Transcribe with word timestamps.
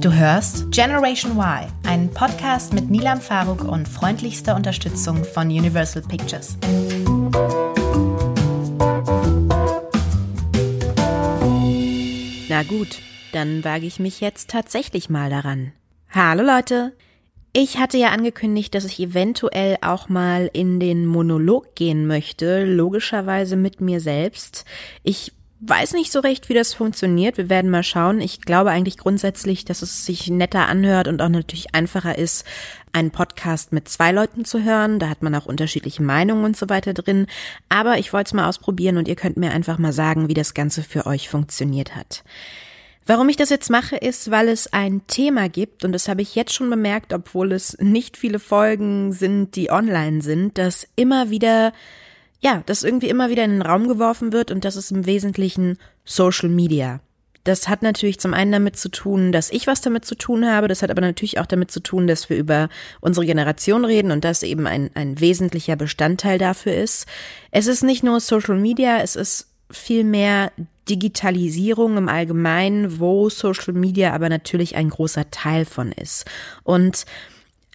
Du 0.00 0.10
hörst 0.10 0.70
Generation 0.70 1.32
Y, 1.32 1.70
einen 1.86 2.08
Podcast 2.08 2.72
mit 2.72 2.88
Nilam 2.88 3.20
Faruk 3.20 3.64
und 3.64 3.86
freundlichster 3.86 4.56
Unterstützung 4.56 5.26
von 5.26 5.48
Universal 5.48 6.02
Pictures. 6.02 6.56
Na 12.48 12.62
gut, 12.62 12.98
dann 13.32 13.62
wage 13.62 13.84
ich 13.84 14.00
mich 14.00 14.22
jetzt 14.22 14.48
tatsächlich 14.48 15.10
mal 15.10 15.28
daran. 15.28 15.72
Hallo 16.08 16.44
Leute! 16.44 16.96
Ich 17.52 17.76
hatte 17.76 17.98
ja 17.98 18.08
angekündigt, 18.08 18.74
dass 18.74 18.86
ich 18.86 18.98
eventuell 19.00 19.76
auch 19.82 20.08
mal 20.08 20.48
in 20.54 20.80
den 20.80 21.04
Monolog 21.04 21.74
gehen 21.74 22.06
möchte, 22.06 22.64
logischerweise 22.64 23.56
mit 23.56 23.82
mir 23.82 24.00
selbst. 24.00 24.64
Ich 25.02 25.32
weiß 25.60 25.92
nicht 25.92 26.10
so 26.10 26.20
recht, 26.20 26.48
wie 26.48 26.54
das 26.54 26.72
funktioniert. 26.72 27.36
Wir 27.36 27.50
werden 27.50 27.70
mal 27.70 27.82
schauen. 27.82 28.20
Ich 28.20 28.40
glaube 28.40 28.70
eigentlich 28.70 28.96
grundsätzlich, 28.96 29.64
dass 29.64 29.82
es 29.82 30.06
sich 30.06 30.28
netter 30.28 30.66
anhört 30.66 31.06
und 31.06 31.20
auch 31.20 31.28
natürlich 31.28 31.74
einfacher 31.74 32.16
ist, 32.16 32.46
einen 32.92 33.10
Podcast 33.10 33.72
mit 33.72 33.88
zwei 33.88 34.10
Leuten 34.10 34.44
zu 34.44 34.64
hören. 34.64 34.98
Da 34.98 35.08
hat 35.08 35.22
man 35.22 35.34
auch 35.34 35.46
unterschiedliche 35.46 36.02
Meinungen 36.02 36.44
und 36.44 36.56
so 36.56 36.68
weiter 36.68 36.94
drin. 36.94 37.26
Aber 37.68 37.98
ich 37.98 38.12
wollte 38.12 38.28
es 38.28 38.34
mal 38.34 38.48
ausprobieren 38.48 38.96
und 38.96 39.06
ihr 39.06 39.16
könnt 39.16 39.36
mir 39.36 39.52
einfach 39.52 39.78
mal 39.78 39.92
sagen, 39.92 40.28
wie 40.28 40.34
das 40.34 40.54
Ganze 40.54 40.82
für 40.82 41.06
euch 41.06 41.28
funktioniert 41.28 41.94
hat. 41.94 42.24
Warum 43.06 43.28
ich 43.28 43.36
das 43.36 43.50
jetzt 43.50 43.70
mache, 43.70 43.96
ist, 43.96 44.30
weil 44.30 44.48
es 44.48 44.72
ein 44.72 45.06
Thema 45.08 45.48
gibt, 45.48 45.84
und 45.84 45.92
das 45.92 46.08
habe 46.08 46.22
ich 46.22 46.34
jetzt 46.34 46.54
schon 46.54 46.70
bemerkt, 46.70 47.12
obwohl 47.12 47.52
es 47.52 47.76
nicht 47.80 48.16
viele 48.16 48.38
Folgen 48.38 49.12
sind, 49.12 49.56
die 49.56 49.70
online 49.70 50.22
sind, 50.22 50.58
dass 50.58 50.86
immer 50.96 51.30
wieder, 51.30 51.72
ja, 52.40 52.62
das 52.66 52.82
irgendwie 52.82 53.08
immer 53.08 53.30
wieder 53.30 53.44
in 53.44 53.52
den 53.52 53.62
Raum 53.62 53.86
geworfen 53.86 54.32
wird 54.32 54.50
und 54.50 54.64
das 54.64 54.76
ist 54.76 54.90
im 54.90 55.06
Wesentlichen 55.06 55.78
Social 56.04 56.48
Media. 56.48 57.00
Das 57.44 57.68
hat 57.68 57.82
natürlich 57.82 58.20
zum 58.20 58.34
einen 58.34 58.52
damit 58.52 58.76
zu 58.76 58.90
tun, 58.90 59.32
dass 59.32 59.50
ich 59.50 59.66
was 59.66 59.80
damit 59.80 60.04
zu 60.04 60.14
tun 60.14 60.46
habe. 60.46 60.68
Das 60.68 60.82
hat 60.82 60.90
aber 60.90 61.00
natürlich 61.00 61.38
auch 61.38 61.46
damit 61.46 61.70
zu 61.70 61.80
tun, 61.80 62.06
dass 62.06 62.28
wir 62.28 62.36
über 62.36 62.68
unsere 63.00 63.24
Generation 63.24 63.84
reden 63.84 64.10
und 64.10 64.24
das 64.24 64.42
eben 64.42 64.66
ein, 64.66 64.90
ein 64.94 65.20
wesentlicher 65.20 65.76
Bestandteil 65.76 66.38
dafür 66.38 66.74
ist. 66.74 67.06
Es 67.50 67.66
ist 67.66 67.82
nicht 67.82 68.02
nur 68.02 68.20
Social 68.20 68.56
Media, 68.56 68.98
es 68.98 69.16
ist 69.16 69.48
vielmehr 69.70 70.52
Digitalisierung 70.88 71.96
im 71.96 72.08
Allgemeinen, 72.08 72.98
wo 73.00 73.30
Social 73.30 73.72
Media 73.72 74.12
aber 74.12 74.28
natürlich 74.28 74.76
ein 74.76 74.90
großer 74.90 75.30
Teil 75.30 75.64
von 75.64 75.92
ist. 75.92 76.26
Und 76.62 77.06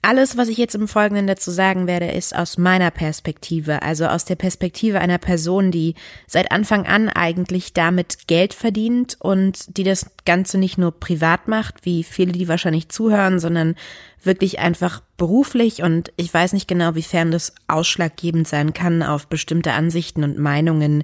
alles, 0.05 0.37
was 0.37 0.49
ich 0.49 0.57
jetzt 0.57 0.75
im 0.75 0.87
Folgenden 0.87 1.25
dazu 1.25 1.49
sagen 1.49 1.87
werde, 1.87 2.11
ist 2.11 2.35
aus 2.35 2.59
meiner 2.59 2.91
Perspektive, 2.91 3.81
also 3.81 4.05
aus 4.05 4.23
der 4.23 4.35
Perspektive 4.35 4.99
einer 4.99 5.17
Person, 5.17 5.71
die 5.71 5.95
seit 6.27 6.51
Anfang 6.51 6.85
an 6.85 7.09
eigentlich 7.09 7.73
damit 7.73 8.27
Geld 8.27 8.53
verdient 8.53 9.17
und 9.19 9.77
die 9.77 9.83
das 9.83 10.11
Ganze 10.23 10.59
nicht 10.59 10.77
nur 10.77 10.91
privat 10.91 11.47
macht, 11.47 11.85
wie 11.85 12.03
viele, 12.03 12.33
die 12.33 12.47
wahrscheinlich 12.47 12.89
zuhören, 12.89 13.39
sondern 13.39 13.73
wirklich 14.21 14.59
einfach 14.59 15.01
beruflich 15.17 15.81
und 15.81 16.11
ich 16.17 16.31
weiß 16.31 16.53
nicht 16.53 16.67
genau, 16.67 16.93
wiefern 16.93 17.31
das 17.31 17.55
ausschlaggebend 17.67 18.47
sein 18.47 18.73
kann 18.73 19.01
auf 19.01 19.25
bestimmte 19.25 19.73
Ansichten 19.73 20.23
und 20.23 20.37
Meinungen, 20.37 21.03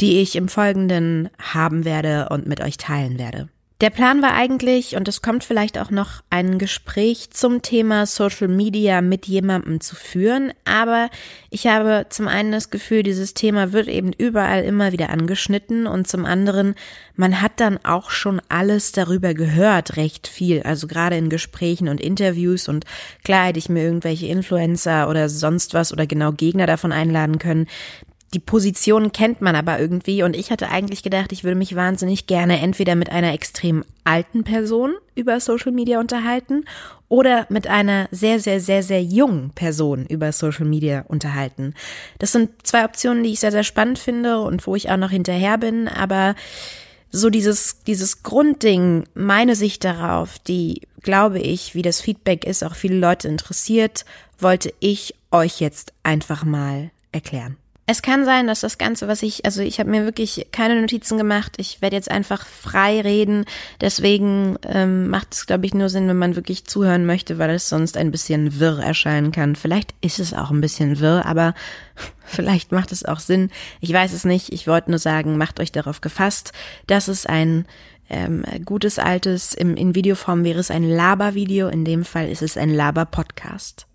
die 0.00 0.20
ich 0.20 0.36
im 0.36 0.48
Folgenden 0.48 1.30
haben 1.38 1.86
werde 1.86 2.28
und 2.28 2.46
mit 2.46 2.60
euch 2.60 2.76
teilen 2.76 3.18
werde. 3.18 3.48
Der 3.82 3.90
Plan 3.90 4.22
war 4.22 4.34
eigentlich, 4.34 4.94
und 4.94 5.08
es 5.08 5.22
kommt 5.22 5.42
vielleicht 5.42 5.76
auch 5.76 5.90
noch, 5.90 6.22
ein 6.30 6.58
Gespräch 6.58 7.30
zum 7.32 7.62
Thema 7.62 8.06
Social 8.06 8.46
Media 8.46 9.00
mit 9.00 9.26
jemandem 9.26 9.80
zu 9.80 9.96
führen, 9.96 10.52
aber 10.64 11.10
ich 11.50 11.66
habe 11.66 12.06
zum 12.08 12.28
einen 12.28 12.52
das 12.52 12.70
Gefühl, 12.70 13.02
dieses 13.02 13.34
Thema 13.34 13.72
wird 13.72 13.88
eben 13.88 14.12
überall 14.12 14.62
immer 14.62 14.92
wieder 14.92 15.10
angeschnitten 15.10 15.88
und 15.88 16.06
zum 16.06 16.26
anderen, 16.26 16.76
man 17.16 17.42
hat 17.42 17.58
dann 17.58 17.84
auch 17.84 18.10
schon 18.10 18.40
alles 18.48 18.92
darüber 18.92 19.34
gehört, 19.34 19.96
recht 19.96 20.28
viel, 20.28 20.62
also 20.62 20.86
gerade 20.86 21.16
in 21.16 21.28
Gesprächen 21.28 21.88
und 21.88 22.00
Interviews 22.00 22.68
und 22.68 22.84
klar 23.24 23.46
hätte 23.46 23.58
ich 23.58 23.68
mir 23.68 23.82
irgendwelche 23.82 24.26
Influencer 24.26 25.10
oder 25.10 25.28
sonst 25.28 25.74
was 25.74 25.92
oder 25.92 26.06
genau 26.06 26.30
Gegner 26.30 26.68
davon 26.68 26.92
einladen 26.92 27.40
können, 27.40 27.66
die 28.34 28.38
Position 28.38 29.12
kennt 29.12 29.40
man 29.40 29.54
aber 29.54 29.78
irgendwie 29.78 30.22
und 30.22 30.34
ich 30.34 30.50
hatte 30.50 30.70
eigentlich 30.70 31.02
gedacht, 31.02 31.32
ich 31.32 31.44
würde 31.44 31.56
mich 31.56 31.76
wahnsinnig 31.76 32.26
gerne 32.26 32.60
entweder 32.60 32.94
mit 32.94 33.10
einer 33.10 33.32
extrem 33.32 33.84
alten 34.04 34.44
Person 34.44 34.94
über 35.14 35.38
Social 35.38 35.72
Media 35.72 36.00
unterhalten 36.00 36.64
oder 37.08 37.46
mit 37.50 37.66
einer 37.66 38.08
sehr, 38.10 38.40
sehr, 38.40 38.60
sehr, 38.60 38.82
sehr 38.82 39.02
jungen 39.02 39.50
Person 39.50 40.06
über 40.06 40.32
Social 40.32 40.64
Media 40.64 41.04
unterhalten. 41.08 41.74
Das 42.18 42.32
sind 42.32 42.50
zwei 42.66 42.84
Optionen, 42.84 43.22
die 43.22 43.32
ich 43.32 43.40
sehr, 43.40 43.52
sehr 43.52 43.64
spannend 43.64 43.98
finde 43.98 44.40
und 44.40 44.66
wo 44.66 44.74
ich 44.74 44.90
auch 44.90 44.96
noch 44.96 45.10
hinterher 45.10 45.58
bin, 45.58 45.88
aber 45.88 46.34
so 47.10 47.28
dieses, 47.28 47.82
dieses 47.86 48.22
Grundding, 48.22 49.04
meine 49.12 49.54
Sicht 49.54 49.84
darauf, 49.84 50.38
die, 50.38 50.80
glaube 51.02 51.38
ich, 51.38 51.74
wie 51.74 51.82
das 51.82 52.00
Feedback 52.00 52.46
ist, 52.46 52.64
auch 52.64 52.74
viele 52.74 52.96
Leute 52.96 53.28
interessiert, 53.28 54.06
wollte 54.38 54.72
ich 54.80 55.14
euch 55.30 55.60
jetzt 55.60 55.92
einfach 56.02 56.44
mal 56.44 56.90
erklären. 57.12 57.58
Es 57.84 58.00
kann 58.00 58.24
sein, 58.24 58.46
dass 58.46 58.60
das 58.60 58.78
Ganze, 58.78 59.08
was 59.08 59.24
ich, 59.24 59.44
also 59.44 59.60
ich 59.60 59.80
habe 59.80 59.90
mir 59.90 60.04
wirklich 60.04 60.46
keine 60.52 60.80
Notizen 60.80 61.18
gemacht. 61.18 61.54
Ich 61.58 61.82
werde 61.82 61.96
jetzt 61.96 62.10
einfach 62.10 62.46
frei 62.46 63.00
reden. 63.00 63.44
Deswegen 63.80 64.56
ähm, 64.68 65.08
macht 65.08 65.34
es, 65.34 65.46
glaube 65.46 65.66
ich, 65.66 65.74
nur 65.74 65.88
Sinn, 65.88 66.06
wenn 66.06 66.16
man 66.16 66.36
wirklich 66.36 66.64
zuhören 66.64 67.06
möchte, 67.06 67.38
weil 67.38 67.50
es 67.50 67.68
sonst 67.68 67.96
ein 67.96 68.12
bisschen 68.12 68.60
wirr 68.60 68.78
erscheinen 68.78 69.32
kann. 69.32 69.56
Vielleicht 69.56 69.94
ist 70.00 70.20
es 70.20 70.32
auch 70.32 70.52
ein 70.52 70.60
bisschen 70.60 71.00
wirr, 71.00 71.26
aber 71.26 71.54
vielleicht 72.24 72.70
macht 72.70 72.92
es 72.92 73.04
auch 73.04 73.18
Sinn. 73.18 73.50
Ich 73.80 73.92
weiß 73.92 74.12
es 74.12 74.24
nicht. 74.24 74.52
Ich 74.52 74.68
wollte 74.68 74.90
nur 74.90 75.00
sagen, 75.00 75.36
macht 75.36 75.58
euch 75.58 75.72
darauf 75.72 76.00
gefasst, 76.00 76.52
dass 76.86 77.08
es 77.08 77.26
ein 77.26 77.66
ähm, 78.08 78.44
gutes 78.64 79.00
altes, 79.00 79.54
im, 79.54 79.74
in 79.74 79.96
Videoform 79.96 80.44
wäre 80.44 80.60
es 80.60 80.70
ein 80.70 80.88
Laber-Video. 80.88 81.66
In 81.66 81.84
dem 81.84 82.04
Fall 82.04 82.28
ist 82.28 82.42
es 82.42 82.56
ein 82.56 82.70
Laber-Podcast. 82.70 83.86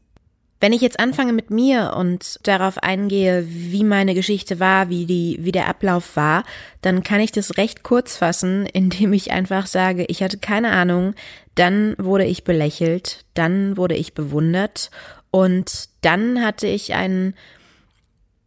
Wenn 0.59 0.73
ich 0.73 0.81
jetzt 0.81 0.99
anfange 0.99 1.33
mit 1.33 1.51
mir 1.51 1.93
und 1.95 2.39
darauf 2.43 2.79
eingehe, 2.79 3.45
wie 3.47 3.83
meine 3.83 4.15
Geschichte 4.15 4.59
war, 4.59 4.89
wie 4.89 5.05
die, 5.05 5.37
wie 5.41 5.51
der 5.51 5.67
Ablauf 5.67 6.15
war, 6.15 6.43
dann 6.81 7.03
kann 7.03 7.19
ich 7.19 7.31
das 7.31 7.57
recht 7.57 7.83
kurz 7.83 8.17
fassen, 8.17 8.65
indem 8.73 9.13
ich 9.13 9.31
einfach 9.31 9.67
sage, 9.67 10.05
ich 10.07 10.23
hatte 10.23 10.37
keine 10.37 10.71
Ahnung, 10.71 11.13
dann 11.55 11.95
wurde 11.97 12.25
ich 12.25 12.43
belächelt, 12.43 13.25
dann 13.33 13.77
wurde 13.77 13.95
ich 13.95 14.13
bewundert 14.13 14.89
und 15.31 15.89
dann 16.01 16.43
hatte 16.43 16.67
ich 16.67 16.93
einen, 16.95 17.35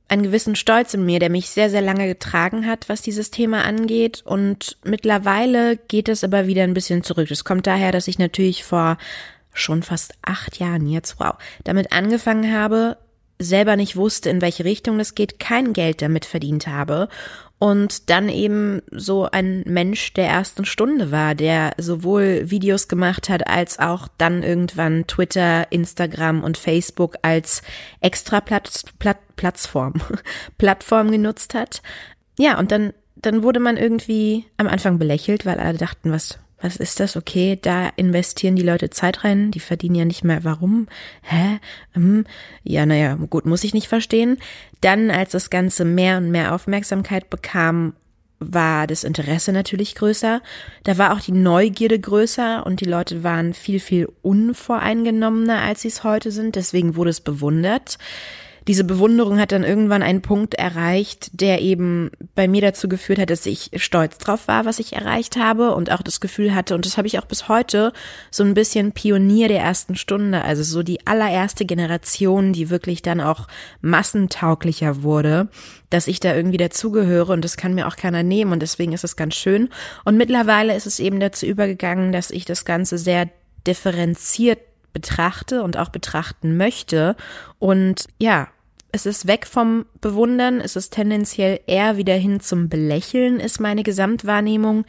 einen 0.08 0.22
gewissen 0.24 0.56
Stolz 0.56 0.94
in 0.94 1.04
mir, 1.04 1.20
der 1.20 1.30
mich 1.30 1.50
sehr, 1.50 1.70
sehr 1.70 1.82
lange 1.82 2.08
getragen 2.08 2.66
hat, 2.66 2.88
was 2.88 3.02
dieses 3.02 3.30
Thema 3.30 3.64
angeht. 3.64 4.22
Und 4.24 4.78
mittlerweile 4.84 5.76
geht 5.76 6.08
es 6.08 6.24
aber 6.24 6.46
wieder 6.46 6.64
ein 6.64 6.74
bisschen 6.74 7.04
zurück. 7.04 7.28
Das 7.28 7.44
kommt 7.44 7.66
daher, 7.66 7.92
dass 7.92 8.08
ich 8.08 8.18
natürlich 8.18 8.64
vor 8.64 8.96
schon 9.52 9.82
fast 9.82 10.14
acht 10.22 10.58
Jahren 10.58 10.86
jetzt, 10.86 11.18
wow, 11.20 11.34
damit 11.64 11.92
angefangen 11.92 12.52
habe, 12.52 12.96
selber 13.38 13.76
nicht 13.76 13.96
wusste, 13.96 14.30
in 14.30 14.42
welche 14.42 14.64
Richtung 14.64 14.98
das 14.98 15.14
geht, 15.14 15.38
kein 15.38 15.72
Geld 15.72 16.02
damit 16.02 16.24
verdient 16.24 16.66
habe 16.66 17.08
und 17.60 18.08
dann 18.08 18.30
eben 18.30 18.80
so 18.90 19.28
ein 19.30 19.62
Mensch 19.66 20.14
der 20.14 20.26
ersten 20.26 20.64
Stunde 20.64 21.12
war, 21.12 21.34
der 21.34 21.74
sowohl 21.76 22.50
Videos 22.50 22.88
gemacht 22.88 23.28
hat, 23.28 23.46
als 23.46 23.78
auch 23.78 24.08
dann 24.16 24.42
irgendwann 24.42 25.06
Twitter, 25.06 25.70
Instagram 25.70 26.42
und 26.42 26.56
Facebook 26.56 27.16
als 27.20 27.60
extra 28.00 28.40
Platz, 28.40 28.84
Platt, 28.98 29.18
Plattform, 29.36 29.92
Plattform 30.58 31.10
genutzt 31.10 31.52
hat. 31.52 31.82
Ja, 32.38 32.58
und 32.58 32.72
dann, 32.72 32.94
dann 33.16 33.42
wurde 33.42 33.60
man 33.60 33.76
irgendwie 33.76 34.46
am 34.56 34.66
Anfang 34.66 34.98
belächelt, 34.98 35.44
weil 35.44 35.60
alle 35.60 35.76
dachten, 35.76 36.12
was, 36.12 36.38
was 36.60 36.76
ist 36.76 37.00
das? 37.00 37.16
Okay, 37.16 37.58
da 37.60 37.88
investieren 37.96 38.56
die 38.56 38.62
Leute 38.62 38.90
Zeit 38.90 39.24
rein, 39.24 39.50
die 39.50 39.60
verdienen 39.60 39.94
ja 39.94 40.04
nicht 40.04 40.24
mehr. 40.24 40.44
Warum? 40.44 40.88
Hä? 41.22 41.58
Hm. 41.92 42.24
Ja, 42.62 42.86
naja, 42.86 43.14
gut, 43.14 43.46
muss 43.46 43.64
ich 43.64 43.74
nicht 43.74 43.88
verstehen. 43.88 44.38
Dann, 44.80 45.10
als 45.10 45.32
das 45.32 45.50
Ganze 45.50 45.84
mehr 45.84 46.18
und 46.18 46.30
mehr 46.30 46.54
Aufmerksamkeit 46.54 47.30
bekam, 47.30 47.94
war 48.40 48.86
das 48.86 49.04
Interesse 49.04 49.52
natürlich 49.52 49.94
größer. 49.94 50.40
Da 50.84 50.98
war 50.98 51.12
auch 51.12 51.20
die 51.20 51.32
Neugierde 51.32 51.98
größer 51.98 52.64
und 52.64 52.80
die 52.80 52.86
Leute 52.86 53.22
waren 53.22 53.52
viel, 53.52 53.80
viel 53.80 54.08
unvoreingenommener, 54.22 55.60
als 55.60 55.82
sie 55.82 55.88
es 55.88 56.04
heute 56.04 56.30
sind. 56.30 56.56
Deswegen 56.56 56.96
wurde 56.96 57.10
es 57.10 57.20
bewundert 57.20 57.98
diese 58.70 58.84
Bewunderung 58.84 59.40
hat 59.40 59.50
dann 59.50 59.64
irgendwann 59.64 60.00
einen 60.00 60.22
Punkt 60.22 60.54
erreicht, 60.54 61.30
der 61.32 61.60
eben 61.60 62.12
bei 62.36 62.46
mir 62.46 62.60
dazu 62.60 62.88
geführt 62.88 63.18
hat, 63.18 63.28
dass 63.28 63.44
ich 63.44 63.72
stolz 63.74 64.18
drauf 64.18 64.46
war, 64.46 64.64
was 64.64 64.78
ich 64.78 64.92
erreicht 64.92 65.36
habe 65.36 65.74
und 65.74 65.90
auch 65.90 66.02
das 66.02 66.20
Gefühl 66.20 66.54
hatte, 66.54 66.76
und 66.76 66.86
das 66.86 66.96
habe 66.96 67.08
ich 67.08 67.18
auch 67.18 67.24
bis 67.24 67.48
heute, 67.48 67.92
so 68.30 68.44
ein 68.44 68.54
bisschen 68.54 68.92
Pionier 68.92 69.48
der 69.48 69.58
ersten 69.58 69.96
Stunde, 69.96 70.44
also 70.44 70.62
so 70.62 70.84
die 70.84 71.04
allererste 71.04 71.64
Generation, 71.64 72.52
die 72.52 72.70
wirklich 72.70 73.02
dann 73.02 73.20
auch 73.20 73.48
massentauglicher 73.80 75.02
wurde, 75.02 75.48
dass 75.90 76.06
ich 76.06 76.20
da 76.20 76.36
irgendwie 76.36 76.58
dazugehöre 76.58 77.32
und 77.32 77.44
das 77.44 77.56
kann 77.56 77.74
mir 77.74 77.88
auch 77.88 77.96
keiner 77.96 78.22
nehmen 78.22 78.52
und 78.52 78.62
deswegen 78.62 78.92
ist 78.92 79.02
es 79.02 79.16
ganz 79.16 79.34
schön. 79.34 79.68
Und 80.04 80.16
mittlerweile 80.16 80.76
ist 80.76 80.86
es 80.86 81.00
eben 81.00 81.18
dazu 81.18 81.44
übergegangen, 81.44 82.12
dass 82.12 82.30
ich 82.30 82.44
das 82.44 82.64
Ganze 82.64 82.98
sehr 82.98 83.30
differenziert 83.66 84.60
betrachte 84.92 85.64
und 85.64 85.76
auch 85.76 85.88
betrachten 85.88 86.56
möchte. 86.56 87.16
Und 87.58 88.06
ja, 88.18 88.46
es 88.92 89.06
ist 89.06 89.26
weg 89.26 89.46
vom 89.46 89.86
Bewundern, 90.00 90.60
es 90.60 90.76
ist 90.76 90.90
tendenziell 90.90 91.60
eher 91.66 91.96
wieder 91.96 92.14
hin 92.14 92.40
zum 92.40 92.68
Belächeln, 92.68 93.40
ist 93.40 93.60
meine 93.60 93.82
Gesamtwahrnehmung. 93.82 94.84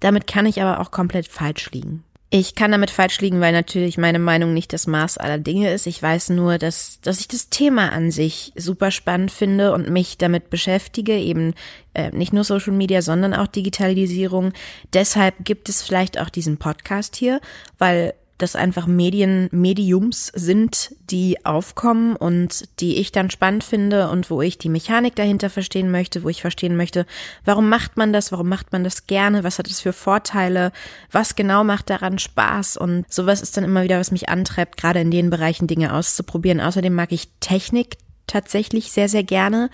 Damit 0.00 0.26
kann 0.26 0.46
ich 0.46 0.60
aber 0.60 0.80
auch 0.80 0.90
komplett 0.90 1.28
falsch 1.28 1.70
liegen. 1.70 2.04
Ich 2.34 2.54
kann 2.54 2.72
damit 2.72 2.90
falsch 2.90 3.20
liegen, 3.20 3.42
weil 3.42 3.52
natürlich 3.52 3.98
meine 3.98 4.18
Meinung 4.18 4.54
nicht 4.54 4.72
das 4.72 4.86
Maß 4.86 5.18
aller 5.18 5.36
Dinge 5.36 5.70
ist. 5.70 5.86
Ich 5.86 6.02
weiß 6.02 6.30
nur, 6.30 6.56
dass, 6.56 6.98
dass 7.02 7.20
ich 7.20 7.28
das 7.28 7.50
Thema 7.50 7.92
an 7.92 8.10
sich 8.10 8.54
super 8.56 8.90
spannend 8.90 9.30
finde 9.30 9.72
und 9.72 9.90
mich 9.90 10.16
damit 10.16 10.48
beschäftige, 10.48 11.12
eben 11.12 11.52
äh, 11.92 12.10
nicht 12.10 12.32
nur 12.32 12.44
Social 12.44 12.72
Media, 12.72 13.02
sondern 13.02 13.34
auch 13.34 13.48
Digitalisierung. 13.48 14.54
Deshalb 14.94 15.44
gibt 15.44 15.68
es 15.68 15.82
vielleicht 15.82 16.18
auch 16.18 16.30
diesen 16.30 16.56
Podcast 16.56 17.16
hier, 17.16 17.38
weil 17.76 18.14
das 18.42 18.56
einfach 18.56 18.86
Medien, 18.86 19.48
Mediums 19.52 20.26
sind, 20.34 20.94
die 21.10 21.44
aufkommen 21.46 22.16
und 22.16 22.64
die 22.80 22.96
ich 22.96 23.12
dann 23.12 23.30
spannend 23.30 23.64
finde 23.64 24.10
und 24.10 24.30
wo 24.30 24.42
ich 24.42 24.58
die 24.58 24.68
Mechanik 24.68 25.14
dahinter 25.14 25.48
verstehen 25.48 25.90
möchte, 25.90 26.24
wo 26.24 26.28
ich 26.28 26.40
verstehen 26.40 26.76
möchte, 26.76 27.06
warum 27.44 27.68
macht 27.68 27.96
man 27.96 28.12
das, 28.12 28.32
warum 28.32 28.48
macht 28.48 28.72
man 28.72 28.84
das 28.84 29.06
gerne, 29.06 29.44
was 29.44 29.58
hat 29.58 29.68
es 29.68 29.80
für 29.80 29.92
Vorteile, 29.92 30.72
was 31.10 31.36
genau 31.36 31.64
macht 31.64 31.88
daran 31.88 32.18
Spaß 32.18 32.76
und 32.76 33.10
sowas 33.12 33.40
ist 33.40 33.56
dann 33.56 33.64
immer 33.64 33.84
wieder, 33.84 34.00
was 34.00 34.10
mich 34.10 34.28
antreibt, 34.28 34.76
gerade 34.76 35.00
in 35.00 35.10
den 35.10 35.30
Bereichen 35.30 35.66
Dinge 35.66 35.94
auszuprobieren. 35.94 36.60
Außerdem 36.60 36.94
mag 36.94 37.12
ich 37.12 37.28
Technik 37.40 37.96
tatsächlich 38.26 38.92
sehr, 38.92 39.08
sehr 39.08 39.22
gerne. 39.22 39.70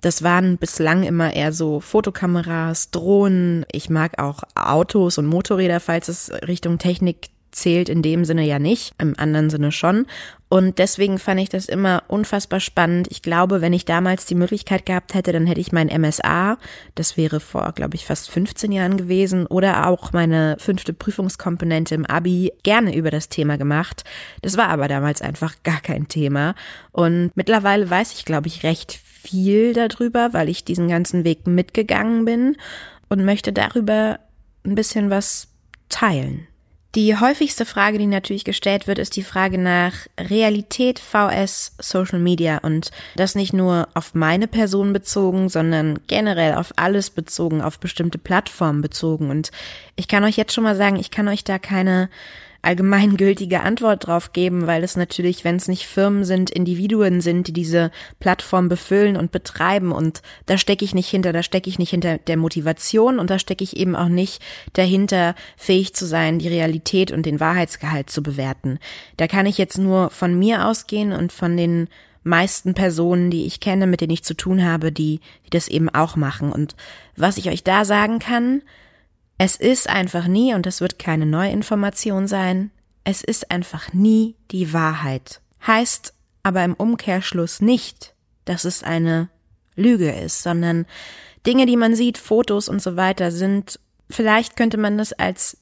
Das 0.00 0.22
waren 0.22 0.56
bislang 0.56 1.02
immer 1.02 1.34
eher 1.34 1.52
so 1.52 1.80
Fotokameras, 1.80 2.90
Drohnen. 2.90 3.66
Ich 3.70 3.90
mag 3.90 4.18
auch 4.18 4.42
Autos 4.54 5.18
und 5.18 5.26
Motorräder, 5.26 5.78
falls 5.78 6.08
es 6.08 6.32
Richtung 6.48 6.78
Technik 6.78 7.28
zählt 7.52 7.88
in 7.88 8.02
dem 8.02 8.24
Sinne 8.24 8.44
ja 8.44 8.58
nicht, 8.58 8.94
im 8.98 9.14
anderen 9.18 9.50
Sinne 9.50 9.72
schon. 9.72 10.06
Und 10.48 10.78
deswegen 10.78 11.18
fand 11.18 11.40
ich 11.40 11.48
das 11.48 11.66
immer 11.66 12.02
unfassbar 12.08 12.58
spannend. 12.58 13.06
Ich 13.10 13.22
glaube, 13.22 13.60
wenn 13.60 13.72
ich 13.72 13.84
damals 13.84 14.26
die 14.26 14.34
Möglichkeit 14.34 14.84
gehabt 14.84 15.14
hätte, 15.14 15.30
dann 15.30 15.46
hätte 15.46 15.60
ich 15.60 15.70
mein 15.70 15.86
MSA, 15.86 16.58
das 16.96 17.16
wäre 17.16 17.38
vor, 17.38 17.72
glaube 17.72 17.94
ich, 17.94 18.04
fast 18.04 18.30
15 18.30 18.72
Jahren 18.72 18.96
gewesen, 18.96 19.46
oder 19.46 19.86
auch 19.86 20.12
meine 20.12 20.56
fünfte 20.58 20.92
Prüfungskomponente 20.92 21.94
im 21.94 22.04
Abi 22.04 22.52
gerne 22.64 22.96
über 22.96 23.12
das 23.12 23.28
Thema 23.28 23.58
gemacht. 23.58 24.02
Das 24.42 24.56
war 24.56 24.70
aber 24.70 24.88
damals 24.88 25.22
einfach 25.22 25.54
gar 25.62 25.80
kein 25.80 26.08
Thema. 26.08 26.56
Und 26.90 27.30
mittlerweile 27.36 27.88
weiß 27.88 28.12
ich, 28.14 28.24
glaube 28.24 28.48
ich, 28.48 28.64
recht 28.64 28.92
viel 28.92 29.72
darüber, 29.72 30.32
weil 30.32 30.48
ich 30.48 30.64
diesen 30.64 30.88
ganzen 30.88 31.22
Weg 31.22 31.46
mitgegangen 31.46 32.24
bin 32.24 32.56
und 33.08 33.24
möchte 33.24 33.52
darüber 33.52 34.18
ein 34.64 34.74
bisschen 34.74 35.10
was 35.10 35.48
teilen. 35.88 36.48
Die 36.96 37.16
häufigste 37.16 37.66
Frage, 37.66 37.98
die 37.98 38.06
natürlich 38.06 38.44
gestellt 38.44 38.88
wird, 38.88 38.98
ist 38.98 39.14
die 39.14 39.22
Frage 39.22 39.58
nach 39.58 39.92
Realität 40.18 40.98
VS 40.98 41.76
Social 41.78 42.18
Media 42.18 42.58
und 42.58 42.90
das 43.14 43.36
nicht 43.36 43.52
nur 43.52 43.86
auf 43.94 44.14
meine 44.14 44.48
Person 44.48 44.92
bezogen, 44.92 45.48
sondern 45.48 46.00
generell 46.08 46.54
auf 46.54 46.72
alles 46.74 47.10
bezogen, 47.10 47.62
auf 47.62 47.78
bestimmte 47.78 48.18
Plattformen 48.18 48.82
bezogen. 48.82 49.30
Und 49.30 49.52
ich 49.94 50.08
kann 50.08 50.24
euch 50.24 50.36
jetzt 50.36 50.52
schon 50.52 50.64
mal 50.64 50.74
sagen, 50.74 50.96
ich 50.96 51.12
kann 51.12 51.28
euch 51.28 51.44
da 51.44 51.60
keine 51.60 52.10
allgemeingültige 52.62 53.60
Antwort 53.60 54.06
drauf 54.06 54.32
geben, 54.32 54.66
weil 54.66 54.84
es 54.84 54.96
natürlich, 54.96 55.44
wenn 55.44 55.56
es 55.56 55.68
nicht 55.68 55.86
Firmen 55.86 56.24
sind, 56.24 56.50
Individuen 56.50 57.20
sind, 57.20 57.46
die 57.46 57.52
diese 57.52 57.90
Plattform 58.18 58.68
befüllen 58.68 59.16
und 59.16 59.32
betreiben 59.32 59.92
und 59.92 60.22
da 60.46 60.58
stecke 60.58 60.84
ich 60.84 60.94
nicht 60.94 61.08
hinter, 61.08 61.32
da 61.32 61.42
stecke 61.42 61.70
ich 61.70 61.78
nicht 61.78 61.90
hinter 61.90 62.18
der 62.18 62.36
Motivation 62.36 63.18
und 63.18 63.30
da 63.30 63.38
stecke 63.38 63.64
ich 63.64 63.76
eben 63.76 63.96
auch 63.96 64.08
nicht 64.08 64.42
dahinter, 64.74 65.34
fähig 65.56 65.94
zu 65.94 66.06
sein, 66.06 66.38
die 66.38 66.48
Realität 66.48 67.12
und 67.12 67.24
den 67.24 67.40
Wahrheitsgehalt 67.40 68.10
zu 68.10 68.22
bewerten. 68.22 68.78
Da 69.16 69.26
kann 69.26 69.46
ich 69.46 69.58
jetzt 69.58 69.78
nur 69.78 70.10
von 70.10 70.38
mir 70.38 70.66
ausgehen 70.66 71.12
und 71.12 71.32
von 71.32 71.56
den 71.56 71.88
meisten 72.22 72.74
Personen, 72.74 73.30
die 73.30 73.46
ich 73.46 73.60
kenne, 73.60 73.86
mit 73.86 74.00
denen 74.00 74.12
ich 74.12 74.24
zu 74.24 74.34
tun 74.34 74.64
habe, 74.64 74.92
die, 74.92 75.20
die 75.46 75.50
das 75.50 75.68
eben 75.68 75.88
auch 75.88 76.16
machen. 76.16 76.52
Und 76.52 76.76
was 77.16 77.38
ich 77.38 77.48
euch 77.48 77.64
da 77.64 77.84
sagen 77.84 78.18
kann, 78.18 78.62
es 79.42 79.56
ist 79.56 79.88
einfach 79.88 80.26
nie, 80.26 80.52
und 80.52 80.66
das 80.66 80.82
wird 80.82 80.98
keine 80.98 81.24
Neuinformation 81.24 82.28
sein, 82.28 82.70
es 83.04 83.24
ist 83.24 83.50
einfach 83.50 83.94
nie 83.94 84.36
die 84.50 84.74
Wahrheit. 84.74 85.40
Heißt 85.66 86.12
aber 86.42 86.62
im 86.62 86.74
Umkehrschluss 86.74 87.62
nicht, 87.62 88.12
dass 88.44 88.66
es 88.66 88.82
eine 88.82 89.30
Lüge 89.76 90.10
ist, 90.10 90.42
sondern 90.42 90.84
Dinge, 91.46 91.64
die 91.64 91.78
man 91.78 91.94
sieht, 91.94 92.18
Fotos 92.18 92.68
und 92.68 92.82
so 92.82 92.96
weiter 92.96 93.30
sind, 93.30 93.80
vielleicht 94.10 94.58
könnte 94.58 94.76
man 94.76 94.98
das 94.98 95.14
als 95.14 95.56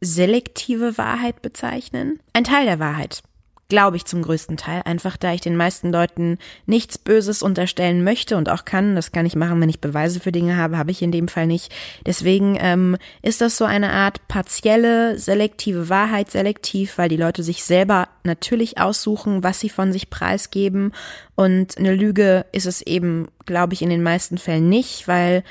selektive 0.00 0.98
Wahrheit 0.98 1.40
bezeichnen. 1.40 2.18
Ein 2.32 2.42
Teil 2.42 2.64
der 2.64 2.80
Wahrheit. 2.80 3.22
Glaube 3.70 3.96
ich 3.96 4.04
zum 4.04 4.20
größten 4.20 4.56
Teil, 4.56 4.82
einfach 4.84 5.16
da 5.16 5.32
ich 5.32 5.40
den 5.40 5.56
meisten 5.56 5.92
Leuten 5.92 6.38
nichts 6.66 6.98
Böses 6.98 7.42
unterstellen 7.42 8.04
möchte 8.04 8.36
und 8.36 8.50
auch 8.50 8.66
kann. 8.66 8.96
Das 8.96 9.12
kann 9.12 9.24
ich 9.24 9.36
machen, 9.36 9.60
wenn 9.60 9.68
ich 9.68 9.80
Beweise 9.80 10.20
für 10.20 10.32
Dinge 10.32 10.56
habe, 10.56 10.76
habe 10.76 10.90
ich 10.90 11.00
in 11.00 11.12
dem 11.12 11.28
Fall 11.28 11.46
nicht. 11.46 11.72
Deswegen 12.04 12.58
ähm, 12.60 12.96
ist 13.22 13.40
das 13.40 13.56
so 13.56 13.64
eine 13.64 13.92
Art 13.92 14.28
partielle, 14.28 15.18
selektive 15.18 15.88
Wahrheit, 15.88 16.30
selektiv, 16.30 16.98
weil 16.98 17.08
die 17.08 17.16
Leute 17.16 17.42
sich 17.42 17.64
selber 17.64 18.08
natürlich 18.24 18.78
aussuchen, 18.78 19.42
was 19.42 19.60
sie 19.60 19.70
von 19.70 19.92
sich 19.92 20.10
preisgeben. 20.10 20.92
Und 21.34 21.78
eine 21.78 21.94
Lüge 21.94 22.44
ist 22.52 22.66
es 22.66 22.82
eben, 22.82 23.28
glaube 23.46 23.72
ich, 23.72 23.82
in 23.82 23.88
den 23.88 24.02
meisten 24.02 24.36
Fällen 24.36 24.68
nicht, 24.68 25.08
weil 25.08 25.44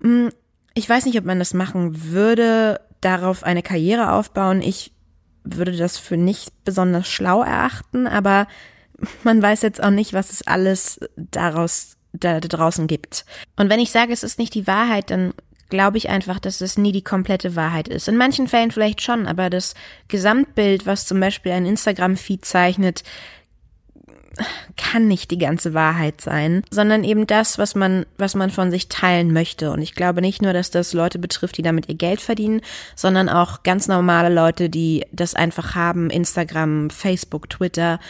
mh, 0.00 0.26
hm, 0.26 0.30
ich 0.74 0.88
weiß 0.88 1.06
nicht, 1.06 1.18
ob 1.18 1.24
man 1.24 1.38
das 1.38 1.54
machen 1.54 2.12
würde, 2.12 2.80
darauf 3.00 3.44
eine 3.44 3.62
Karriere 3.62 4.12
aufbauen. 4.12 4.60
Ich 4.60 4.92
würde 5.44 5.76
das 5.76 5.98
für 5.98 6.16
nicht 6.16 6.64
besonders 6.64 7.08
schlau 7.08 7.42
erachten, 7.42 8.06
aber 8.06 8.46
man 9.22 9.42
weiß 9.42 9.62
jetzt 9.62 9.82
auch 9.82 9.90
nicht, 9.90 10.12
was 10.12 10.32
es 10.32 10.46
alles 10.46 11.00
daraus 11.16 11.96
da, 12.12 12.40
da 12.40 12.48
draußen 12.48 12.86
gibt. 12.86 13.24
Und 13.56 13.70
wenn 13.70 13.80
ich 13.80 13.90
sage, 13.90 14.12
es 14.12 14.22
ist 14.22 14.38
nicht 14.38 14.54
die 14.54 14.66
Wahrheit, 14.66 15.10
dann 15.10 15.34
glaube 15.68 15.98
ich 15.98 16.08
einfach, 16.08 16.38
dass 16.38 16.60
es 16.60 16.78
nie 16.78 16.92
die 16.92 17.02
komplette 17.02 17.56
Wahrheit 17.56 17.88
ist. 17.88 18.08
In 18.08 18.16
manchen 18.16 18.48
Fällen 18.48 18.70
vielleicht 18.70 19.02
schon, 19.02 19.26
aber 19.26 19.50
das 19.50 19.74
Gesamtbild, 20.08 20.86
was 20.86 21.06
zum 21.06 21.20
Beispiel 21.20 21.52
ein 21.52 21.66
Instagram-Feed 21.66 22.44
zeichnet, 22.44 23.02
kann 24.76 25.08
nicht 25.08 25.30
die 25.30 25.38
ganze 25.38 25.74
Wahrheit 25.74 26.20
sein, 26.20 26.62
sondern 26.70 27.04
eben 27.04 27.26
das, 27.26 27.58
was 27.58 27.74
man, 27.74 28.06
was 28.18 28.34
man 28.34 28.50
von 28.50 28.70
sich 28.70 28.88
teilen 28.88 29.32
möchte. 29.32 29.70
Und 29.70 29.82
ich 29.82 29.94
glaube 29.94 30.20
nicht 30.20 30.42
nur, 30.42 30.52
dass 30.52 30.70
das 30.70 30.92
Leute 30.92 31.18
betrifft, 31.18 31.56
die 31.56 31.62
damit 31.62 31.88
ihr 31.88 31.94
Geld 31.94 32.20
verdienen, 32.20 32.60
sondern 32.94 33.28
auch 33.28 33.62
ganz 33.62 33.88
normale 33.88 34.34
Leute, 34.34 34.68
die 34.70 35.04
das 35.12 35.34
einfach 35.34 35.74
haben, 35.74 36.10
Instagram, 36.10 36.90
Facebook, 36.90 37.50
Twitter, 37.50 38.00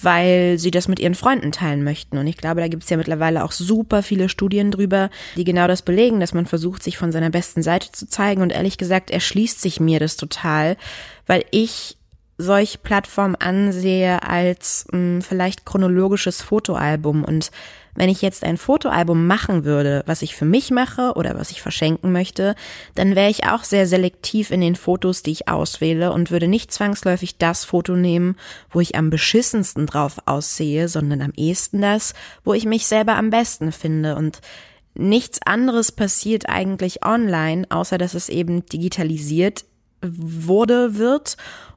weil 0.00 0.58
sie 0.58 0.70
das 0.70 0.88
mit 0.88 1.00
ihren 1.00 1.14
Freunden 1.14 1.52
teilen 1.52 1.84
möchten. 1.84 2.18
Und 2.18 2.26
ich 2.26 2.36
glaube, 2.36 2.60
da 2.60 2.68
gibt 2.68 2.84
es 2.84 2.90
ja 2.90 2.96
mittlerweile 2.96 3.44
auch 3.44 3.52
super 3.52 4.02
viele 4.02 4.28
Studien 4.28 4.70
drüber, 4.70 5.10
die 5.36 5.44
genau 5.44 5.66
das 5.66 5.82
belegen, 5.82 6.20
dass 6.20 6.34
man 6.34 6.46
versucht, 6.46 6.82
sich 6.82 6.98
von 6.98 7.12
seiner 7.12 7.30
besten 7.30 7.62
Seite 7.62 7.92
zu 7.92 8.08
zeigen. 8.08 8.42
Und 8.42 8.50
ehrlich 8.50 8.78
gesagt, 8.78 9.10
erschließt 9.10 9.60
sich 9.60 9.80
mir 9.80 10.00
das 10.00 10.16
total, 10.16 10.76
weil 11.26 11.44
ich 11.50 11.96
solche 12.38 12.78
Plattformen 12.78 13.36
ansehe 13.36 14.22
als 14.22 14.86
mh, 14.90 14.98
hm, 14.98 15.22
vielleicht 15.22 15.64
chronologisches 15.64 16.42
Fotoalbum. 16.42 17.24
Und 17.24 17.50
wenn 17.94 18.08
ich 18.08 18.22
jetzt 18.22 18.42
ein 18.42 18.56
Fotoalbum 18.56 19.26
machen 19.26 19.64
würde, 19.64 20.02
was 20.06 20.22
ich 20.22 20.34
für 20.34 20.46
mich 20.46 20.70
mache 20.70 21.12
oder 21.14 21.38
was 21.38 21.50
ich 21.50 21.60
verschenken 21.60 22.10
möchte, 22.10 22.54
dann 22.94 23.14
wäre 23.14 23.30
ich 23.30 23.46
auch 23.46 23.64
sehr 23.64 23.86
selektiv 23.86 24.50
in 24.50 24.62
den 24.62 24.76
Fotos, 24.76 25.22
die 25.22 25.32
ich 25.32 25.48
auswähle 25.48 26.12
und 26.12 26.30
würde 26.30 26.48
nicht 26.48 26.72
zwangsläufig 26.72 27.36
das 27.36 27.64
Foto 27.64 27.94
nehmen, 27.94 28.36
wo 28.70 28.80
ich 28.80 28.94
am 28.94 29.10
beschissensten 29.10 29.86
drauf 29.86 30.16
aussehe, 30.24 30.88
sondern 30.88 31.20
am 31.20 31.32
ehesten 31.36 31.82
das, 31.82 32.14
wo 32.44 32.54
ich 32.54 32.64
mich 32.64 32.86
selber 32.86 33.16
am 33.16 33.28
besten 33.28 33.72
finde. 33.72 34.16
Und 34.16 34.40
nichts 34.94 35.40
anderes 35.44 35.92
passiert 35.92 36.48
eigentlich 36.48 37.04
online, 37.04 37.66
außer 37.68 37.98
dass 37.98 38.14
es 38.14 38.30
eben 38.30 38.64
digitalisiert 38.66 39.64
wurde, 40.02 40.96
wird 40.96 41.36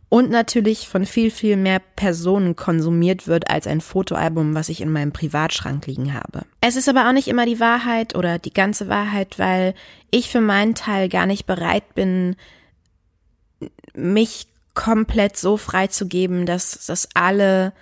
und 0.10 0.30
natürlich 0.30 0.88
von 0.88 1.06
viel, 1.06 1.32
viel 1.32 1.58
mehr 1.58 1.80
Personen 1.80 2.56
konsumiert 2.56 3.28
wird 3.28 3.50
als 3.50 3.68
ein 3.68 3.82
Fotoalbum, 3.82 4.54
was 4.54 4.70
ich 4.70 4.82
in 4.82 4.92
meinem 4.92 5.12
Privatschrank 5.12 5.88
liegen 5.88 6.14
habe. 6.14 6.44
Es 6.62 6.76
ist 6.76 6.88
aber 6.88 7.08
auch 7.08 7.14
nicht 7.14 7.28
immer 7.28 7.46
die 7.46 7.60
Wahrheit 7.60 8.16
oder 8.16 8.40
die 8.40 8.54
ganze 8.54 8.88
Wahrheit, 8.88 9.40
weil 9.40 9.74
ich 10.12 10.30
für 10.30 10.42
meinen 10.42 10.76
Teil 10.76 11.10
gar 11.10 11.26
nicht 11.26 11.46
bereit 11.46 11.96
bin, 11.96 12.36
mich 13.94 14.48
komplett 14.74 15.38
so 15.38 15.58
freizugeben, 15.58 16.46
dass 16.46 16.86
das 16.86 17.10
alle 17.14 17.74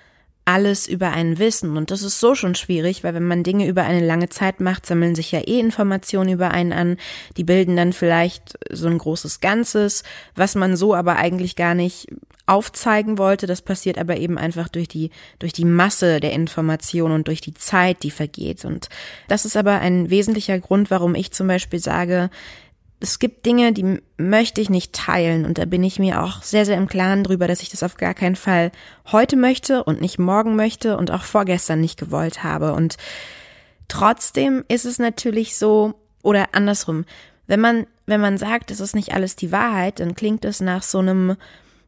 alles 0.45 0.87
über 0.87 1.11
einen 1.11 1.39
wissen. 1.39 1.77
Und 1.77 1.91
das 1.91 2.01
ist 2.01 2.19
so 2.19 2.35
schon 2.35 2.55
schwierig, 2.55 3.03
weil 3.03 3.13
wenn 3.13 3.27
man 3.27 3.43
Dinge 3.43 3.67
über 3.67 3.83
eine 3.83 4.05
lange 4.05 4.29
Zeit 4.29 4.59
macht, 4.59 4.85
sammeln 4.85 5.15
sich 5.15 5.31
ja 5.31 5.39
eh 5.39 5.59
Informationen 5.59 6.33
über 6.33 6.51
einen 6.51 6.73
an. 6.73 6.97
Die 7.37 7.43
bilden 7.43 7.75
dann 7.75 7.93
vielleicht 7.93 8.57
so 8.69 8.87
ein 8.87 8.97
großes 8.97 9.39
Ganzes, 9.39 10.03
was 10.35 10.55
man 10.55 10.75
so 10.75 10.93
aber 10.93 11.15
eigentlich 11.15 11.55
gar 11.55 11.75
nicht 11.75 12.07
aufzeigen 12.45 13.17
wollte. 13.17 13.47
Das 13.47 13.61
passiert 13.61 13.97
aber 13.97 14.17
eben 14.17 14.37
einfach 14.37 14.67
durch 14.67 14.87
die, 14.87 15.11
durch 15.39 15.53
die 15.53 15.65
Masse 15.65 16.19
der 16.19 16.33
Informationen 16.33 17.15
und 17.15 17.27
durch 17.27 17.41
die 17.41 17.53
Zeit, 17.53 18.03
die 18.03 18.11
vergeht. 18.11 18.65
Und 18.65 18.89
das 19.27 19.45
ist 19.45 19.55
aber 19.55 19.79
ein 19.79 20.09
wesentlicher 20.09 20.59
Grund, 20.59 20.91
warum 20.91 21.15
ich 21.15 21.31
zum 21.31 21.47
Beispiel 21.47 21.79
sage, 21.79 22.29
es 23.03 23.19
gibt 23.19 23.45
Dinge, 23.45 23.73
die 23.73 24.01
möchte 24.15 24.61
ich 24.61 24.69
nicht 24.69 24.93
teilen 24.93 25.45
und 25.45 25.57
da 25.57 25.65
bin 25.65 25.83
ich 25.83 25.99
mir 25.99 26.23
auch 26.23 26.41
sehr, 26.41 26.65
sehr 26.65 26.77
im 26.77 26.87
Klaren 26.87 27.25
drüber, 27.25 27.49
dass 27.49 27.61
ich 27.61 27.67
das 27.67 27.83
auf 27.83 27.97
gar 27.97 28.13
keinen 28.13 28.37
Fall 28.37 28.71
heute 29.11 29.35
möchte 29.35 29.83
und 29.83 29.99
nicht 29.99 30.19
morgen 30.19 30.55
möchte 30.55 30.95
und 30.95 31.11
auch 31.11 31.23
vorgestern 31.23 31.81
nicht 31.81 31.99
gewollt 31.99 32.43
habe. 32.43 32.71
Und 32.71 32.95
trotzdem 33.89 34.63
ist 34.69 34.85
es 34.85 34.99
natürlich 34.99 35.57
so, 35.57 35.95
oder 36.23 36.49
andersrum, 36.53 37.03
wenn 37.45 37.59
man, 37.59 37.87
wenn 38.05 38.21
man 38.21 38.37
sagt, 38.37 38.71
es 38.71 38.79
ist 38.79 38.95
nicht 38.95 39.13
alles 39.13 39.35
die 39.35 39.51
Wahrheit, 39.51 39.99
dann 39.99 40.15
klingt 40.15 40.45
es 40.45 40.61
nach 40.61 40.81
so 40.81 40.99
einem, 40.99 41.35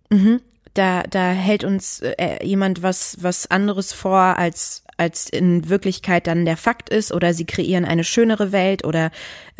mh, 0.09 0.39
da, 0.73 1.03
da 1.03 1.29
hält 1.29 1.63
uns 1.63 2.01
äh, 2.01 2.45
jemand 2.45 2.83
was, 2.83 3.19
was 3.21 3.49
anderes 3.49 3.93
vor, 3.93 4.19
als, 4.19 4.83
als 4.97 5.29
in 5.29 5.69
Wirklichkeit 5.69 6.27
dann 6.27 6.45
der 6.45 6.57
Fakt 6.57 6.89
ist, 6.89 7.11
oder 7.11 7.33
sie 7.33 7.45
kreieren 7.45 7.85
eine 7.85 8.03
schönere 8.03 8.51
Welt, 8.51 8.85
oder 8.85 9.11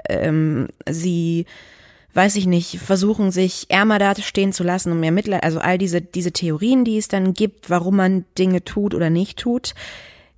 ähm, 0.09 0.67
sie, 0.89 1.45
weiß 2.13 2.35
ich 2.35 2.45
nicht, 2.45 2.79
versuchen 2.79 3.31
sich 3.31 3.65
ärmer 3.69 3.99
dastehen 3.99 4.53
zu 4.53 4.63
lassen 4.63 4.91
und 4.91 4.99
mehr 4.99 5.11
Mitleid, 5.11 5.43
also 5.43 5.59
all 5.59 5.77
diese, 5.77 6.01
diese 6.01 6.31
Theorien, 6.31 6.85
die 6.85 6.97
es 6.97 7.07
dann 7.07 7.33
gibt, 7.33 7.69
warum 7.69 7.97
man 7.97 8.25
Dinge 8.37 8.63
tut 8.63 8.93
oder 8.93 9.09
nicht 9.09 9.39
tut. 9.39 9.75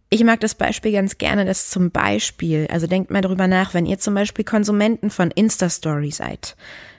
Ich 0.09 0.23
mag 0.23 0.39
das 0.39 0.55
Beispiel 0.55 0.93
ganz 0.93 1.17
gerne, 1.17 1.43
dass 1.43 1.69
zum 1.69 1.91
Beispiel, 1.91 2.67
also 2.71 2.87
denkt 2.87 3.11
mal 3.11 3.21
darüber 3.21 3.47
nach, 3.47 3.73
wenn 3.73 3.85
ihr 3.85 3.99
zum 3.99 4.13
Beispiel 4.13 4.45
Konsumenten 4.45 5.09
von 5.09 5.31
Insta-Story 5.31 6.11
seid. 6.11 6.55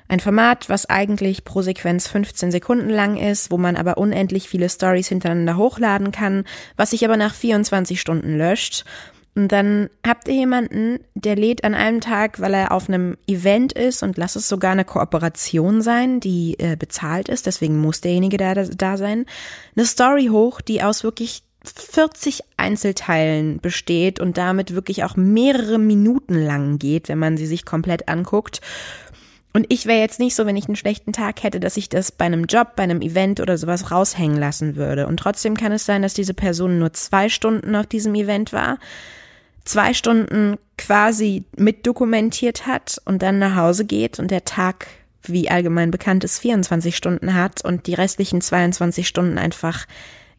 Ein 0.09 0.21
Format, 0.21 0.69
was 0.71 0.89
eigentlich 0.89 1.45
pro 1.45 1.61
Sequenz 1.61 2.09
15 2.09 2.51
Sekunden 2.51 2.89
lang 2.89 3.17
ist, 3.17 3.51
wo 3.51 3.59
man 3.59 3.77
aber 3.77 3.99
unendlich 3.99 4.49
viele 4.49 4.71
Stories 4.71 5.09
hintereinander 5.09 5.57
hochladen 5.59 6.13
kann, 6.13 6.45
was 6.77 6.91
sich 6.91 7.05
aber 7.05 7.19
nach 7.19 7.35
24 7.35 8.01
Stunden 8.01 8.37
löscht. 8.37 8.85
Und 9.35 9.53
dann 9.53 9.89
habt 10.05 10.27
ihr 10.27 10.35
jemanden, 10.35 10.99
der 11.15 11.37
lädt 11.37 11.63
an 11.63 11.75
einem 11.75 12.01
Tag, 12.01 12.41
weil 12.41 12.55
er 12.55 12.73
auf 12.73 12.89
einem 12.89 13.17
Event 13.29 13.73
ist 13.73 14.03
und 14.03 14.17
lass 14.17 14.35
es 14.35 14.49
sogar 14.49 14.73
eine 14.73 14.85
Kooperation 14.85 15.81
sein, 15.81 16.19
die 16.19 16.59
äh, 16.59 16.75
bezahlt 16.75 17.29
ist, 17.29 17.47
deswegen 17.47 17.79
muss 17.79 18.01
derjenige 18.01 18.37
da, 18.37 18.55
da 18.55 18.97
sein, 18.97 19.27
eine 19.77 19.87
Story 19.87 20.27
hoch, 20.33 20.61
die 20.61 20.83
aus 20.83 21.05
wirklich 21.05 21.45
40 21.65 22.43
Einzelteilen 22.57 23.61
besteht 23.61 24.21
und 24.21 24.39
damit 24.39 24.75
wirklich 24.75 25.05
auch 25.05 25.17
mehrere 25.17 25.79
Minuten 25.79 26.35
lang 26.35 26.79
geht, 26.79 27.09
wenn 27.09 27.19
man 27.19 27.37
sie 27.37 27.47
sich 27.47 27.65
komplett 27.65 28.09
anguckt. 28.09 28.61
Und 29.53 29.67
ich 29.71 29.87
wäre 29.87 30.01
jetzt 30.01 30.21
nicht 30.21 30.35
so, 30.35 30.47
wenn 30.47 30.57
ich 30.57 30.67
einen 30.67 30.77
schlechten 30.77 31.13
Tag 31.13 31.43
hätte, 31.43 31.59
dass 31.59 31.77
ich 31.77 31.89
das 31.89 32.13
bei 32.13 32.27
einem 32.27 32.45
Job, 32.45 32.77
bei 32.77 32.83
einem 32.83 33.01
Event 33.01 33.41
oder 33.41 33.57
sowas 33.57 33.91
raushängen 33.91 34.37
lassen 34.37 34.77
würde. 34.77 35.07
Und 35.07 35.19
trotzdem 35.19 35.57
kann 35.57 35.73
es 35.73 35.87
sein, 35.87 36.03
dass 36.03 36.15
diese 36.15 36.35
Person 36.35 36.79
nur 36.79 36.93
zwei 36.93 37.29
Stunden 37.29 37.75
auf 37.75 37.87
diesem 37.87 38.15
Event 38.15 38.53
war, 38.53 38.79
zwei 39.65 39.95
Stunden 39.95 40.57
quasi 40.77 41.45
mitdokumentiert 41.57 42.67
hat 42.67 43.01
und 43.05 43.23
dann 43.23 43.39
nach 43.39 43.57
Hause 43.57 43.85
geht 43.85 44.19
und 44.19 44.31
der 44.31 44.45
Tag, 44.45 44.87
wie 45.23 45.51
allgemein 45.51 45.91
bekannt 45.91 46.25
ist, 46.25 46.39
24 46.39 46.97
Stunden 46.97 47.35
hat 47.35 47.65
und 47.65 47.87
die 47.87 47.95
restlichen 47.95 48.41
22 48.41 49.09
Stunden 49.09 49.39
einfach 49.39 49.87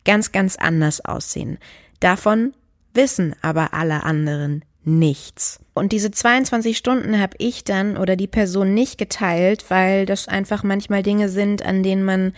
ganz, 0.05 0.31
ganz 0.31 0.55
anders 0.55 1.03
aussehen. 1.03 1.57
Davon 1.99 2.53
wissen 2.93 3.35
aber 3.41 3.73
alle 3.73 4.03
anderen 4.03 4.63
nichts. 4.83 5.59
Und 5.79 5.91
diese 5.91 6.11
22 6.11 6.77
Stunden 6.77 7.19
habe 7.19 7.35
ich 7.39 7.63
dann 7.63 7.97
oder 7.97 8.15
die 8.15 8.27
Person 8.27 8.73
nicht 8.73 8.97
geteilt, 8.97 9.65
weil 9.69 10.05
das 10.05 10.27
einfach 10.27 10.63
manchmal 10.63 11.01
Dinge 11.01 11.29
sind, 11.29 11.65
an 11.65 11.81
denen 11.81 12.03
man 12.03 12.33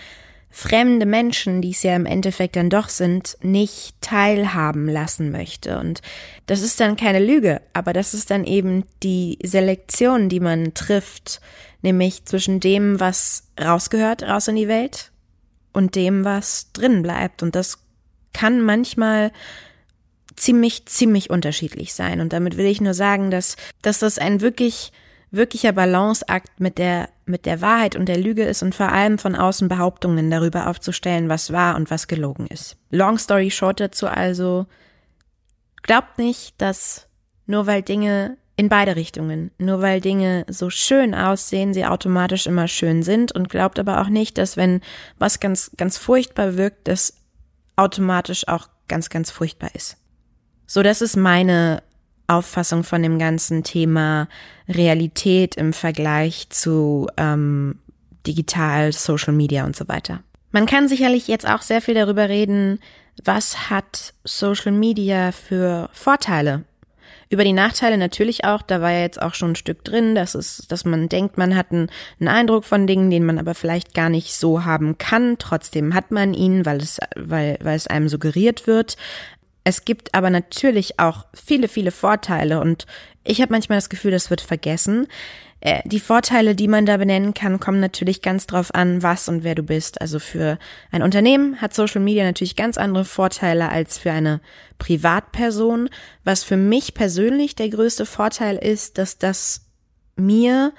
fremde 0.51 1.05
Menschen, 1.05 1.61
die 1.61 1.71
es 1.71 1.81
ja 1.81 1.95
im 1.95 2.05
Endeffekt 2.05 2.57
dann 2.57 2.69
doch 2.69 2.89
sind, 2.89 3.37
nicht 3.41 3.95
teilhaben 4.01 4.87
lassen 4.87 5.31
möchte. 5.31 5.79
Und 5.79 6.01
das 6.45 6.61
ist 6.61 6.79
dann 6.79 6.97
keine 6.97 7.19
Lüge, 7.19 7.61
aber 7.73 7.93
das 7.93 8.13
ist 8.13 8.29
dann 8.29 8.43
eben 8.43 8.83
die 9.01 9.39
Selektion, 9.43 10.29
die 10.29 10.41
man 10.41 10.73
trifft, 10.73 11.41
nämlich 11.81 12.25
zwischen 12.25 12.59
dem, 12.59 12.99
was 12.99 13.47
rausgehört, 13.59 14.23
raus 14.23 14.49
in 14.49 14.57
die 14.57 14.67
Welt 14.67 15.11
und 15.73 15.95
dem, 15.95 16.25
was 16.25 16.71
drin 16.73 17.01
bleibt. 17.01 17.41
Und 17.41 17.55
das 17.55 17.79
kann 18.33 18.61
manchmal 18.61 19.31
ziemlich, 20.35 20.85
ziemlich 20.85 21.29
unterschiedlich 21.29 21.93
sein. 21.93 22.21
Und 22.21 22.33
damit 22.33 22.57
will 22.57 22.65
ich 22.65 22.81
nur 22.81 22.93
sagen, 22.93 23.31
dass, 23.31 23.55
dass 23.81 23.99
das 23.99 24.17
ein 24.17 24.41
wirklich, 24.41 24.91
wirklicher 25.31 25.71
Balanceakt 25.71 26.59
mit 26.59 26.77
der, 26.77 27.09
mit 27.25 27.45
der 27.45 27.61
Wahrheit 27.61 27.95
und 27.95 28.07
der 28.07 28.17
Lüge 28.17 28.43
ist 28.43 28.63
und 28.63 28.75
vor 28.75 28.89
allem 28.89 29.17
von 29.17 29.35
außen 29.35 29.67
Behauptungen 29.67 30.29
darüber 30.29 30.67
aufzustellen, 30.67 31.29
was 31.29 31.51
wahr 31.51 31.75
und 31.75 31.89
was 31.89 32.07
gelogen 32.07 32.47
ist. 32.47 32.77
Long 32.89 33.17
story 33.17 33.51
short 33.51 33.79
dazu 33.79 34.07
also, 34.07 34.65
glaubt 35.81 36.17
nicht, 36.17 36.55
dass 36.59 37.07
nur 37.45 37.67
weil 37.67 37.81
Dinge 37.81 38.37
in 38.55 38.69
beide 38.69 38.95
Richtungen, 38.95 39.51
nur 39.57 39.81
weil 39.81 40.01
Dinge 40.01 40.45
so 40.47 40.69
schön 40.69 41.15
aussehen, 41.15 41.73
sie 41.73 41.85
automatisch 41.85 42.45
immer 42.45 42.67
schön 42.67 43.01
sind 43.01 43.31
und 43.31 43.49
glaubt 43.49 43.79
aber 43.79 44.01
auch 44.01 44.09
nicht, 44.09 44.37
dass 44.37 44.57
wenn 44.57 44.81
was 45.17 45.39
ganz, 45.39 45.71
ganz 45.77 45.97
furchtbar 45.97 46.57
wirkt, 46.57 46.87
das 46.87 47.15
automatisch 47.75 48.47
auch 48.47 48.67
ganz, 48.87 49.09
ganz 49.09 49.31
furchtbar 49.31 49.69
ist. 49.73 49.97
So, 50.73 50.83
das 50.83 51.01
ist 51.01 51.17
meine 51.17 51.83
Auffassung 52.27 52.85
von 52.85 53.03
dem 53.03 53.19
ganzen 53.19 53.61
Thema 53.61 54.29
Realität 54.69 55.57
im 55.57 55.73
Vergleich 55.73 56.49
zu 56.49 57.09
ähm, 57.17 57.79
digital, 58.25 58.93
Social 58.93 59.33
Media 59.33 59.65
und 59.65 59.75
so 59.75 59.89
weiter. 59.89 60.23
Man 60.53 60.67
kann 60.67 60.87
sicherlich 60.87 61.27
jetzt 61.27 61.45
auch 61.45 61.61
sehr 61.61 61.81
viel 61.81 61.95
darüber 61.95 62.29
reden, 62.29 62.79
was 63.21 63.69
hat 63.69 64.13
Social 64.23 64.71
Media 64.71 65.33
für 65.33 65.89
Vorteile 65.91 66.63
über 67.31 67.45
die 67.45 67.53
Nachteile 67.53 67.97
natürlich 67.97 68.43
auch, 68.43 68.61
da 68.61 68.81
war 68.81 68.91
ja 68.91 68.99
jetzt 68.99 69.21
auch 69.21 69.33
schon 69.33 69.51
ein 69.51 69.55
Stück 69.55 69.85
drin, 69.85 70.15
dass 70.15 70.35
es, 70.35 70.65
dass 70.67 70.83
man 70.83 71.07
denkt, 71.07 71.37
man 71.37 71.55
hat 71.55 71.71
einen, 71.71 71.89
einen 72.19 72.27
Eindruck 72.27 72.65
von 72.65 72.87
Dingen, 72.87 73.09
den 73.09 73.25
man 73.25 73.39
aber 73.39 73.55
vielleicht 73.55 73.93
gar 73.93 74.09
nicht 74.09 74.35
so 74.35 74.65
haben 74.65 74.97
kann. 74.97 75.37
Trotzdem 75.39 75.93
hat 75.93 76.11
man 76.11 76.33
ihn, 76.33 76.65
weil 76.65 76.81
es, 76.81 76.99
weil, 77.15 77.57
weil 77.61 77.77
es 77.77 77.87
einem 77.87 78.09
suggeriert 78.09 78.67
wird. 78.67 78.97
Es 79.63 79.85
gibt 79.85 80.13
aber 80.15 80.29
natürlich 80.29 80.99
auch 80.99 81.25
viele, 81.33 81.67
viele 81.67 81.91
Vorteile 81.91 82.59
und 82.61 82.85
ich 83.23 83.41
habe 83.41 83.51
manchmal 83.51 83.77
das 83.77 83.89
Gefühl, 83.89 84.11
das 84.11 84.29
wird 84.29 84.41
vergessen. 84.41 85.07
Äh, 85.59 85.81
die 85.85 85.99
Vorteile, 85.99 86.55
die 86.55 86.67
man 86.67 86.87
da 86.87 86.97
benennen 86.97 87.35
kann, 87.35 87.59
kommen 87.59 87.79
natürlich 87.79 88.23
ganz 88.23 88.47
drauf 88.47 88.73
an, 88.73 89.03
was 89.03 89.29
und 89.29 89.43
wer 89.43 89.53
du 89.53 89.61
bist. 89.61 90.01
Also 90.01 90.17
für 90.17 90.57
ein 90.91 91.03
Unternehmen 91.03 91.61
hat 91.61 91.75
Social 91.75 92.01
Media 92.01 92.23
natürlich 92.23 92.55
ganz 92.55 92.77
andere 92.79 93.05
Vorteile 93.05 93.69
als 93.69 93.99
für 93.99 94.11
eine 94.11 94.41
Privatperson. 94.79 95.89
Was 96.23 96.43
für 96.43 96.57
mich 96.57 96.95
persönlich 96.95 97.55
der 97.55 97.69
größte 97.69 98.07
Vorteil 98.07 98.57
ist, 98.57 98.97
dass 98.97 99.19
das 99.19 99.67
mir 100.15 100.73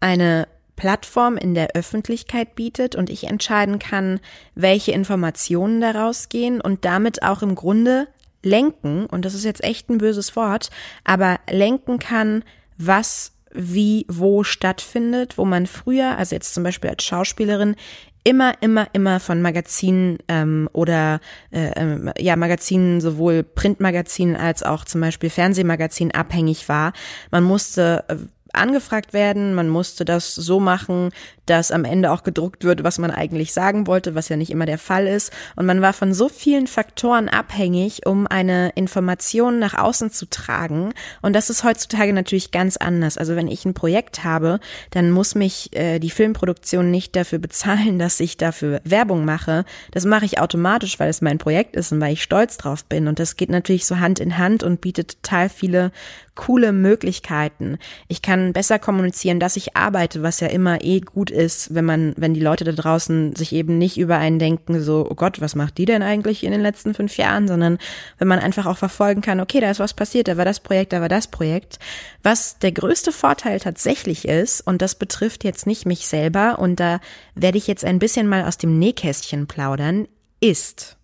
eine 0.00 0.48
Plattform 0.74 1.36
in 1.36 1.54
der 1.54 1.70
Öffentlichkeit 1.74 2.54
bietet 2.54 2.96
und 2.96 3.08
ich 3.08 3.24
entscheiden 3.24 3.78
kann, 3.78 4.20
welche 4.54 4.92
Informationen 4.92 5.80
daraus 5.80 6.28
gehen 6.28 6.60
und 6.60 6.84
damit 6.84 7.22
auch 7.22 7.42
im 7.42 7.54
Grunde 7.54 8.08
lenken, 8.46 9.06
und 9.06 9.24
das 9.24 9.34
ist 9.34 9.44
jetzt 9.44 9.64
echt 9.64 9.90
ein 9.90 9.98
böses 9.98 10.36
Wort, 10.36 10.70
aber 11.04 11.38
lenken 11.50 11.98
kann, 11.98 12.44
was 12.78 13.32
wie 13.52 14.06
wo 14.08 14.44
stattfindet, 14.44 15.38
wo 15.38 15.44
man 15.44 15.66
früher, 15.66 16.16
also 16.18 16.34
jetzt 16.34 16.54
zum 16.54 16.62
Beispiel 16.62 16.90
als 16.90 17.04
Schauspielerin, 17.04 17.74
immer, 18.22 18.54
immer, 18.60 18.88
immer 18.92 19.20
von 19.20 19.40
Magazinen 19.40 20.18
ähm, 20.28 20.68
oder 20.72 21.20
äh, 21.52 21.70
ähm, 21.76 22.12
ja 22.18 22.36
Magazinen, 22.36 23.00
sowohl 23.00 23.44
Printmagazinen 23.44 24.36
als 24.36 24.62
auch 24.62 24.84
zum 24.84 25.00
Beispiel 25.00 25.30
Fernsehmagazinen 25.30 26.12
abhängig 26.12 26.68
war. 26.68 26.92
Man 27.30 27.44
musste 27.44 28.04
äh, 28.08 28.16
angefragt 28.52 29.12
werden, 29.12 29.54
man 29.54 29.68
musste 29.68 30.04
das 30.04 30.34
so 30.34 30.60
machen, 30.60 31.10
dass 31.46 31.70
am 31.70 31.84
Ende 31.84 32.10
auch 32.10 32.22
gedruckt 32.22 32.64
wird, 32.64 32.84
was 32.84 32.98
man 32.98 33.10
eigentlich 33.10 33.52
sagen 33.52 33.86
wollte, 33.86 34.14
was 34.14 34.28
ja 34.28 34.36
nicht 34.36 34.50
immer 34.50 34.66
der 34.66 34.78
Fall 34.78 35.06
ist. 35.06 35.32
Und 35.54 35.66
man 35.66 35.80
war 35.80 35.92
von 35.92 36.12
so 36.12 36.28
vielen 36.28 36.66
Faktoren 36.66 37.28
abhängig, 37.28 38.06
um 38.06 38.26
eine 38.26 38.70
Information 38.74 39.58
nach 39.58 39.74
außen 39.74 40.10
zu 40.10 40.28
tragen. 40.28 40.92
Und 41.22 41.34
das 41.34 41.50
ist 41.50 41.64
heutzutage 41.64 42.12
natürlich 42.12 42.50
ganz 42.50 42.76
anders. 42.76 43.18
Also 43.18 43.36
wenn 43.36 43.48
ich 43.48 43.64
ein 43.64 43.74
Projekt 43.74 44.24
habe, 44.24 44.60
dann 44.90 45.10
muss 45.10 45.34
mich 45.34 45.74
äh, 45.76 45.98
die 45.98 46.10
Filmproduktion 46.10 46.90
nicht 46.90 47.16
dafür 47.16 47.38
bezahlen, 47.38 47.98
dass 48.06 48.20
ich 48.20 48.36
dafür 48.36 48.80
Werbung 48.84 49.24
mache. 49.24 49.64
Das 49.92 50.04
mache 50.04 50.24
ich 50.24 50.40
automatisch, 50.40 50.98
weil 50.98 51.08
es 51.08 51.22
mein 51.22 51.38
Projekt 51.38 51.76
ist 51.76 51.92
und 51.92 52.00
weil 52.00 52.12
ich 52.12 52.22
stolz 52.22 52.58
drauf 52.58 52.84
bin. 52.84 53.08
Und 53.08 53.18
das 53.18 53.36
geht 53.36 53.50
natürlich 53.50 53.86
so 53.86 53.98
Hand 53.98 54.20
in 54.20 54.38
Hand 54.38 54.62
und 54.62 54.80
bietet 54.80 55.22
total 55.22 55.48
viele 55.48 55.92
coole 56.36 56.70
Möglichkeiten. 56.72 57.78
Ich 58.06 58.22
kann 58.22 58.52
besser 58.52 58.78
kommunizieren, 58.78 59.40
dass 59.40 59.56
ich 59.56 59.76
arbeite, 59.76 60.22
was 60.22 60.38
ja 60.38 60.48
immer 60.48 60.84
eh 60.84 61.00
gut 61.00 61.30
ist, 61.36 61.74
wenn 61.74 61.84
man, 61.84 62.14
wenn 62.16 62.34
die 62.34 62.40
Leute 62.40 62.64
da 62.64 62.72
draußen 62.72 63.36
sich 63.36 63.52
eben 63.52 63.78
nicht 63.78 63.98
über 63.98 64.18
einen 64.18 64.38
denken, 64.38 64.80
so, 64.80 65.06
oh 65.08 65.14
Gott, 65.14 65.40
was 65.40 65.54
macht 65.54 65.78
die 65.78 65.84
denn 65.84 66.02
eigentlich 66.02 66.42
in 66.42 66.50
den 66.50 66.60
letzten 66.60 66.94
fünf 66.94 67.16
Jahren, 67.16 67.46
sondern 67.46 67.78
wenn 68.18 68.26
man 68.26 68.40
einfach 68.40 68.66
auch 68.66 68.78
verfolgen 68.78 69.20
kann, 69.20 69.40
okay, 69.40 69.60
da 69.60 69.70
ist 69.70 69.78
was 69.78 69.94
passiert, 69.94 70.28
da 70.28 70.36
war 70.36 70.44
das 70.44 70.60
Projekt, 70.60 70.92
da 70.92 71.00
war 71.00 71.08
das 71.08 71.28
Projekt. 71.28 71.78
Was 72.22 72.58
der 72.58 72.72
größte 72.72 73.12
Vorteil 73.12 73.60
tatsächlich 73.60 74.26
ist, 74.26 74.60
und 74.66 74.82
das 74.82 74.96
betrifft 74.96 75.44
jetzt 75.44 75.66
nicht 75.66 75.86
mich 75.86 76.08
selber, 76.08 76.58
und 76.58 76.80
da 76.80 77.00
werde 77.34 77.58
ich 77.58 77.66
jetzt 77.66 77.84
ein 77.84 77.98
bisschen 77.98 78.26
mal 78.26 78.44
aus 78.44 78.58
dem 78.58 78.78
Nähkästchen 78.78 79.46
plaudern, 79.46 80.08
ist, 80.40 80.96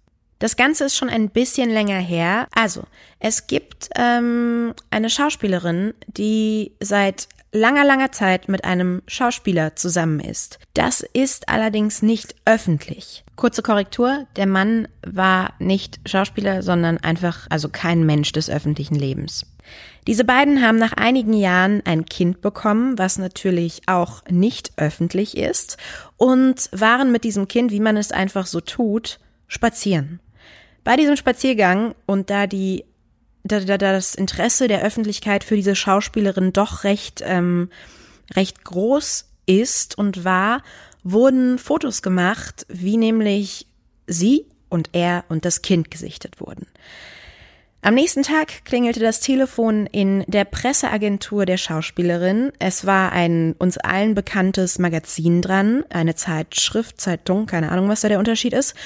das 0.42 0.56
Ganze 0.56 0.86
ist 0.86 0.96
schon 0.96 1.08
ein 1.08 1.30
bisschen 1.30 1.70
länger 1.70 2.00
her. 2.00 2.48
Also, 2.52 2.82
es 3.20 3.46
gibt 3.46 3.90
ähm, 3.94 4.74
eine 4.90 5.08
Schauspielerin, 5.08 5.94
die 6.08 6.72
seit 6.80 7.28
langer, 7.52 7.84
langer 7.84 8.10
Zeit 8.10 8.48
mit 8.48 8.64
einem 8.64 9.02
Schauspieler 9.06 9.76
zusammen 9.76 10.18
ist. 10.18 10.58
Das 10.74 11.02
ist 11.12 11.48
allerdings 11.48 12.02
nicht 12.02 12.34
öffentlich. 12.44 13.22
Kurze 13.36 13.62
Korrektur, 13.62 14.26
der 14.34 14.48
Mann 14.48 14.88
war 15.06 15.54
nicht 15.60 16.00
Schauspieler, 16.06 16.64
sondern 16.64 16.98
einfach, 16.98 17.46
also 17.48 17.68
kein 17.68 18.04
Mensch 18.04 18.32
des 18.32 18.50
öffentlichen 18.50 18.96
Lebens. 18.96 19.46
Diese 20.08 20.24
beiden 20.24 20.60
haben 20.60 20.76
nach 20.76 20.94
einigen 20.94 21.34
Jahren 21.34 21.82
ein 21.84 22.04
Kind 22.04 22.40
bekommen, 22.40 22.98
was 22.98 23.16
natürlich 23.16 23.82
auch 23.86 24.24
nicht 24.28 24.72
öffentlich 24.76 25.36
ist, 25.36 25.76
und 26.16 26.68
waren 26.72 27.12
mit 27.12 27.22
diesem 27.22 27.46
Kind, 27.46 27.70
wie 27.70 27.78
man 27.78 27.96
es 27.96 28.10
einfach 28.10 28.46
so 28.46 28.60
tut, 28.60 29.20
spazieren. 29.46 30.18
Bei 30.84 30.96
diesem 30.96 31.16
Spaziergang 31.16 31.94
und 32.06 32.30
da 32.30 32.46
die 32.46 32.84
da, 33.44 33.58
da, 33.60 33.76
da 33.76 33.92
das 33.92 34.14
Interesse 34.14 34.68
der 34.68 34.82
Öffentlichkeit 34.82 35.42
für 35.42 35.56
diese 35.56 35.74
Schauspielerin 35.74 36.52
doch 36.52 36.84
recht 36.84 37.22
ähm, 37.24 37.70
recht 38.34 38.64
groß 38.64 39.28
ist 39.46 39.98
und 39.98 40.24
war, 40.24 40.62
wurden 41.02 41.58
Fotos 41.58 42.02
gemacht, 42.02 42.66
wie 42.68 42.96
nämlich 42.96 43.66
sie 44.06 44.46
und 44.68 44.90
er 44.92 45.24
und 45.28 45.44
das 45.44 45.62
Kind 45.62 45.90
gesichtet 45.90 46.40
wurden. 46.40 46.66
Am 47.84 47.94
nächsten 47.94 48.22
Tag 48.22 48.64
klingelte 48.64 49.00
das 49.00 49.18
Telefon 49.18 49.86
in 49.86 50.24
der 50.28 50.44
Presseagentur 50.44 51.46
der 51.46 51.56
Schauspielerin. 51.56 52.52
Es 52.60 52.86
war 52.86 53.10
ein 53.10 53.56
uns 53.58 53.76
allen 53.76 54.14
bekanntes 54.14 54.78
Magazin 54.78 55.42
dran, 55.42 55.84
eine 55.90 56.14
Zeitschrift, 56.14 57.00
Zeitung, 57.00 57.46
keine 57.46 57.72
Ahnung, 57.72 57.88
was 57.88 58.02
da 58.02 58.08
der 58.08 58.20
Unterschied 58.20 58.52
ist. 58.52 58.76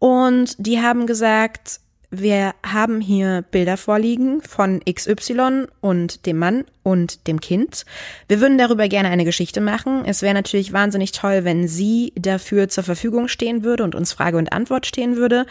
Und 0.00 0.56
die 0.58 0.80
haben 0.80 1.06
gesagt, 1.06 1.78
wir 2.10 2.54
haben 2.66 3.00
hier 3.00 3.44
Bilder 3.52 3.76
vorliegen 3.76 4.42
von 4.42 4.80
XY 4.80 5.66
und 5.80 6.26
dem 6.26 6.38
Mann 6.38 6.64
und 6.82 7.28
dem 7.28 7.40
Kind. 7.40 7.84
Wir 8.26 8.40
würden 8.40 8.58
darüber 8.58 8.88
gerne 8.88 9.10
eine 9.10 9.24
Geschichte 9.24 9.60
machen. 9.60 10.02
Es 10.04 10.22
wäre 10.22 10.34
natürlich 10.34 10.72
wahnsinnig 10.72 11.12
toll, 11.12 11.44
wenn 11.44 11.68
sie 11.68 12.12
dafür 12.16 12.68
zur 12.68 12.82
Verfügung 12.82 13.28
stehen 13.28 13.62
würde 13.62 13.84
und 13.84 13.94
uns 13.94 14.12
Frage 14.12 14.38
und 14.38 14.52
Antwort 14.52 14.86
stehen 14.86 15.16
würde. 15.16 15.46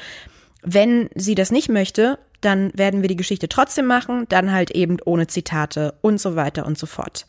Wenn 0.62 1.10
sie 1.16 1.36
das 1.36 1.52
nicht 1.52 1.70
möchte, 1.70 2.20
dann 2.42 2.72
werden 2.74 3.02
wir 3.02 3.08
die 3.08 3.16
Geschichte 3.16 3.48
trotzdem 3.48 3.86
machen, 3.86 4.26
dann 4.28 4.52
halt 4.52 4.72
eben 4.72 4.98
ohne 5.06 5.28
Zitate 5.28 5.94
und 6.02 6.20
so 6.20 6.36
weiter 6.36 6.66
und 6.66 6.78
so 6.78 6.88
fort. 6.88 7.26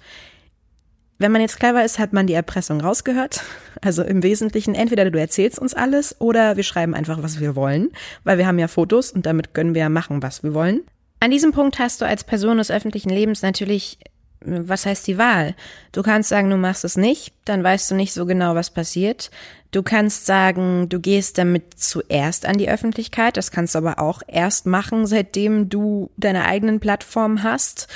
Wenn 1.21 1.33
man 1.33 1.43
jetzt 1.43 1.61
clever 1.61 1.85
ist, 1.85 1.99
hat 1.99 2.15
man 2.15 2.27
die 2.27 2.33
Erpressung 2.33 2.81
rausgehört. 2.81 3.43
Also 3.83 4.03
im 4.03 4.23
Wesentlichen, 4.23 4.75
entweder 4.75 5.11
du 5.11 5.21
erzählst 5.21 5.59
uns 5.59 5.75
alles 5.75 6.19
oder 6.19 6.57
wir 6.57 6.62
schreiben 6.62 6.95
einfach, 6.95 7.23
was 7.23 7.41
wir 7.41 7.55
wollen, 7.57 7.91
weil 8.25 8.39
wir 8.39 8.47
haben 8.47 8.59
ja 8.59 8.69
Fotos 8.69 9.12
und 9.12 9.27
damit 9.27 9.53
können 9.53 9.75
wir 9.75 9.83
ja 9.83 9.89
machen, 9.91 10.23
was 10.23 10.43
wir 10.43 10.55
wollen. 10.55 10.81
An 11.21 11.31
diesem 11.31 11.53
Punkt 11.53 11.79
hast 11.79 12.00
du 12.00 12.07
als 12.07 12.25
Person 12.25 12.57
des 12.57 12.71
öffentlichen 12.71 13.11
Lebens 13.11 13.43
natürlich, 13.43 13.99
was 14.41 14.87
heißt 14.87 15.07
die 15.07 15.19
Wahl? 15.19 15.55
Du 15.93 16.03
kannst 16.03 16.31
sagen, 16.31 16.49
du 16.49 16.57
machst 16.57 16.87
es 16.87 16.97
nicht, 16.97 17.35
dann 17.45 17.62
weißt 17.62 17.91
du 17.91 17.97
nicht 17.97 18.15
so 18.15 18.25
genau, 18.25 18.55
was 18.55 18.71
passiert. 18.71 19.31
Du 19.73 19.83
kannst 19.83 20.25
sagen, 20.25 20.89
du 20.89 21.00
gehst 21.00 21.37
damit 21.37 21.79
zuerst 21.79 22.47
an 22.47 22.57
die 22.57 22.71
Öffentlichkeit, 22.71 23.37
das 23.37 23.50
kannst 23.50 23.75
du 23.75 23.79
aber 23.81 23.99
auch 23.99 24.23
erst 24.27 24.65
machen, 24.65 25.07
seitdem 25.07 25.69
du 25.69 26.11
deine 26.17 26.47
eigenen 26.47 26.81
Plattformen 26.81 27.43
hast 27.43 27.89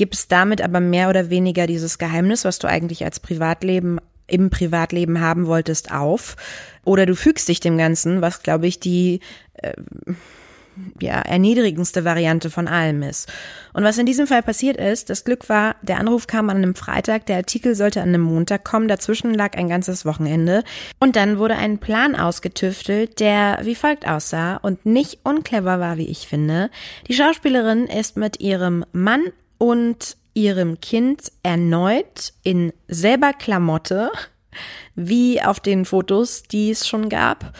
gibst 0.00 0.32
damit 0.32 0.62
aber 0.62 0.80
mehr 0.80 1.10
oder 1.10 1.28
weniger 1.28 1.66
dieses 1.66 1.98
Geheimnis, 1.98 2.46
was 2.46 2.58
du 2.58 2.66
eigentlich 2.66 3.04
als 3.04 3.20
Privatleben 3.20 4.00
im 4.26 4.48
Privatleben 4.48 5.20
haben 5.20 5.46
wolltest, 5.46 5.92
auf. 5.92 6.36
Oder 6.86 7.04
du 7.04 7.14
fügst 7.14 7.46
dich 7.48 7.60
dem 7.60 7.76
Ganzen, 7.76 8.22
was, 8.22 8.42
glaube 8.42 8.66
ich, 8.66 8.80
die 8.80 9.20
äh, 9.54 9.74
ja, 11.02 11.20
erniedrigendste 11.20 12.06
Variante 12.06 12.48
von 12.48 12.66
allem 12.66 13.02
ist. 13.02 13.30
Und 13.74 13.84
was 13.84 13.98
in 13.98 14.06
diesem 14.06 14.26
Fall 14.26 14.42
passiert 14.42 14.78
ist, 14.78 15.10
das 15.10 15.24
Glück 15.24 15.50
war, 15.50 15.76
der 15.82 15.98
Anruf 15.98 16.26
kam 16.26 16.48
an 16.48 16.56
einem 16.56 16.74
Freitag, 16.74 17.26
der 17.26 17.36
Artikel 17.36 17.74
sollte 17.74 18.00
an 18.00 18.08
einem 18.08 18.22
Montag 18.22 18.64
kommen, 18.64 18.88
dazwischen 18.88 19.34
lag 19.34 19.54
ein 19.58 19.68
ganzes 19.68 20.06
Wochenende. 20.06 20.64
Und 20.98 21.14
dann 21.14 21.36
wurde 21.36 21.56
ein 21.56 21.76
Plan 21.76 22.16
ausgetüftelt, 22.16 23.20
der 23.20 23.58
wie 23.64 23.74
folgt 23.74 24.08
aussah 24.08 24.56
und 24.56 24.86
nicht 24.86 25.18
unclever 25.24 25.78
war, 25.78 25.98
wie 25.98 26.08
ich 26.08 26.26
finde. 26.26 26.70
Die 27.06 27.12
Schauspielerin 27.12 27.84
ist 27.84 28.16
mit 28.16 28.40
ihrem 28.40 28.86
Mann 28.92 29.24
und 29.60 30.16
ihrem 30.32 30.80
Kind 30.80 31.30
erneut 31.42 32.32
in 32.42 32.72
selber 32.88 33.34
Klamotte, 33.34 34.10
wie 34.94 35.40
auf 35.42 35.60
den 35.60 35.84
Fotos, 35.84 36.42
die 36.42 36.70
es 36.70 36.88
schon 36.88 37.10
gab, 37.10 37.52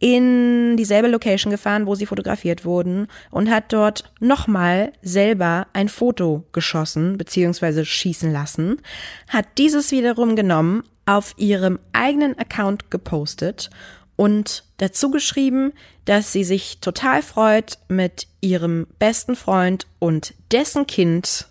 in 0.00 0.76
dieselbe 0.76 1.08
Location 1.08 1.52
gefahren, 1.52 1.86
wo 1.86 1.94
sie 1.94 2.06
fotografiert 2.06 2.64
wurden 2.64 3.06
und 3.30 3.48
hat 3.50 3.72
dort 3.72 4.12
nochmal 4.18 4.92
selber 5.00 5.68
ein 5.72 5.88
Foto 5.88 6.44
geschossen 6.52 7.16
bzw. 7.16 7.84
schießen 7.84 8.32
lassen, 8.32 8.82
hat 9.28 9.46
dieses 9.56 9.92
wiederum 9.92 10.36
genommen, 10.36 10.82
auf 11.06 11.34
ihrem 11.36 11.78
eigenen 11.92 12.36
Account 12.38 12.90
gepostet 12.90 13.70
und 14.16 14.64
dazu 14.76 15.10
geschrieben, 15.10 15.72
dass 16.04 16.32
sie 16.32 16.44
sich 16.44 16.78
total 16.80 17.22
freut, 17.22 17.78
mit 17.88 18.26
ihrem 18.40 18.86
besten 18.98 19.36
Freund 19.36 19.86
und 19.98 20.34
dessen 20.52 20.86
Kind 20.86 21.48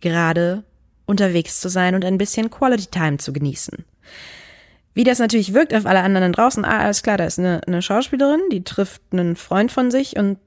gerade 0.00 0.64
unterwegs 1.06 1.60
zu 1.60 1.68
sein 1.68 1.94
und 1.94 2.04
ein 2.04 2.18
bisschen 2.18 2.50
Quality 2.50 2.86
Time 2.86 3.18
zu 3.18 3.32
genießen. 3.32 3.84
Wie 4.94 5.04
das 5.04 5.18
natürlich 5.18 5.54
wirkt 5.54 5.74
auf 5.74 5.86
alle 5.86 6.02
anderen 6.02 6.32
draußen, 6.32 6.64
ah, 6.64 6.80
alles 6.80 7.02
klar, 7.02 7.16
da 7.16 7.24
ist 7.24 7.38
eine, 7.38 7.60
eine 7.66 7.82
Schauspielerin, 7.82 8.40
die 8.50 8.62
trifft 8.62 9.00
einen 9.10 9.36
Freund 9.36 9.72
von 9.72 9.90
sich 9.90 10.16
und 10.16 10.38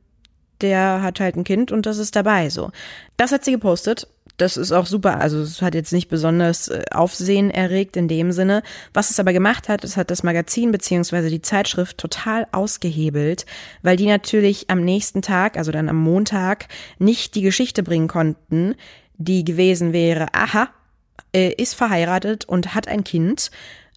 der 0.61 1.01
hat 1.01 1.19
halt 1.19 1.35
ein 1.35 1.43
Kind 1.43 1.71
und 1.71 1.85
das 1.85 1.97
ist 1.97 2.15
dabei, 2.15 2.49
so. 2.49 2.71
Das 3.17 3.31
hat 3.31 3.43
sie 3.43 3.51
gepostet 3.51 4.07
das 4.37 4.57
ist 4.57 4.71
auch 4.71 4.85
super. 4.85 5.19
Also 5.19 5.39
es 5.39 5.61
hat 5.61 5.75
jetzt 5.75 5.93
nicht 5.93 6.09
besonders 6.09 6.67
äh, 6.67 6.83
Aufsehen 6.91 7.51
erregt 7.51 7.95
in 7.97 8.07
dem 8.07 8.31
Sinne. 8.31 8.63
Was 8.93 9.09
es 9.09 9.19
aber 9.19 9.33
gemacht 9.33 9.69
hat, 9.69 9.83
es 9.83 9.97
hat 9.97 10.11
das 10.11 10.23
Magazin 10.23 10.71
beziehungsweise 10.71 11.29
die 11.29 11.41
Zeitschrift 11.41 11.97
total 11.97 12.47
ausgehebelt, 12.51 13.45
weil 13.81 13.97
die 13.97 14.07
natürlich 14.07 14.69
am 14.69 14.83
nächsten 14.83 15.21
Tag, 15.21 15.57
also 15.57 15.71
dann 15.71 15.89
am 15.89 15.97
Montag, 15.97 16.67
nicht 16.99 17.35
die 17.35 17.41
Geschichte 17.41 17.83
bringen 17.83 18.07
konnten, 18.07 18.75
die 19.17 19.45
gewesen 19.45 19.93
wäre, 19.93 20.27
aha, 20.33 20.69
äh, 21.33 21.53
ist 21.53 21.75
verheiratet 21.75 22.45
und 22.45 22.75
hat 22.75 22.87
ein 22.87 23.03
Kind, 23.03 23.51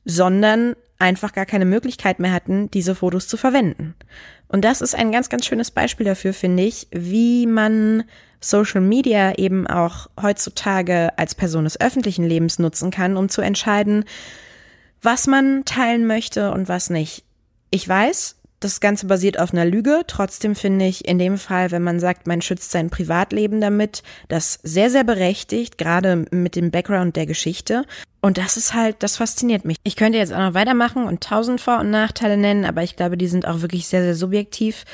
sondern 0.05 0.74
einfach 0.98 1.33
gar 1.33 1.46
keine 1.46 1.64
Möglichkeit 1.64 2.18
mehr 2.18 2.33
hatten, 2.33 2.70
diese 2.70 2.94
Fotos 2.94 3.29
zu 3.29 3.37
verwenden. 3.37 3.94
Und 4.48 4.64
das 4.64 4.81
ist 4.81 4.94
ein 4.94 5.12
ganz, 5.12 5.29
ganz 5.29 5.46
schönes 5.46 5.70
Beispiel 5.70 6.07
dafür, 6.07 6.33
finde 6.33 6.62
ich, 6.64 6.88
wie 6.90 7.46
man 7.46 8.05
Social 8.40 8.81
Media 8.81 9.37
eben 9.37 9.66
auch 9.66 10.09
heutzutage 10.20 11.16
als 11.16 11.35
Person 11.35 11.64
des 11.64 11.81
öffentlichen 11.81 12.24
Lebens 12.24 12.59
nutzen 12.59 12.90
kann, 12.90 13.16
um 13.16 13.29
zu 13.29 13.40
entscheiden, 13.40 14.05
was 15.03 15.27
man 15.27 15.64
teilen 15.64 16.07
möchte 16.07 16.53
und 16.53 16.68
was 16.68 16.90
nicht. 16.90 17.24
Ich 17.70 17.88
weiß, 17.88 18.37
das 18.61 18.81
Ganze 18.81 19.07
basiert 19.07 19.38
auf 19.38 19.53
einer 19.53 19.64
Lüge. 19.64 20.03
Trotzdem 20.07 20.57
finde 20.57 20.87
ich 20.87 21.07
in 21.07 21.18
dem 21.18 21.38
Fall, 21.38 21.70
wenn 21.70 21.83
man 21.83 22.01
sagt, 22.01 22.27
man 22.27 22.42
schützt 22.42 22.72
sein 22.72 22.90
Privatleben 22.90 23.61
damit, 23.61 24.03
das 24.29 24.59
sehr, 24.62 24.90
sehr 24.90 25.05
berechtigt, 25.05 25.79
gerade 25.79 26.24
mit 26.31 26.57
dem 26.57 26.70
Background 26.70 27.14
der 27.14 27.27
Geschichte. 27.27 27.85
Und 28.20 28.37
das 28.37 28.57
ist 28.57 28.74
halt, 28.74 28.96
das 29.01 29.16
fasziniert 29.16 29.64
mich. 29.64 29.77
Ich 29.85 29.94
könnte 29.94 30.18
jetzt 30.18 30.33
auch 30.33 30.38
noch 30.38 30.55
weitermachen 30.55 31.05
und 31.05 31.22
tausend 31.22 31.61
Vor- 31.61 31.79
und 31.79 31.90
Nachteile 31.90 32.37
nennen, 32.37 32.64
aber 32.64 32.83
ich 32.83 32.96
glaube, 32.96 33.16
die 33.16 33.29
sind 33.29 33.46
auch 33.46 33.61
wirklich 33.61 33.87
sehr, 33.87 34.03
sehr 34.03 34.16
subjektiv. 34.16 34.85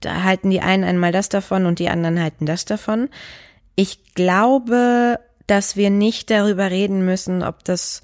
Da 0.00 0.22
halten 0.22 0.50
die 0.50 0.60
einen 0.60 0.84
einmal 0.84 1.12
das 1.12 1.28
davon 1.28 1.66
und 1.66 1.78
die 1.78 1.88
anderen 1.88 2.20
halten 2.20 2.46
das 2.46 2.64
davon. 2.64 3.08
Ich 3.74 4.14
glaube, 4.14 5.20
dass 5.46 5.76
wir 5.76 5.90
nicht 5.90 6.30
darüber 6.30 6.70
reden 6.70 7.04
müssen, 7.04 7.42
ob 7.42 7.64
das 7.64 8.02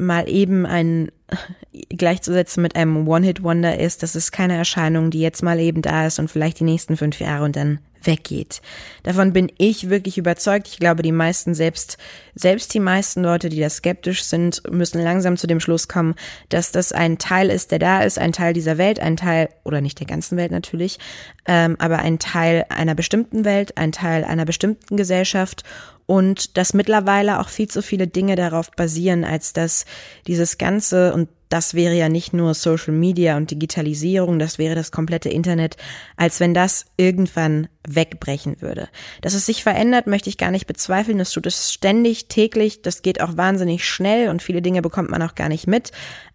mal 0.00 0.28
eben 0.28 0.66
ein 0.66 1.10
gleichzusetzen 1.88 2.62
mit 2.62 2.76
einem 2.76 3.06
One-Hit-Wonder 3.06 3.78
ist. 3.78 4.02
Das 4.02 4.16
ist 4.16 4.32
keine 4.32 4.56
Erscheinung, 4.56 5.10
die 5.10 5.20
jetzt 5.20 5.42
mal 5.42 5.60
eben 5.60 5.82
da 5.82 6.06
ist 6.06 6.18
und 6.18 6.30
vielleicht 6.30 6.60
die 6.60 6.64
nächsten 6.64 6.96
fünf 6.96 7.20
Jahre 7.20 7.44
und 7.44 7.56
dann 7.56 7.80
weggeht. 8.02 8.62
Davon 9.02 9.32
bin 9.32 9.50
ich 9.58 9.90
wirklich 9.90 10.18
überzeugt. 10.18 10.68
Ich 10.68 10.78
glaube, 10.78 11.02
die 11.02 11.12
meisten 11.12 11.54
selbst, 11.54 11.98
selbst 12.34 12.72
die 12.74 12.80
meisten 12.80 13.22
Leute, 13.22 13.48
die 13.48 13.60
da 13.60 13.68
skeptisch 13.68 14.24
sind, 14.24 14.62
müssen 14.70 15.02
langsam 15.02 15.36
zu 15.36 15.46
dem 15.46 15.60
Schluss 15.60 15.88
kommen, 15.88 16.14
dass 16.48 16.72
das 16.72 16.92
ein 16.92 17.18
Teil 17.18 17.50
ist, 17.50 17.72
der 17.72 17.78
da 17.78 18.02
ist, 18.02 18.18
ein 18.18 18.32
Teil 18.32 18.52
dieser 18.52 18.78
Welt, 18.78 19.00
ein 19.00 19.16
Teil, 19.16 19.48
oder 19.64 19.80
nicht 19.80 20.00
der 20.00 20.06
ganzen 20.06 20.36
Welt 20.38 20.50
natürlich, 20.50 20.98
ähm, 21.46 21.76
aber 21.78 21.98
ein 21.98 22.18
Teil 22.18 22.64
einer 22.68 22.94
bestimmten 22.94 23.44
Welt, 23.44 23.76
ein 23.76 23.92
Teil 23.92 24.24
einer 24.24 24.44
bestimmten 24.44 24.96
Gesellschaft 24.96 25.64
und 26.10 26.56
dass 26.56 26.74
mittlerweile 26.74 27.38
auch 27.38 27.48
viel 27.48 27.68
zu 27.68 27.82
viele 27.82 28.08
Dinge 28.08 28.34
darauf 28.34 28.72
basieren, 28.72 29.22
als 29.22 29.52
dass 29.52 29.84
dieses 30.26 30.58
Ganze, 30.58 31.14
und 31.14 31.28
das 31.50 31.74
wäre 31.74 31.94
ja 31.94 32.08
nicht 32.08 32.32
nur 32.32 32.54
Social 32.54 32.92
Media 32.92 33.36
und 33.36 33.52
Digitalisierung, 33.52 34.40
das 34.40 34.58
wäre 34.58 34.74
das 34.74 34.90
komplette 34.90 35.28
Internet, 35.28 35.76
als 36.16 36.40
wenn 36.40 36.52
das 36.52 36.86
irgendwann 36.96 37.68
wegbrechen 37.86 38.60
würde. 38.60 38.88
Dass 39.20 39.34
es 39.34 39.46
sich 39.46 39.62
verändert, 39.62 40.08
möchte 40.08 40.28
ich 40.28 40.36
gar 40.36 40.50
nicht 40.50 40.66
bezweifeln. 40.66 41.18
Das 41.18 41.30
tut 41.30 41.46
es 41.46 41.72
ständig, 41.72 42.26
täglich, 42.26 42.82
das 42.82 43.02
geht 43.02 43.20
auch 43.20 43.36
wahnsinnig 43.36 43.88
schnell 43.88 44.30
und 44.30 44.42
viele 44.42 44.62
Dinge 44.62 44.82
bekommt 44.82 45.10
man 45.10 45.22
auch 45.22 45.36
gar 45.36 45.48
nicht 45.48 45.68
mit. 45.68 45.92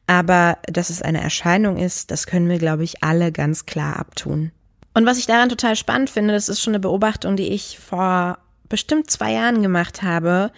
Aber 0.08 0.58
dass 0.68 0.90
es 0.90 1.02
eine 1.02 1.20
Erscheinung 1.20 1.76
ist, 1.76 2.12
das 2.12 2.28
können 2.28 2.48
wir, 2.48 2.60
glaube 2.60 2.86
ich, 2.86 3.04
alle 3.04 3.34
ganz 3.34 3.66
klar 3.66 4.00
abtun. 4.00 4.54
Und 4.94 5.06
was 5.06 5.18
ich 5.18 5.26
daran 5.26 5.50
total 5.50 5.76
spannend 5.76 6.10
finde, 6.10 6.34
das 6.34 6.48
ist 6.48 6.62
schon 6.62 6.72
eine 6.72 6.80
Beobachtung, 6.80 7.36
die 7.36 7.50
ich 7.50 7.78
vor 7.78 8.38
bestimmt 8.70 9.10
zwei 9.10 9.34
Jahren 9.34 9.62
gemacht 9.62 10.04
habe. 10.04 10.52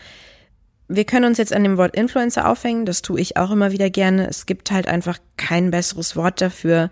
Wir 0.87 1.05
können 1.05 1.25
uns 1.25 1.37
jetzt 1.37 1.53
an 1.53 1.63
dem 1.63 1.77
Wort 1.77 1.95
Influencer 1.95 2.47
aufhängen, 2.47 2.85
das 2.85 3.01
tue 3.01 3.19
ich 3.19 3.35
auch 3.35 3.51
immer 3.51 3.71
wieder 3.71 3.89
gerne. 3.89 4.27
Es 4.27 4.45
gibt 4.45 4.71
halt 4.71 4.87
einfach 4.87 5.19
kein 5.35 5.71
besseres 5.71 6.15
Wort 6.15 6.39
dafür. 6.39 6.89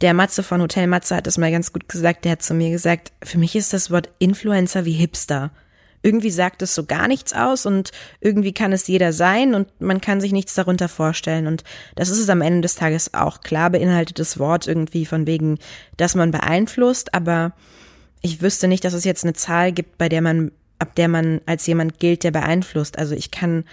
Der 0.00 0.14
Matze 0.14 0.42
von 0.42 0.60
Hotel 0.60 0.88
Matze 0.88 1.16
hat 1.16 1.26
das 1.26 1.38
mal 1.38 1.50
ganz 1.50 1.72
gut 1.72 1.88
gesagt. 1.88 2.24
Der 2.24 2.32
hat 2.32 2.42
zu 2.42 2.54
mir 2.54 2.70
gesagt, 2.70 3.12
für 3.22 3.38
mich 3.38 3.56
ist 3.56 3.72
das 3.72 3.90
Wort 3.90 4.10
Influencer 4.18 4.84
wie 4.84 4.92
Hipster. 4.92 5.52
irgendwie 6.02 6.30
sagt 6.30 6.62
es 6.62 6.74
so 6.74 6.84
gar 6.84 7.08
nichts 7.08 7.32
aus 7.32 7.66
und 7.66 7.90
irgendwie 8.20 8.52
kann 8.52 8.72
es 8.72 8.86
jeder 8.86 9.12
sein 9.12 9.54
und 9.54 9.80
man 9.80 10.00
kann 10.00 10.20
sich 10.20 10.30
nichts 10.32 10.54
darunter 10.54 10.88
vorstellen. 10.88 11.46
Und 11.46 11.64
das 11.96 12.10
ist 12.10 12.18
es 12.18 12.28
am 12.28 12.42
Ende 12.42 12.60
des 12.60 12.76
Tages 12.76 13.12
auch. 13.14 13.40
Klar 13.40 13.70
beinhaltet 13.70 14.18
das 14.18 14.38
Wort 14.38 14.68
irgendwie 14.68 15.06
von 15.06 15.26
wegen, 15.26 15.58
dass 15.96 16.14
man 16.14 16.30
beeinflusst, 16.30 17.12
aber 17.14 17.52
ich 18.22 18.42
wüsste 18.42 18.68
nicht, 18.68 18.84
dass 18.84 18.92
es 18.92 19.04
jetzt 19.04 19.24
eine 19.24 19.34
Zahl 19.34 19.72
gibt, 19.72 19.98
bei 19.98 20.08
der 20.08 20.22
man, 20.22 20.52
ab 20.78 20.94
der 20.94 21.08
man 21.08 21.40
als 21.46 21.66
jemand 21.66 21.98
gilt, 21.98 22.24
der 22.24 22.30
beeinflusst. 22.30 22.98
Also 22.98 23.14
ich 23.14 23.30
kann 23.30 23.64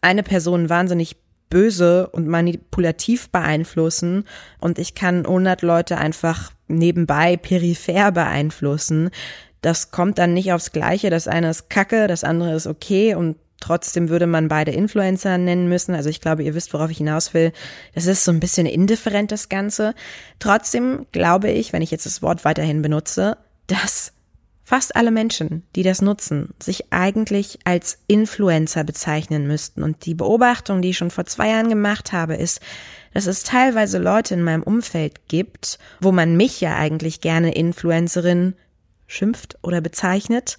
eine 0.00 0.22
Person 0.22 0.68
wahnsinnig 0.68 1.16
böse 1.50 2.08
und 2.08 2.28
manipulativ 2.28 3.28
beeinflussen 3.28 4.24
und 4.58 4.78
ich 4.78 4.94
kann 4.94 5.26
100 5.26 5.62
Leute 5.62 5.98
einfach 5.98 6.52
nebenbei 6.68 7.36
peripher 7.36 8.10
beeinflussen 8.10 9.10
das 9.62 9.92
kommt 9.92 10.18
dann 10.18 10.34
nicht 10.34 10.52
aufs 10.52 10.72
Gleiche. 10.72 11.08
Das 11.08 11.28
eine 11.28 11.48
ist 11.48 11.70
Kacke, 11.70 12.08
das 12.08 12.24
andere 12.24 12.54
ist 12.54 12.66
okay 12.66 13.14
und 13.14 13.36
trotzdem 13.60 14.08
würde 14.08 14.26
man 14.26 14.48
beide 14.48 14.72
Influencer 14.72 15.38
nennen 15.38 15.68
müssen. 15.68 15.94
Also 15.94 16.10
ich 16.10 16.20
glaube, 16.20 16.42
ihr 16.42 16.54
wisst, 16.54 16.74
worauf 16.74 16.90
ich 16.90 16.98
hinaus 16.98 17.32
will. 17.32 17.52
Das 17.94 18.06
ist 18.06 18.24
so 18.24 18.32
ein 18.32 18.40
bisschen 18.40 18.66
indifferent, 18.66 19.30
das 19.30 19.48
Ganze. 19.48 19.94
Trotzdem 20.40 21.06
glaube 21.12 21.50
ich, 21.50 21.72
wenn 21.72 21.80
ich 21.80 21.92
jetzt 21.92 22.06
das 22.06 22.22
Wort 22.22 22.44
weiterhin 22.44 22.82
benutze, 22.82 23.38
dass 23.72 24.12
fast 24.64 24.96
alle 24.96 25.10
Menschen, 25.10 25.64
die 25.74 25.82
das 25.82 26.02
nutzen, 26.02 26.54
sich 26.62 26.92
eigentlich 26.92 27.58
als 27.64 27.98
Influencer 28.06 28.84
bezeichnen 28.84 29.46
müssten. 29.46 29.82
Und 29.82 30.06
die 30.06 30.14
Beobachtung, 30.14 30.82
die 30.82 30.90
ich 30.90 30.96
schon 30.96 31.10
vor 31.10 31.26
zwei 31.26 31.48
Jahren 31.48 31.68
gemacht 31.68 32.12
habe, 32.12 32.36
ist, 32.36 32.60
dass 33.12 33.26
es 33.26 33.42
teilweise 33.42 33.98
Leute 33.98 34.34
in 34.34 34.42
meinem 34.42 34.62
Umfeld 34.62 35.28
gibt, 35.28 35.78
wo 36.00 36.12
man 36.12 36.36
mich 36.36 36.60
ja 36.60 36.76
eigentlich 36.76 37.20
gerne 37.20 37.54
Influencerin 37.54 38.54
schimpft 39.06 39.58
oder 39.62 39.80
bezeichnet, 39.80 40.56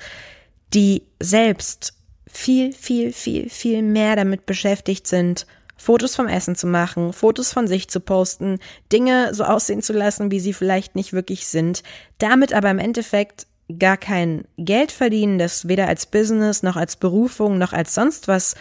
die 0.73 1.03
selbst 1.19 1.93
viel, 2.27 2.73
viel, 2.73 3.13
viel, 3.13 3.49
viel 3.49 3.81
mehr 3.81 4.15
damit 4.15 4.45
beschäftigt 4.45 5.07
sind, 5.07 5.47
Fotos 5.75 6.15
vom 6.15 6.27
Essen 6.27 6.55
zu 6.55 6.67
machen, 6.67 7.13
Fotos 7.13 7.51
von 7.51 7.67
sich 7.67 7.89
zu 7.89 7.99
posten, 7.99 8.59
Dinge 8.91 9.33
so 9.33 9.43
aussehen 9.43 9.81
zu 9.81 9.93
lassen, 9.93 10.31
wie 10.31 10.39
sie 10.39 10.53
vielleicht 10.53 10.95
nicht 10.95 11.13
wirklich 11.13 11.47
sind, 11.47 11.83
damit 12.17 12.53
aber 12.53 12.69
im 12.69 12.79
Endeffekt 12.79 13.47
gar 13.79 13.97
kein 13.97 14.45
Geld 14.57 14.91
verdienen, 14.91 15.39
das 15.39 15.67
weder 15.67 15.87
als 15.87 16.05
Business 16.05 16.63
noch 16.63 16.75
als 16.75 16.95
Berufung 16.95 17.57
noch 17.57 17.73
als 17.73 17.95
sonst 17.95 18.27
was 18.27 18.55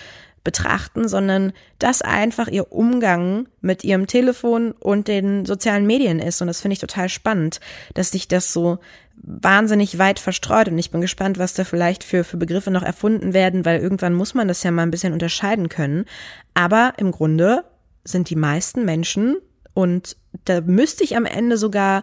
betrachten, 0.45 1.09
sondern 1.09 1.53
das 1.79 2.03
einfach 2.03 2.49
ihr 2.49 2.73
Umgang 2.73 3.49
mit 3.61 3.85
ihrem 3.85 4.07
Telefon 4.07 4.73
und 4.73 5.07
den 5.07 5.45
sozialen 5.45 5.87
Medien 5.87 6.19
ist. 6.19 6.41
Und 6.41 6.49
das 6.49 6.61
finde 6.61 6.75
ich 6.75 6.81
total 6.81 7.09
spannend, 7.09 7.61
dass 7.95 8.11
sich 8.11 8.27
das 8.27 8.53
so 8.53 8.79
wahnsinnig 9.23 9.99
weit 9.99 10.19
verstreut. 10.19 10.69
Und 10.69 10.79
ich 10.79 10.91
bin 10.91 11.01
gespannt, 11.01 11.39
was 11.39 11.55
da 11.55 11.65
vielleicht 11.65 12.05
für, 12.05 12.25
für 12.25 12.37
Begriffe 12.37 12.71
noch 12.71 12.83
erfunden 12.83 13.33
werden, 13.33 13.65
weil 13.65 13.81
irgendwann 13.81 14.15
muss 14.15 14.35
man 14.35 14.49
das 14.49 14.63
ja 14.63 14.71
mal 14.71 14.83
ein 14.83 14.91
bisschen 14.91 15.13
unterscheiden 15.13 15.69
können. 15.69 16.05
Aber 16.55 16.95
im 16.99 17.13
Grunde 17.13 17.65
sind 18.05 18.31
die 18.31 18.37
meisten 18.37 18.85
Menschen 18.85 19.37
und 19.75 20.17
da 20.45 20.61
müsste 20.61 21.05
ich 21.05 21.17
am 21.17 21.25
Ende 21.25 21.57
sogar 21.57 22.03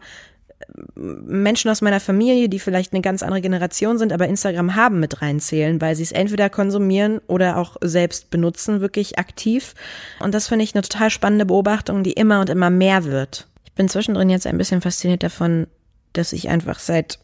Menschen 0.95 1.71
aus 1.71 1.81
meiner 1.81 1.99
Familie, 1.99 2.49
die 2.49 2.59
vielleicht 2.59 2.93
eine 2.93 3.01
ganz 3.01 3.23
andere 3.23 3.41
Generation 3.41 3.97
sind, 3.97 4.11
aber 4.11 4.27
Instagram 4.27 4.75
haben 4.75 4.99
mit 4.99 5.21
reinzählen, 5.21 5.79
weil 5.79 5.95
sie 5.95 6.03
es 6.03 6.11
entweder 6.11 6.49
konsumieren 6.49 7.19
oder 7.27 7.57
auch 7.57 7.77
selbst 7.81 8.29
benutzen, 8.29 8.81
wirklich 8.81 9.17
aktiv. 9.17 9.73
Und 10.19 10.33
das 10.33 10.47
finde 10.47 10.63
ich 10.63 10.75
eine 10.75 10.81
total 10.81 11.09
spannende 11.09 11.45
Beobachtung, 11.45 12.03
die 12.03 12.13
immer 12.13 12.41
und 12.41 12.49
immer 12.49 12.69
mehr 12.69 13.05
wird. 13.05 13.47
Ich 13.65 13.73
bin 13.73 13.87
zwischendrin 13.87 14.29
jetzt 14.29 14.47
ein 14.47 14.57
bisschen 14.57 14.81
fasziniert 14.81 15.23
davon, 15.23 15.67
dass 16.13 16.33
ich 16.33 16.49
einfach 16.49 16.79
seit 16.79 17.19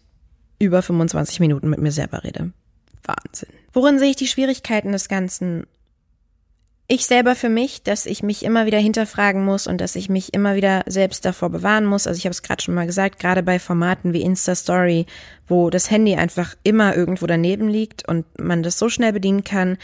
über 0.60 0.82
25 0.82 1.39
Minuten 1.39 1.69
mit 1.69 1.80
mir 1.80 1.91
selber 1.91 2.24
rede. 2.24 2.52
Wahnsinn. 3.04 3.50
Worin 3.74 4.00
sehe 4.00 4.12
ich 4.12 4.15
die 4.15 4.28
Schwierigkeiten 4.28 4.91
des 4.91 5.10
Ganzen? 5.10 5.65
ich 6.88 7.08
selber 7.08 7.36
für 7.36 7.50
mich, 7.50 7.82
dass 7.82 8.06
ich 8.06 8.21
mich 8.21 8.45
immer 8.45 8.67
wieder 8.67 8.78
hinterfragen 8.78 9.43
muss 9.43 9.65
und 9.65 9.82
dass 9.82 9.95
ich 9.95 10.08
mich 10.08 10.34
immer 10.34 10.56
wieder 10.56 10.84
selbst 10.86 11.26
davor 11.26 11.50
bewahren 11.50 11.86
muss. 11.86 12.06
Also 12.06 12.19
ich 12.19 12.26
habe 12.26 12.32
es 12.32 12.43
gerade 12.43 12.62
schon 12.62 12.76
mal 12.76 12.86
gesagt, 12.86 13.19
gerade 13.19 13.41
bei 13.41 13.58
Formaten 13.58 14.13
wie 14.13 14.21
Insta 14.21 14.54
Story, 14.54 15.08
wo 15.48 15.71
das 15.71 15.89
Handy 15.89 16.15
einfach 16.15 16.56
immer 16.63 16.95
irgendwo 16.95 17.26
daneben 17.26 17.67
liegt 17.67 18.08
und 18.08 18.26
man 18.39 18.62
das 18.62 18.78
so 18.78 18.89
schnell 18.89 19.13
bedienen 19.13 19.43
kann, 19.43 19.78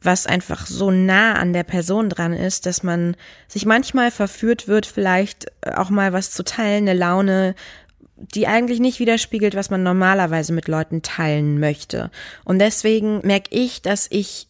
was 0.00 0.28
einfach 0.28 0.66
so 0.68 0.92
nah 0.92 1.34
an 1.34 1.52
der 1.52 1.64
Person 1.64 2.08
dran 2.08 2.32
ist, 2.32 2.66
dass 2.66 2.84
man 2.84 3.16
sich 3.48 3.66
manchmal 3.66 4.12
verführt 4.12 4.68
wird, 4.68 4.86
vielleicht 4.86 5.46
auch 5.66 5.90
mal 5.90 6.12
was 6.12 6.30
zu 6.30 6.44
teilen, 6.44 6.88
eine 6.88 6.96
Laune, 6.96 7.56
die 8.16 8.46
eigentlich 8.46 8.80
nicht 8.80 8.98
widerspiegelt, 8.98 9.54
was 9.54 9.70
man 9.70 9.82
normalerweise 9.82 10.52
mit 10.52 10.68
Leuten 10.68 11.02
teilen 11.02 11.60
möchte. 11.60 12.10
Und 12.44 12.58
deswegen 12.58 13.20
merke 13.26 13.54
ich, 13.54 13.82
dass 13.82 14.06
ich 14.10 14.48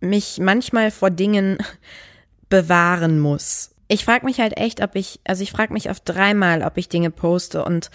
mich 0.00 0.38
manchmal 0.38 0.90
vor 0.90 1.10
Dingen 1.10 1.58
bewahren 2.48 3.18
muss. 3.18 3.70
Ich 3.88 4.04
frage 4.04 4.26
mich 4.26 4.40
halt 4.40 4.56
echt, 4.56 4.82
ob 4.82 4.96
ich, 4.96 5.20
also 5.24 5.42
ich 5.42 5.52
frage 5.52 5.72
mich 5.72 5.90
oft 5.90 6.02
dreimal, 6.04 6.62
ob 6.62 6.76
ich 6.76 6.88
Dinge 6.88 7.10
poste 7.10 7.64
und 7.64 7.90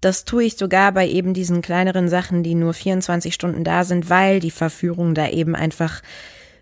das 0.00 0.24
tue 0.24 0.44
ich 0.44 0.56
sogar 0.56 0.92
bei 0.92 1.08
eben 1.08 1.34
diesen 1.34 1.60
kleineren 1.60 2.08
Sachen, 2.08 2.42
die 2.42 2.54
nur 2.54 2.72
24 2.72 3.34
Stunden 3.34 3.64
da 3.64 3.84
sind, 3.84 4.08
weil 4.08 4.38
die 4.40 4.52
Verführung 4.52 5.14
da 5.14 5.28
eben 5.28 5.56
einfach 5.56 6.02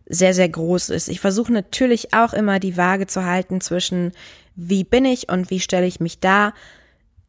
sehr, 0.06 0.32
sehr 0.34 0.48
groß 0.48 0.88
ist. 0.90 1.08
Ich 1.08 1.20
versuche 1.20 1.52
natürlich 1.52 2.14
auch 2.14 2.32
immer 2.32 2.60
die 2.60 2.76
Waage 2.76 3.06
zu 3.06 3.24
halten 3.24 3.60
zwischen 3.60 4.12
wie 4.54 4.84
bin 4.84 5.04
ich 5.04 5.28
und 5.28 5.50
wie 5.50 5.60
stelle 5.60 5.86
ich 5.86 6.00
mich 6.00 6.20
da 6.20 6.54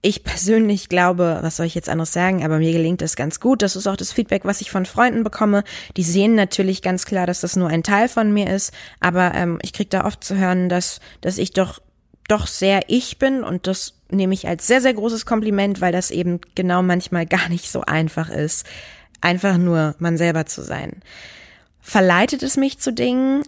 ich 0.07 0.23
persönlich 0.23 0.87
glaube, 0.87 1.39
was 1.41 1.57
soll 1.57 1.65
ich 1.65 1.75
jetzt 1.75 1.89
anderes 1.89 2.13
sagen, 2.13 2.45
aber 2.45 2.59
mir 2.59 2.71
gelingt 2.71 3.01
es 3.01 3.17
ganz 3.17 3.41
gut. 3.41 3.61
Das 3.61 3.75
ist 3.75 3.87
auch 3.87 3.97
das 3.97 4.13
Feedback, 4.13 4.45
was 4.45 4.61
ich 4.61 4.71
von 4.71 4.85
Freunden 4.85 5.25
bekomme. 5.25 5.65
Die 5.97 6.03
sehen 6.03 6.33
natürlich 6.33 6.81
ganz 6.81 7.05
klar, 7.05 7.27
dass 7.27 7.41
das 7.41 7.57
nur 7.57 7.67
ein 7.67 7.83
Teil 7.83 8.07
von 8.07 8.31
mir 8.31 8.49
ist, 8.49 8.71
aber 9.01 9.33
ähm, 9.35 9.59
ich 9.61 9.73
kriege 9.73 9.89
da 9.89 10.05
oft 10.05 10.23
zu 10.23 10.37
hören, 10.37 10.69
dass, 10.69 11.01
dass 11.19 11.37
ich 11.37 11.51
doch 11.51 11.81
doch 12.29 12.47
sehr 12.47 12.81
ich 12.87 13.19
bin 13.19 13.43
und 13.43 13.67
das 13.67 13.95
nehme 14.09 14.33
ich 14.33 14.47
als 14.47 14.65
sehr, 14.65 14.79
sehr 14.79 14.93
großes 14.93 15.25
Kompliment, 15.25 15.81
weil 15.81 15.91
das 15.91 16.09
eben 16.09 16.39
genau 16.55 16.81
manchmal 16.83 17.25
gar 17.27 17.49
nicht 17.49 17.69
so 17.69 17.81
einfach 17.81 18.29
ist, 18.29 18.65
einfach 19.19 19.57
nur 19.57 19.93
man 19.99 20.17
selber 20.17 20.45
zu 20.45 20.61
sein. 20.61 21.01
Verleitet 21.81 22.43
es 22.43 22.55
mich 22.55 22.79
zu 22.79 22.93
Dingen? 22.93 23.43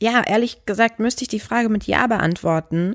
Ja, 0.00 0.22
ehrlich 0.24 0.64
gesagt 0.64 1.00
müsste 1.00 1.22
ich 1.22 1.28
die 1.28 1.40
Frage 1.40 1.68
mit 1.68 1.88
Ja 1.88 2.06
beantworten. 2.06 2.94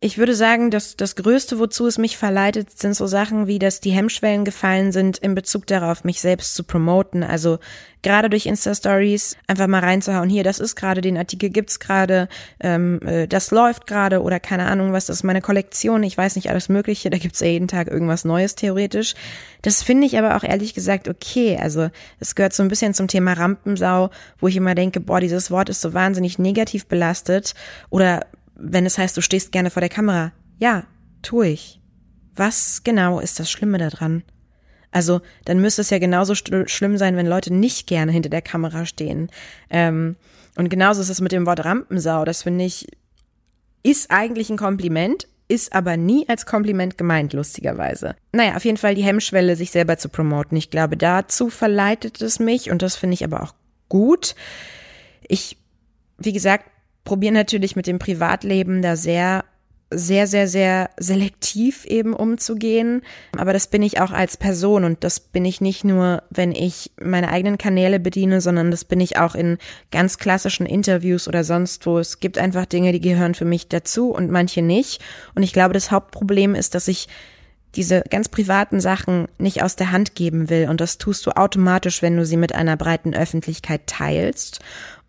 Ich 0.00 0.16
würde 0.16 0.36
sagen, 0.36 0.70
dass 0.70 0.94
das 0.94 1.16
Größte, 1.16 1.58
wozu 1.58 1.88
es 1.88 1.98
mich 1.98 2.16
verleitet, 2.16 2.78
sind 2.78 2.94
so 2.94 3.08
Sachen 3.08 3.48
wie, 3.48 3.58
dass 3.58 3.80
die 3.80 3.90
Hemmschwellen 3.90 4.44
gefallen 4.44 4.92
sind 4.92 5.18
in 5.18 5.34
Bezug 5.34 5.66
darauf, 5.66 6.04
mich 6.04 6.20
selbst 6.20 6.54
zu 6.54 6.62
promoten. 6.62 7.24
Also 7.24 7.58
gerade 8.02 8.30
durch 8.30 8.46
Insta-Stories 8.46 9.36
einfach 9.48 9.66
mal 9.66 9.80
reinzuhauen, 9.80 10.30
hier, 10.30 10.44
das 10.44 10.60
ist 10.60 10.76
gerade, 10.76 11.00
den 11.00 11.16
Artikel 11.16 11.50
gibt's 11.50 11.80
gerade, 11.80 12.28
ähm, 12.60 13.00
äh, 13.04 13.26
das 13.26 13.50
läuft 13.50 13.88
gerade 13.88 14.22
oder 14.22 14.38
keine 14.38 14.66
Ahnung 14.66 14.92
was, 14.92 15.06
das 15.06 15.16
ist 15.16 15.22
meine 15.24 15.40
Kollektion, 15.40 16.04
ich 16.04 16.16
weiß 16.16 16.36
nicht 16.36 16.48
alles 16.48 16.68
Mögliche, 16.68 17.10
da 17.10 17.18
gibt's 17.18 17.40
ja 17.40 17.48
jeden 17.48 17.66
Tag 17.66 17.88
irgendwas 17.88 18.24
Neues 18.24 18.54
theoretisch. 18.54 19.16
Das 19.62 19.82
finde 19.82 20.06
ich 20.06 20.16
aber 20.16 20.36
auch 20.36 20.44
ehrlich 20.44 20.74
gesagt 20.74 21.08
okay. 21.08 21.58
Also 21.60 21.90
es 22.20 22.36
gehört 22.36 22.52
so 22.52 22.62
ein 22.62 22.68
bisschen 22.68 22.94
zum 22.94 23.08
Thema 23.08 23.32
Rampensau, 23.32 24.10
wo 24.38 24.46
ich 24.46 24.54
immer 24.54 24.76
denke, 24.76 25.00
boah, 25.00 25.18
dieses 25.18 25.50
Wort 25.50 25.68
ist 25.68 25.80
so 25.80 25.92
wahnsinnig 25.92 26.38
negativ 26.38 26.86
belastet 26.86 27.54
oder 27.90 28.24
wenn 28.58 28.84
es 28.84 28.98
heißt, 28.98 29.16
du 29.16 29.20
stehst 29.20 29.52
gerne 29.52 29.70
vor 29.70 29.80
der 29.80 29.88
Kamera. 29.88 30.32
Ja, 30.58 30.84
tue 31.22 31.48
ich. 31.48 31.80
Was 32.34 32.82
genau 32.84 33.20
ist 33.20 33.40
das 33.40 33.50
Schlimme 33.50 33.78
daran? 33.78 34.22
Also, 34.90 35.20
dann 35.44 35.60
müsste 35.60 35.82
es 35.82 35.90
ja 35.90 35.98
genauso 35.98 36.34
schlimm 36.34 36.96
sein, 36.96 37.16
wenn 37.16 37.26
Leute 37.26 37.52
nicht 37.52 37.86
gerne 37.86 38.10
hinter 38.12 38.30
der 38.30 38.42
Kamera 38.42 38.86
stehen. 38.86 39.30
Ähm, 39.70 40.16
und 40.56 40.70
genauso 40.70 41.02
ist 41.02 41.10
es 41.10 41.20
mit 41.20 41.32
dem 41.32 41.46
Wort 41.46 41.64
Rampensau. 41.64 42.24
Das 42.24 42.42
finde 42.42 42.64
ich, 42.64 42.86
ist 43.82 44.10
eigentlich 44.10 44.50
ein 44.50 44.56
Kompliment, 44.56 45.28
ist 45.46 45.74
aber 45.74 45.96
nie 45.96 46.28
als 46.28 46.46
Kompliment 46.46 46.98
gemeint, 46.98 47.32
lustigerweise. 47.32 48.16
Naja, 48.32 48.56
auf 48.56 48.64
jeden 48.64 48.76
Fall 48.76 48.94
die 48.94 49.04
Hemmschwelle, 49.04 49.56
sich 49.56 49.70
selber 49.70 49.98
zu 49.98 50.08
promoten. 50.08 50.56
Ich 50.56 50.70
glaube, 50.70 50.96
dazu 50.96 51.50
verleitet 51.50 52.20
es 52.20 52.38
mich 52.38 52.70
und 52.70 52.82
das 52.82 52.96
finde 52.96 53.14
ich 53.14 53.24
aber 53.24 53.42
auch 53.42 53.54
gut. 53.88 54.34
Ich, 55.26 55.58
wie 56.18 56.32
gesagt, 56.32 56.64
probiere 57.08 57.32
natürlich 57.32 57.74
mit 57.74 57.86
dem 57.86 57.98
Privatleben 57.98 58.82
da 58.82 58.94
sehr 58.94 59.44
sehr, 59.90 60.26
sehr, 60.26 60.46
sehr 60.48 60.90
selektiv 60.98 61.86
eben 61.86 62.12
umzugehen. 62.12 63.00
Aber 63.38 63.54
das 63.54 63.68
bin 63.68 63.80
ich 63.80 64.02
auch 64.02 64.10
als 64.10 64.36
Person 64.36 64.84
und 64.84 65.02
das 65.02 65.18
bin 65.18 65.46
ich 65.46 65.62
nicht 65.62 65.82
nur, 65.82 66.24
wenn 66.28 66.52
ich 66.52 66.90
meine 67.00 67.30
eigenen 67.30 67.56
Kanäle 67.56 67.98
bediene, 67.98 68.42
sondern 68.42 68.70
das 68.70 68.84
bin 68.84 69.00
ich 69.00 69.16
auch 69.16 69.34
in 69.34 69.56
ganz 69.90 70.18
klassischen 70.18 70.66
Interviews 70.66 71.26
oder 71.26 71.42
sonst 71.42 71.86
wo. 71.86 71.98
Es 71.98 72.20
gibt 72.20 72.36
einfach 72.36 72.66
Dinge, 72.66 72.92
die 72.92 73.00
gehören 73.00 73.34
für 73.34 73.46
mich 73.46 73.68
dazu 73.68 74.10
und 74.10 74.30
manche 74.30 74.60
nicht. 74.60 75.00
Und 75.34 75.42
ich 75.42 75.54
glaube, 75.54 75.72
das 75.72 75.90
Hauptproblem 75.90 76.54
ist, 76.54 76.74
dass 76.74 76.86
ich 76.86 77.08
diese 77.74 78.02
ganz 78.10 78.28
privaten 78.28 78.80
Sachen 78.80 79.28
nicht 79.38 79.62
aus 79.62 79.76
der 79.76 79.92
Hand 79.92 80.14
geben 80.14 80.50
will. 80.50 80.68
Und 80.68 80.80
das 80.80 80.98
tust 80.98 81.24
du 81.26 81.30
automatisch, 81.30 82.02
wenn 82.02 82.16
du 82.16 82.24
sie 82.24 82.36
mit 82.36 82.54
einer 82.54 82.76
breiten 82.76 83.14
Öffentlichkeit 83.14 83.86
teilst. 83.86 84.60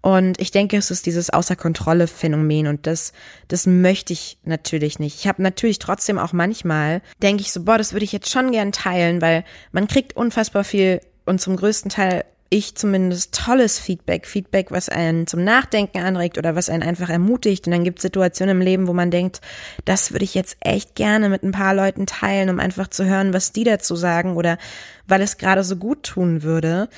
Und 0.01 0.39
ich 0.39 0.51
denke, 0.51 0.77
es 0.77 0.91
ist 0.91 1.05
dieses 1.05 1.29
Außer 1.29 1.55
Kontrolle 1.55 2.07
Phänomen 2.07 2.67
und 2.67 2.87
das, 2.87 3.11
das 3.49 3.65
möchte 3.65 4.13
ich 4.13 4.37
natürlich 4.43 4.97
nicht. 4.97 5.19
Ich 5.19 5.27
habe 5.27 5.43
natürlich 5.43 5.79
trotzdem 5.79 6.17
auch 6.17 6.31
manchmal, 6.31 7.01
denke 7.21 7.41
ich 7.41 7.51
so, 7.51 7.63
boah, 7.63 7.77
das 7.77 7.91
würde 7.91 8.05
ich 8.05 8.13
jetzt 8.13 8.29
schon 8.29 8.51
gern 8.51 8.71
teilen, 8.71 9.21
weil 9.21 9.43
man 9.71 9.87
kriegt 9.87 10.15
unfassbar 10.15 10.63
viel 10.63 11.01
und 11.25 11.41
zum 11.41 11.57
größten 11.57 11.89
Teil 11.89 12.23
ich 12.51 12.75
zumindest 12.75 13.35
tolles 13.35 13.79
Feedback, 13.79 14.25
Feedback, 14.25 14.71
was 14.71 14.89
einen 14.89 15.27
zum 15.27 15.43
Nachdenken 15.43 15.99
anregt 15.99 16.37
oder 16.37 16.55
was 16.55 16.69
einen 16.69 16.81
einfach 16.81 17.09
ermutigt. 17.09 17.67
Und 17.67 17.73
dann 17.73 17.83
gibt 17.83 17.99
es 17.99 18.03
Situationen 18.03 18.57
im 18.57 18.65
Leben, 18.65 18.87
wo 18.87 18.93
man 18.93 19.11
denkt, 19.11 19.39
das 19.85 20.11
würde 20.11 20.25
ich 20.25 20.33
jetzt 20.33 20.57
echt 20.61 20.95
gerne 20.95 21.29
mit 21.29 21.43
ein 21.43 21.51
paar 21.51 21.75
Leuten 21.75 22.07
teilen, 22.07 22.49
um 22.49 22.59
einfach 22.59 22.87
zu 22.87 23.05
hören, 23.05 23.33
was 23.33 23.51
die 23.51 23.63
dazu 23.65 23.95
sagen 23.95 24.35
oder 24.35 24.57
weil 25.07 25.21
es 25.21 25.37
gerade 25.37 25.63
so 25.63 25.75
gut 25.75 26.03
tun 26.03 26.41
würde. 26.41 26.89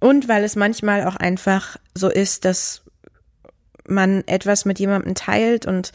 Und 0.00 0.28
weil 0.28 0.44
es 0.44 0.56
manchmal 0.56 1.04
auch 1.04 1.16
einfach 1.16 1.76
so 1.94 2.08
ist, 2.08 2.44
dass 2.44 2.82
man 3.86 4.22
etwas 4.26 4.64
mit 4.64 4.78
jemandem 4.78 5.14
teilt 5.14 5.66
und 5.66 5.92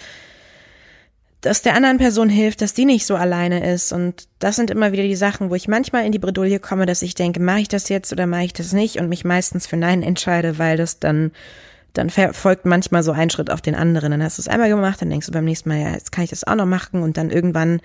dass 1.44 1.62
der 1.62 1.76
anderen 1.76 1.98
Person 1.98 2.30
hilft, 2.30 2.62
dass 2.62 2.74
die 2.74 2.86
nicht 2.86 3.06
so 3.06 3.16
alleine 3.16 3.70
ist. 3.70 3.92
Und 3.92 4.28
das 4.40 4.56
sind 4.56 4.72
immer 4.72 4.94
wieder 4.94 5.04
die 5.04 5.16
Sachen, 5.16 5.50
wo 5.50 5.56
ich 5.56 5.68
manchmal 5.68 6.06
in 6.06 6.14
die 6.14 6.20
Bredouille 6.20 6.60
komme, 6.60 6.86
dass 6.86 7.02
ich 7.02 7.16
denke, 7.16 7.42
mache 7.42 7.60
ich 7.60 7.68
das 7.68 7.90
jetzt 7.90 8.14
oder 8.14 8.26
mache 8.28 8.46
ich 8.46 8.54
das 8.54 8.72
nicht 8.72 8.98
und 8.98 9.10
mich 9.10 9.26
meistens 9.26 9.68
für 9.68 9.76
Nein 9.76 10.04
entscheide, 10.04 10.58
weil 10.58 10.78
das 10.78 11.00
dann, 11.00 11.32
dann 11.92 12.10
folgt 12.10 12.66
manchmal 12.66 13.04
so 13.04 13.12
ein 13.12 13.30
Schritt 13.30 13.50
auf 13.50 13.62
den 13.62 13.76
anderen. 13.76 14.12
Dann 14.12 14.24
hast 14.24 14.38
du 14.38 14.42
es 14.42 14.48
einmal 14.48 14.70
gemacht, 14.70 15.02
dann 15.02 15.10
denkst 15.10 15.28
du 15.28 15.34
beim 15.34 15.44
nächsten 15.44 15.68
Mal, 15.68 15.82
ja, 15.82 15.92
jetzt 15.92 16.14
kann 16.14 16.24
ich 16.24 16.30
das 16.30 16.46
auch 16.46 16.56
noch 16.56 16.66
machen 16.66 17.04
und 17.04 17.18
dann 17.18 17.30
irgendwann 17.30 17.82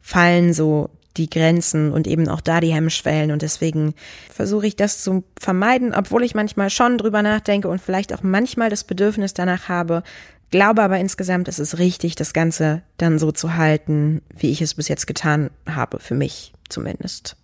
fallen 0.00 0.52
so 0.52 0.88
die 1.16 1.28
Grenzen 1.28 1.92
und 1.92 2.06
eben 2.06 2.28
auch 2.28 2.40
da 2.40 2.60
die 2.60 2.72
Hemmschwellen 2.72 3.30
und 3.30 3.42
deswegen 3.42 3.94
versuche 4.32 4.66
ich 4.66 4.76
das 4.76 5.02
zu 5.02 5.24
vermeiden, 5.38 5.94
obwohl 5.94 6.24
ich 6.24 6.34
manchmal 6.34 6.70
schon 6.70 6.98
drüber 6.98 7.22
nachdenke 7.22 7.68
und 7.68 7.80
vielleicht 7.80 8.14
auch 8.14 8.22
manchmal 8.22 8.70
das 8.70 8.84
Bedürfnis 8.84 9.34
danach 9.34 9.68
habe, 9.68 10.02
glaube 10.50 10.82
aber 10.82 10.98
insgesamt 10.98 11.48
ist 11.48 11.58
es 11.58 11.78
richtig, 11.78 12.14
das 12.14 12.32
Ganze 12.32 12.82
dann 12.96 13.18
so 13.18 13.32
zu 13.32 13.56
halten, 13.56 14.22
wie 14.36 14.50
ich 14.50 14.62
es 14.62 14.74
bis 14.74 14.88
jetzt 14.88 15.06
getan 15.06 15.50
habe, 15.68 15.98
für 16.00 16.14
mich 16.14 16.52
zumindest. 16.68 17.36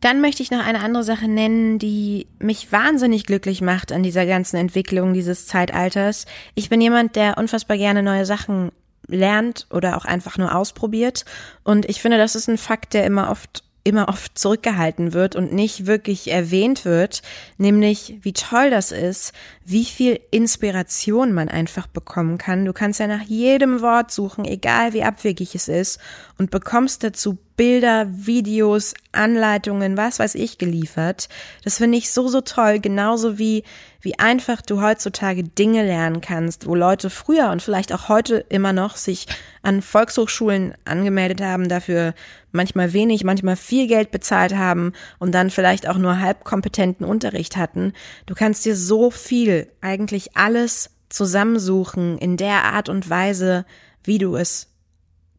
Dann 0.00 0.20
möchte 0.20 0.42
ich 0.42 0.50
noch 0.50 0.64
eine 0.64 0.80
andere 0.80 1.04
Sache 1.04 1.26
nennen, 1.26 1.78
die 1.78 2.26
mich 2.38 2.70
wahnsinnig 2.70 3.24
glücklich 3.24 3.62
macht 3.62 3.92
an 3.92 4.02
dieser 4.02 4.26
ganzen 4.26 4.56
Entwicklung 4.56 5.14
dieses 5.14 5.46
Zeitalters. 5.46 6.26
Ich 6.54 6.68
bin 6.68 6.80
jemand, 6.80 7.16
der 7.16 7.38
unfassbar 7.38 7.78
gerne 7.78 8.02
neue 8.02 8.26
Sachen 8.26 8.70
lernt 9.08 9.66
oder 9.70 9.96
auch 9.96 10.04
einfach 10.04 10.38
nur 10.38 10.54
ausprobiert. 10.54 11.24
Und 11.62 11.88
ich 11.88 12.00
finde, 12.00 12.18
das 12.18 12.34
ist 12.34 12.48
ein 12.48 12.58
Fakt, 12.58 12.94
der 12.94 13.04
immer 13.04 13.30
oft 13.30 13.62
immer 13.86 14.08
oft 14.08 14.36
zurückgehalten 14.36 15.12
wird 15.12 15.36
und 15.36 15.52
nicht 15.52 15.86
wirklich 15.86 16.32
erwähnt 16.32 16.84
wird, 16.84 17.22
nämlich 17.56 18.18
wie 18.22 18.32
toll 18.32 18.68
das 18.68 18.90
ist, 18.90 19.32
wie 19.64 19.84
viel 19.84 20.18
Inspiration 20.32 21.32
man 21.32 21.48
einfach 21.48 21.86
bekommen 21.86 22.36
kann. 22.36 22.64
Du 22.64 22.72
kannst 22.72 22.98
ja 22.98 23.06
nach 23.06 23.22
jedem 23.22 23.82
Wort 23.82 24.10
suchen, 24.10 24.44
egal 24.44 24.92
wie 24.92 25.04
abwegig 25.04 25.54
es 25.54 25.68
ist, 25.68 26.00
und 26.36 26.50
bekommst 26.50 27.04
dazu 27.04 27.38
Bilder, 27.56 28.06
Videos, 28.10 28.94
Anleitungen, 29.12 29.96
was 29.96 30.18
weiß 30.18 30.34
ich 30.34 30.58
geliefert. 30.58 31.28
Das 31.64 31.78
finde 31.78 31.96
ich 31.96 32.10
so, 32.10 32.28
so 32.28 32.42
toll, 32.42 32.80
genauso 32.80 33.38
wie, 33.38 33.64
wie 34.00 34.18
einfach 34.18 34.60
du 34.60 34.82
heutzutage 34.82 35.42
Dinge 35.42 35.84
lernen 35.84 36.20
kannst, 36.20 36.66
wo 36.66 36.74
Leute 36.74 37.08
früher 37.08 37.50
und 37.50 37.62
vielleicht 37.62 37.92
auch 37.92 38.08
heute 38.08 38.44
immer 38.48 38.72
noch 38.72 38.96
sich 38.96 39.26
an 39.62 39.80
Volkshochschulen 39.80 40.74
angemeldet 40.84 41.40
haben, 41.40 41.68
dafür 41.68 42.14
manchmal 42.52 42.92
wenig, 42.92 43.24
manchmal 43.24 43.56
viel 43.56 43.86
Geld 43.86 44.10
bezahlt 44.10 44.54
haben 44.54 44.92
und 45.18 45.32
dann 45.32 45.50
vielleicht 45.50 45.88
auch 45.88 45.98
nur 45.98 46.20
halbkompetenten 46.20 47.06
Unterricht 47.06 47.56
hatten. 47.56 47.92
Du 48.26 48.34
kannst 48.34 48.64
dir 48.64 48.76
so 48.76 49.10
viel, 49.10 49.72
eigentlich 49.80 50.36
alles 50.36 50.90
zusammensuchen 51.08 52.18
in 52.18 52.36
der 52.36 52.64
Art 52.64 52.88
und 52.88 53.08
Weise, 53.08 53.64
wie 54.04 54.18
du 54.18 54.36
es 54.36 54.68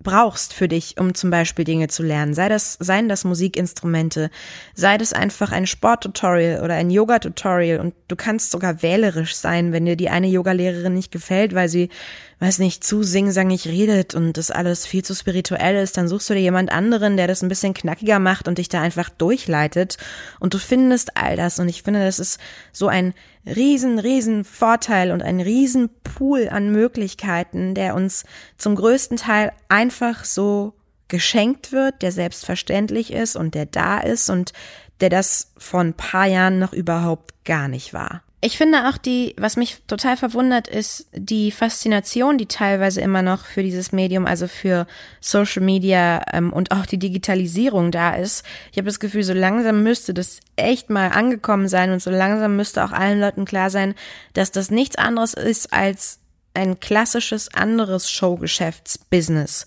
brauchst 0.03 0.53
für 0.53 0.67
dich, 0.67 0.95
um 0.99 1.13
zum 1.13 1.29
Beispiel 1.29 1.65
Dinge 1.65 1.87
zu 1.87 2.03
lernen. 2.03 2.33
Sei 2.33 2.49
das, 2.49 2.77
seien 2.79 3.09
das 3.09 3.23
Musikinstrumente, 3.23 4.29
sei 4.73 4.97
das 4.97 5.13
einfach 5.13 5.51
ein 5.51 5.67
Sporttutorial 5.67 6.63
oder 6.63 6.75
ein 6.75 6.89
Yoga-Tutorial. 6.89 7.79
Und 7.79 7.93
du 8.07 8.15
kannst 8.15 8.51
sogar 8.51 8.81
wählerisch 8.81 9.35
sein, 9.35 9.71
wenn 9.71 9.85
dir 9.85 9.95
die 9.95 10.09
eine 10.09 10.27
Yogalehrerin 10.27 10.93
nicht 10.93 11.11
gefällt, 11.11 11.55
weil 11.55 11.69
sie 11.69 11.89
weiß 12.39 12.59
nicht, 12.59 12.83
zu 12.83 13.01
singsangig 13.01 13.67
redet 13.67 14.13
und 14.13 14.37
das 14.37 14.51
alles 14.51 14.85
viel 14.85 15.03
zu 15.03 15.15
spirituell 15.15 15.75
ist, 15.77 15.97
dann 15.97 16.07
suchst 16.07 16.29
du 16.29 16.35
dir 16.35 16.41
jemand 16.41 16.71
anderen, 16.71 17.17
der 17.17 17.27
das 17.27 17.41
ein 17.41 17.49
bisschen 17.49 17.73
knackiger 17.73 18.19
macht 18.19 18.47
und 18.47 18.59
dich 18.59 18.69
da 18.69 18.81
einfach 18.81 19.09
durchleitet. 19.09 19.97
Und 20.39 20.53
du 20.53 20.59
findest 20.59 21.17
all 21.17 21.35
das. 21.35 21.57
Und 21.57 21.67
ich 21.67 21.81
finde, 21.81 22.03
das 22.03 22.19
ist 22.19 22.39
so 22.71 22.87
ein 22.87 23.15
riesen, 23.47 23.99
riesen 23.99 24.43
Vorteil 24.43 25.11
und 25.11 25.23
ein 25.23 25.39
riesen 25.39 25.89
Pool 26.03 26.49
an 26.49 26.71
Möglichkeiten, 26.71 27.73
der 27.73 27.95
uns 27.95 28.25
zum 28.57 28.75
größten 28.75 29.17
Teil 29.17 29.51
einfach 29.69 30.25
so 30.25 30.73
geschenkt 31.07 31.71
wird, 31.71 32.01
der 32.01 32.11
selbstverständlich 32.11 33.13
ist 33.13 33.35
und 33.35 33.55
der 33.55 33.65
da 33.65 33.99
ist 33.99 34.29
und 34.29 34.53
der 34.99 35.09
das 35.09 35.53
vor 35.57 35.79
ein 35.79 35.93
paar 35.93 36.25
Jahren 36.25 36.59
noch 36.59 36.73
überhaupt 36.73 37.45
gar 37.45 37.67
nicht 37.67 37.93
war. 37.93 38.23
Ich 38.47 38.57
finde 38.57 38.87
auch 38.87 38.95
die, 38.97 39.35
was 39.37 39.57
mich 39.57 39.79
total 39.87 40.15
verwundert, 40.15 40.69
ist 40.69 41.09
die 41.11 41.51
Faszination, 41.51 42.37
die 42.37 42.45
teilweise 42.45 43.01
immer 43.01 43.21
noch 43.21 43.43
für 43.43 43.61
dieses 43.61 43.91
Medium, 43.91 44.25
also 44.25 44.47
für 44.47 44.87
Social 45.19 45.61
Media 45.61 46.21
ähm, 46.31 46.53
und 46.53 46.71
auch 46.71 46.85
die 46.85 46.97
Digitalisierung 46.97 47.91
da 47.91 48.15
ist. 48.15 48.45
Ich 48.71 48.77
habe 48.77 48.85
das 48.85 49.01
Gefühl, 49.01 49.23
so 49.23 49.33
langsam 49.33 49.83
müsste 49.83 50.13
das 50.13 50.39
echt 50.55 50.89
mal 50.89 51.09
angekommen 51.09 51.67
sein 51.67 51.91
und 51.91 52.01
so 52.01 52.09
langsam 52.09 52.55
müsste 52.55 52.85
auch 52.85 52.93
allen 52.93 53.19
Leuten 53.19 53.43
klar 53.43 53.69
sein, 53.69 53.95
dass 54.31 54.49
das 54.49 54.71
nichts 54.71 54.95
anderes 54.95 55.33
ist 55.33 55.73
als 55.73 56.19
ein 56.53 56.79
klassisches 56.79 57.53
anderes 57.53 58.09
Showgeschäftsbusiness. 58.09 59.65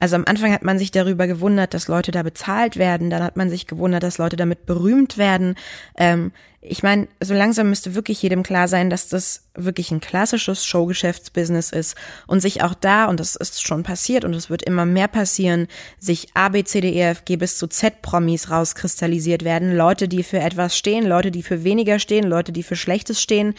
Also 0.00 0.16
am 0.16 0.24
Anfang 0.26 0.52
hat 0.52 0.62
man 0.62 0.78
sich 0.78 0.90
darüber 0.90 1.26
gewundert, 1.26 1.74
dass 1.74 1.88
Leute 1.88 2.12
da 2.12 2.22
bezahlt 2.22 2.76
werden, 2.76 3.10
dann 3.10 3.22
hat 3.22 3.36
man 3.36 3.50
sich 3.50 3.66
gewundert, 3.66 4.02
dass 4.02 4.18
Leute 4.18 4.36
damit 4.36 4.64
berühmt 4.64 5.18
werden. 5.18 5.56
Ähm, 5.96 6.32
ich 6.60 6.82
meine, 6.82 7.08
so 7.22 7.34
langsam 7.34 7.68
müsste 7.68 7.94
wirklich 7.94 8.20
jedem 8.20 8.42
klar 8.42 8.68
sein, 8.68 8.90
dass 8.90 9.08
das 9.08 9.44
wirklich 9.54 9.90
ein 9.90 10.00
klassisches 10.00 10.64
Showgeschäftsbusiness 10.64 11.70
ist 11.70 11.96
und 12.26 12.40
sich 12.40 12.62
auch 12.62 12.74
da, 12.74 13.06
und 13.06 13.20
das 13.20 13.36
ist 13.36 13.66
schon 13.66 13.84
passiert 13.84 14.24
und 14.24 14.34
es 14.34 14.50
wird 14.50 14.62
immer 14.62 14.84
mehr 14.84 15.08
passieren, 15.08 15.68
sich 15.98 16.28
A, 16.34 16.48
B, 16.48 16.64
C, 16.64 16.80
D, 16.80 16.90
E, 16.90 17.10
F, 17.10 17.24
G 17.24 17.36
bis 17.36 17.58
zu 17.58 17.68
Z-Promis 17.68 18.50
rauskristallisiert 18.50 19.44
werden. 19.44 19.76
Leute, 19.76 20.08
die 20.08 20.22
für 20.22 20.40
etwas 20.40 20.76
stehen, 20.76 21.06
Leute, 21.06 21.30
die 21.30 21.42
für 21.42 21.64
weniger 21.64 21.98
stehen, 21.98 22.24
Leute, 22.24 22.52
die 22.52 22.62
für 22.62 22.76
Schlechtes 22.76 23.22
stehen. 23.22 23.54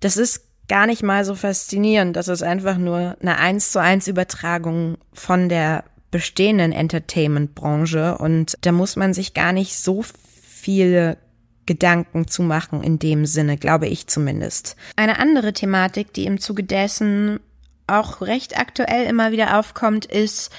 Das 0.00 0.16
ist 0.18 0.43
gar 0.68 0.86
nicht 0.86 1.02
mal 1.02 1.24
so 1.24 1.34
faszinierend. 1.34 2.16
Das 2.16 2.28
ist 2.28 2.42
einfach 2.42 2.78
nur 2.78 3.16
eine 3.20 3.38
eins 3.38 3.72
zu 3.72 3.80
eins 3.80 4.08
Übertragung 4.08 4.98
von 5.12 5.48
der 5.48 5.84
bestehenden 6.10 6.72
Entertainment-Branche 6.72 8.18
und 8.18 8.56
da 8.60 8.70
muss 8.70 8.96
man 8.96 9.14
sich 9.14 9.34
gar 9.34 9.52
nicht 9.52 9.76
so 9.76 10.04
viele 10.44 11.18
Gedanken 11.66 12.28
zu 12.28 12.42
machen 12.42 12.82
in 12.82 12.98
dem 12.98 13.26
Sinne, 13.26 13.56
glaube 13.56 13.88
ich 13.88 14.06
zumindest. 14.06 14.76
Eine 14.96 15.18
andere 15.18 15.52
Thematik, 15.52 16.12
die 16.12 16.26
im 16.26 16.38
Zuge 16.38 16.62
dessen 16.62 17.40
auch 17.86 18.20
recht 18.20 18.58
aktuell 18.58 19.06
immer 19.06 19.32
wieder 19.32 19.58
aufkommt, 19.58 20.06
ist, 20.06 20.50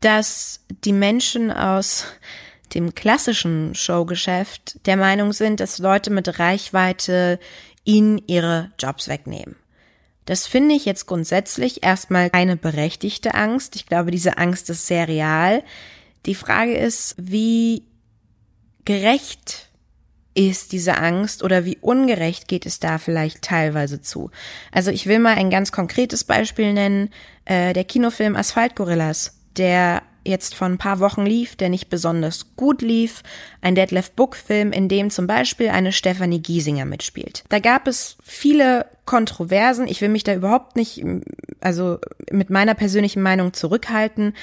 dass 0.00 0.60
die 0.84 0.92
Menschen 0.92 1.50
aus 1.50 2.06
dem 2.74 2.94
klassischen 2.94 3.74
Showgeschäft 3.74 4.86
der 4.86 4.96
Meinung 4.96 5.32
sind, 5.32 5.60
dass 5.60 5.78
Leute 5.78 6.10
mit 6.10 6.38
Reichweite 6.38 7.38
ihnen 7.88 8.20
ihre 8.26 8.70
Jobs 8.78 9.08
wegnehmen. 9.08 9.56
Das 10.26 10.46
finde 10.46 10.74
ich 10.74 10.84
jetzt 10.84 11.06
grundsätzlich 11.06 11.82
erstmal 11.82 12.28
eine 12.32 12.56
berechtigte 12.56 13.34
Angst. 13.34 13.76
Ich 13.76 13.86
glaube, 13.86 14.10
diese 14.10 14.36
Angst 14.36 14.68
ist 14.68 14.86
sehr 14.86 15.08
real. 15.08 15.62
Die 16.26 16.34
Frage 16.34 16.76
ist, 16.76 17.14
wie 17.16 17.84
gerecht 18.84 19.70
ist 20.34 20.72
diese 20.72 20.98
Angst 20.98 21.42
oder 21.42 21.64
wie 21.64 21.78
ungerecht 21.80 22.46
geht 22.46 22.66
es 22.66 22.78
da 22.78 22.98
vielleicht 22.98 23.40
teilweise 23.40 24.02
zu? 24.02 24.30
Also 24.70 24.90
ich 24.90 25.06
will 25.06 25.18
mal 25.18 25.36
ein 25.36 25.48
ganz 25.48 25.72
konkretes 25.72 26.24
Beispiel 26.24 26.74
nennen. 26.74 27.08
Äh, 27.46 27.72
der 27.72 27.84
Kinofilm 27.84 28.36
Asphalt 28.36 28.76
Gorillas, 28.76 29.40
der 29.56 30.02
jetzt 30.28 30.54
vor 30.54 30.68
ein 30.68 30.78
paar 30.78 31.00
Wochen 31.00 31.24
lief, 31.24 31.56
der 31.56 31.68
nicht 31.68 31.88
besonders 31.88 32.54
gut 32.56 32.82
lief. 32.82 33.22
Ein 33.60 33.74
Detlef 33.74 34.12
Book-Film, 34.12 34.72
in 34.72 34.88
dem 34.88 35.10
zum 35.10 35.26
Beispiel 35.26 35.70
eine 35.70 35.92
Stephanie 35.92 36.40
Giesinger 36.40 36.84
mitspielt. 36.84 37.44
Da 37.48 37.58
gab 37.58 37.86
es 37.88 38.16
viele 38.22 38.86
Kontroversen. 39.04 39.88
Ich 39.88 40.00
will 40.00 40.10
mich 40.10 40.24
da 40.24 40.34
überhaupt 40.34 40.76
nicht, 40.76 41.04
also 41.60 41.98
mit 42.30 42.50
meiner 42.50 42.74
persönlichen 42.74 43.22
Meinung 43.22 43.52
zurückhalten 43.54 44.34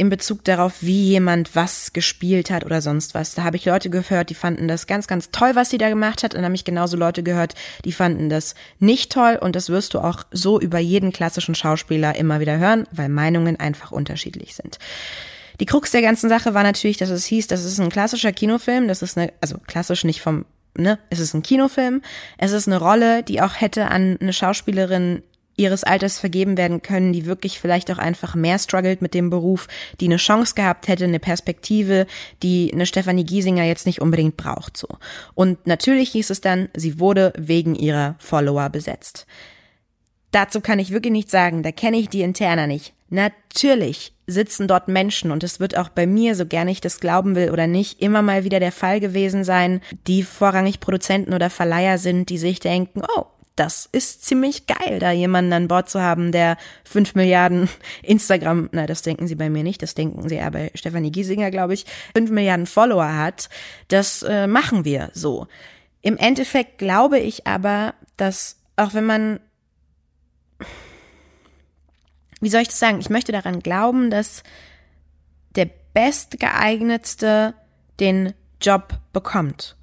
in 0.00 0.08
Bezug 0.08 0.44
darauf, 0.44 0.76
wie 0.80 1.08
jemand 1.08 1.54
was 1.54 1.92
gespielt 1.92 2.50
hat 2.50 2.64
oder 2.64 2.80
sonst 2.80 3.12
was. 3.14 3.34
Da 3.34 3.44
habe 3.44 3.56
ich 3.58 3.66
Leute 3.66 3.90
gehört, 3.90 4.30
die 4.30 4.34
fanden 4.34 4.66
das 4.66 4.86
ganz, 4.86 5.06
ganz 5.06 5.30
toll, 5.30 5.50
was 5.54 5.68
sie 5.68 5.76
da 5.76 5.90
gemacht 5.90 6.22
hat. 6.22 6.32
Und 6.32 6.38
dann 6.38 6.46
habe 6.46 6.54
ich 6.54 6.64
genauso 6.64 6.96
Leute 6.96 7.22
gehört, 7.22 7.54
die 7.84 7.92
fanden 7.92 8.30
das 8.30 8.54
nicht 8.78 9.12
toll. 9.12 9.38
Und 9.38 9.56
das 9.56 9.68
wirst 9.68 9.92
du 9.92 9.98
auch 9.98 10.24
so 10.30 10.58
über 10.58 10.78
jeden 10.78 11.12
klassischen 11.12 11.54
Schauspieler 11.54 12.16
immer 12.16 12.40
wieder 12.40 12.58
hören, 12.58 12.86
weil 12.92 13.10
Meinungen 13.10 13.60
einfach 13.60 13.92
unterschiedlich 13.92 14.54
sind. 14.54 14.78
Die 15.60 15.66
Krux 15.66 15.90
der 15.90 16.00
ganzen 16.00 16.30
Sache 16.30 16.54
war 16.54 16.62
natürlich, 16.62 16.96
dass 16.96 17.10
es 17.10 17.26
hieß, 17.26 17.48
das 17.48 17.66
ist 17.66 17.78
ein 17.78 17.90
klassischer 17.90 18.32
Kinofilm, 18.32 18.88
das 18.88 19.02
ist 19.02 19.18
eine, 19.18 19.34
also 19.42 19.58
klassisch 19.66 20.04
nicht 20.04 20.22
vom, 20.22 20.46
ne, 20.78 20.98
es 21.10 21.18
ist 21.18 21.34
ein 21.34 21.42
Kinofilm, 21.42 22.00
es 22.38 22.52
ist 22.52 22.68
eine 22.68 22.78
Rolle, 22.78 23.22
die 23.22 23.42
auch 23.42 23.60
hätte 23.60 23.88
an 23.88 24.16
eine 24.18 24.32
Schauspielerin 24.32 25.22
ihres 25.60 25.84
Alters 25.84 26.18
vergeben 26.18 26.56
werden 26.56 26.82
können, 26.82 27.12
die 27.12 27.26
wirklich 27.26 27.60
vielleicht 27.60 27.90
auch 27.90 27.98
einfach 27.98 28.34
mehr 28.34 28.58
struggelt 28.58 29.02
mit 29.02 29.14
dem 29.14 29.30
Beruf, 29.30 29.68
die 30.00 30.06
eine 30.06 30.16
Chance 30.16 30.54
gehabt 30.54 30.88
hätte, 30.88 31.04
eine 31.04 31.20
Perspektive, 31.20 32.06
die 32.42 32.70
eine 32.72 32.86
Stefanie 32.86 33.24
Giesinger 33.24 33.64
jetzt 33.64 33.86
nicht 33.86 34.00
unbedingt 34.00 34.36
braucht, 34.36 34.76
so. 34.76 34.88
Und 35.34 35.66
natürlich 35.66 36.10
hieß 36.10 36.30
es 36.30 36.40
dann, 36.40 36.68
sie 36.74 36.98
wurde 36.98 37.32
wegen 37.36 37.74
ihrer 37.74 38.16
Follower 38.18 38.70
besetzt. 38.70 39.26
Dazu 40.32 40.60
kann 40.60 40.78
ich 40.78 40.92
wirklich 40.92 41.12
nichts 41.12 41.32
sagen, 41.32 41.62
da 41.62 41.72
kenne 41.72 41.98
ich 41.98 42.08
die 42.08 42.22
Interna 42.22 42.66
nicht. 42.66 42.94
Natürlich 43.10 44.12
sitzen 44.28 44.68
dort 44.68 44.86
Menschen 44.86 45.32
und 45.32 45.42
es 45.42 45.58
wird 45.58 45.76
auch 45.76 45.88
bei 45.88 46.06
mir, 46.06 46.36
so 46.36 46.46
gerne 46.46 46.70
ich 46.70 46.80
das 46.80 47.00
glauben 47.00 47.34
will 47.34 47.50
oder 47.50 47.66
nicht, 47.66 48.00
immer 48.00 48.22
mal 48.22 48.44
wieder 48.44 48.60
der 48.60 48.70
Fall 48.70 49.00
gewesen 49.00 49.42
sein, 49.42 49.80
die 50.06 50.22
vorrangig 50.22 50.78
Produzenten 50.78 51.34
oder 51.34 51.50
Verleiher 51.50 51.98
sind, 51.98 52.30
die 52.30 52.38
sich 52.38 52.60
denken, 52.60 53.02
oh, 53.16 53.24
das 53.60 53.86
ist 53.92 54.24
ziemlich 54.24 54.66
geil, 54.66 55.00
da 55.00 55.10
jemanden 55.10 55.52
an 55.52 55.68
Bord 55.68 55.90
zu 55.90 56.00
haben, 56.00 56.32
der 56.32 56.56
fünf 56.82 57.14
Milliarden 57.14 57.68
Instagram, 58.02 58.70
na, 58.72 58.86
das 58.86 59.02
denken 59.02 59.26
sie 59.26 59.34
bei 59.34 59.50
mir 59.50 59.62
nicht, 59.62 59.82
das 59.82 59.92
denken 59.92 60.26
sie 60.30 60.36
ja 60.36 60.48
bei 60.48 60.70
Stefanie 60.74 61.12
Giesinger, 61.12 61.50
glaube 61.50 61.74
ich, 61.74 61.84
fünf 62.16 62.30
Milliarden 62.30 62.64
Follower 62.64 63.14
hat. 63.14 63.50
Das 63.88 64.22
äh, 64.22 64.46
machen 64.46 64.86
wir 64.86 65.10
so. 65.12 65.46
Im 66.00 66.16
Endeffekt 66.16 66.78
glaube 66.78 67.18
ich 67.18 67.46
aber, 67.46 67.92
dass 68.16 68.56
auch 68.76 68.94
wenn 68.94 69.04
man 69.04 69.40
wie 72.40 72.48
soll 72.48 72.62
ich 72.62 72.68
das 72.68 72.78
sagen? 72.78 73.00
Ich 73.00 73.10
möchte 73.10 73.32
daran 73.32 73.60
glauben, 73.60 74.08
dass 74.08 74.42
der 75.54 75.68
bestgeeignetste 75.92 77.52
den 77.98 78.32
Job 78.62 78.98
bekommt. 79.12 79.76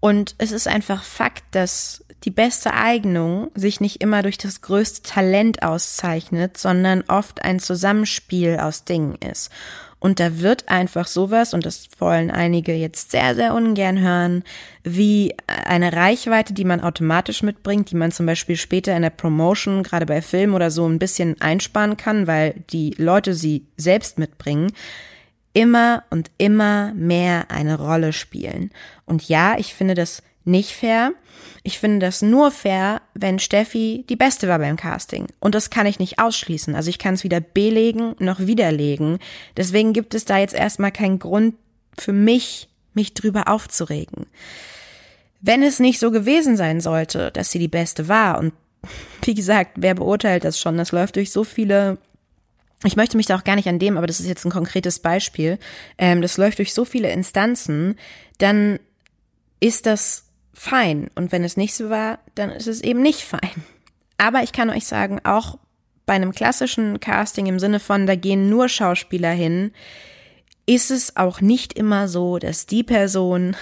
Und 0.00 0.34
es 0.38 0.52
ist 0.52 0.68
einfach 0.68 1.02
Fakt, 1.02 1.44
dass 1.52 2.04
die 2.24 2.30
beste 2.30 2.74
Eignung 2.74 3.50
sich 3.54 3.80
nicht 3.80 4.00
immer 4.00 4.22
durch 4.22 4.38
das 4.38 4.60
größte 4.60 5.02
Talent 5.02 5.62
auszeichnet, 5.62 6.58
sondern 6.58 7.04
oft 7.08 7.42
ein 7.42 7.60
Zusammenspiel 7.60 8.58
aus 8.58 8.84
Dingen 8.84 9.16
ist. 9.16 9.50
Und 10.00 10.20
da 10.20 10.38
wird 10.38 10.68
einfach 10.68 11.08
sowas, 11.08 11.54
und 11.54 11.66
das 11.66 11.88
wollen 11.98 12.30
einige 12.30 12.72
jetzt 12.72 13.10
sehr, 13.10 13.34
sehr 13.34 13.54
ungern 13.54 13.98
hören, 13.98 14.44
wie 14.84 15.34
eine 15.46 15.92
Reichweite, 15.92 16.54
die 16.54 16.64
man 16.64 16.80
automatisch 16.80 17.42
mitbringt, 17.42 17.90
die 17.90 17.96
man 17.96 18.12
zum 18.12 18.26
Beispiel 18.26 18.56
später 18.56 18.94
in 18.94 19.02
der 19.02 19.10
Promotion, 19.10 19.82
gerade 19.82 20.06
bei 20.06 20.22
Film 20.22 20.54
oder 20.54 20.70
so, 20.70 20.86
ein 20.86 21.00
bisschen 21.00 21.40
einsparen 21.40 21.96
kann, 21.96 22.28
weil 22.28 22.54
die 22.70 22.94
Leute 22.96 23.34
sie 23.34 23.64
selbst 23.76 24.18
mitbringen, 24.18 24.72
immer 25.52 26.04
und 26.10 26.30
immer 26.38 26.92
mehr 26.94 27.50
eine 27.50 27.78
Rolle 27.78 28.12
spielen. 28.12 28.70
Und 29.06 29.28
ja, 29.28 29.56
ich 29.58 29.74
finde 29.74 29.94
das 29.94 30.22
nicht 30.44 30.72
fair. 30.72 31.12
Ich 31.62 31.78
finde 31.78 31.98
das 32.06 32.22
nur 32.22 32.50
fair, 32.50 33.02
wenn 33.14 33.38
Steffi 33.38 34.04
die 34.08 34.16
Beste 34.16 34.48
war 34.48 34.58
beim 34.58 34.76
Casting. 34.76 35.26
Und 35.38 35.54
das 35.54 35.70
kann 35.70 35.86
ich 35.86 35.98
nicht 35.98 36.18
ausschließen. 36.18 36.74
Also 36.74 36.90
ich 36.90 36.98
kann 36.98 37.14
es 37.14 37.24
weder 37.24 37.40
belegen 37.40 38.14
noch 38.18 38.40
widerlegen. 38.40 39.18
Deswegen 39.56 39.92
gibt 39.92 40.14
es 40.14 40.24
da 40.24 40.38
jetzt 40.38 40.54
erstmal 40.54 40.92
keinen 40.92 41.18
Grund 41.18 41.54
für 41.96 42.12
mich, 42.12 42.68
mich 42.94 43.14
drüber 43.14 43.48
aufzuregen. 43.48 44.26
Wenn 45.40 45.62
es 45.62 45.78
nicht 45.78 46.00
so 46.00 46.10
gewesen 46.10 46.56
sein 46.56 46.80
sollte, 46.80 47.30
dass 47.30 47.50
sie 47.50 47.58
die 47.58 47.68
Beste 47.68 48.08
war 48.08 48.38
und 48.38 48.52
wie 49.22 49.34
gesagt, 49.34 49.72
wer 49.76 49.94
beurteilt 49.94 50.44
das 50.44 50.58
schon? 50.58 50.78
Das 50.78 50.92
läuft 50.92 51.16
durch 51.16 51.30
so 51.30 51.44
viele 51.44 51.98
ich 52.84 52.96
möchte 52.96 53.16
mich 53.16 53.26
da 53.26 53.36
auch 53.36 53.44
gar 53.44 53.56
nicht 53.56 53.68
an 53.68 53.78
dem, 53.78 53.96
aber 53.96 54.06
das 54.06 54.20
ist 54.20 54.28
jetzt 54.28 54.44
ein 54.44 54.52
konkretes 54.52 55.00
Beispiel, 55.00 55.58
ähm, 55.98 56.22
das 56.22 56.36
läuft 56.36 56.58
durch 56.58 56.72
so 56.72 56.84
viele 56.84 57.10
Instanzen, 57.10 57.96
dann 58.38 58.78
ist 59.60 59.86
das 59.86 60.24
fein. 60.54 61.10
Und 61.14 61.32
wenn 61.32 61.44
es 61.44 61.56
nicht 61.56 61.74
so 61.74 61.90
war, 61.90 62.18
dann 62.34 62.50
ist 62.50 62.66
es 62.66 62.80
eben 62.80 63.02
nicht 63.02 63.22
fein. 63.22 63.64
Aber 64.16 64.42
ich 64.42 64.52
kann 64.52 64.70
euch 64.70 64.86
sagen, 64.86 65.20
auch 65.24 65.58
bei 66.06 66.14
einem 66.14 66.32
klassischen 66.32 67.00
Casting 67.00 67.46
im 67.46 67.58
Sinne 67.58 67.80
von, 67.80 68.06
da 68.06 68.14
gehen 68.14 68.48
nur 68.48 68.68
Schauspieler 68.68 69.30
hin, 69.30 69.72
ist 70.68 70.90
es 70.90 71.16
auch 71.16 71.40
nicht 71.40 71.72
immer 71.72 72.08
so, 72.08 72.38
dass 72.38 72.66
die 72.66 72.82
Person, 72.82 73.56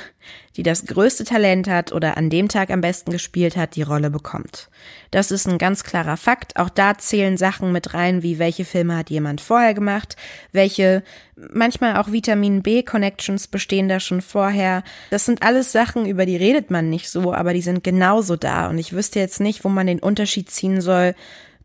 die 0.56 0.64
das 0.64 0.86
größte 0.86 1.22
Talent 1.22 1.68
hat 1.68 1.92
oder 1.92 2.16
an 2.16 2.30
dem 2.30 2.48
Tag 2.48 2.70
am 2.70 2.80
besten 2.80 3.12
gespielt 3.12 3.56
hat, 3.56 3.76
die 3.76 3.82
Rolle 3.82 4.10
bekommt. 4.10 4.68
Das 5.12 5.30
ist 5.30 5.46
ein 5.46 5.56
ganz 5.56 5.84
klarer 5.84 6.16
Fakt. 6.16 6.56
Auch 6.56 6.68
da 6.68 6.98
zählen 6.98 7.36
Sachen 7.36 7.70
mit 7.70 7.94
rein, 7.94 8.24
wie 8.24 8.40
welche 8.40 8.64
Filme 8.64 8.96
hat 8.96 9.08
jemand 9.08 9.40
vorher 9.40 9.72
gemacht, 9.72 10.16
welche 10.50 11.04
manchmal 11.36 11.96
auch 11.98 12.10
Vitamin 12.10 12.62
B 12.62 12.82
Connections 12.82 13.46
bestehen 13.46 13.88
da 13.88 14.00
schon 14.00 14.20
vorher. 14.20 14.82
Das 15.10 15.26
sind 15.26 15.44
alles 15.44 15.70
Sachen, 15.70 16.06
über 16.06 16.26
die 16.26 16.36
redet 16.36 16.72
man 16.72 16.90
nicht 16.90 17.08
so, 17.08 17.32
aber 17.32 17.54
die 17.54 17.62
sind 17.62 17.84
genauso 17.84 18.34
da. 18.34 18.68
Und 18.68 18.78
ich 18.78 18.92
wüsste 18.92 19.20
jetzt 19.20 19.38
nicht, 19.38 19.62
wo 19.62 19.68
man 19.68 19.86
den 19.86 20.00
Unterschied 20.00 20.50
ziehen 20.50 20.80
soll 20.80 21.14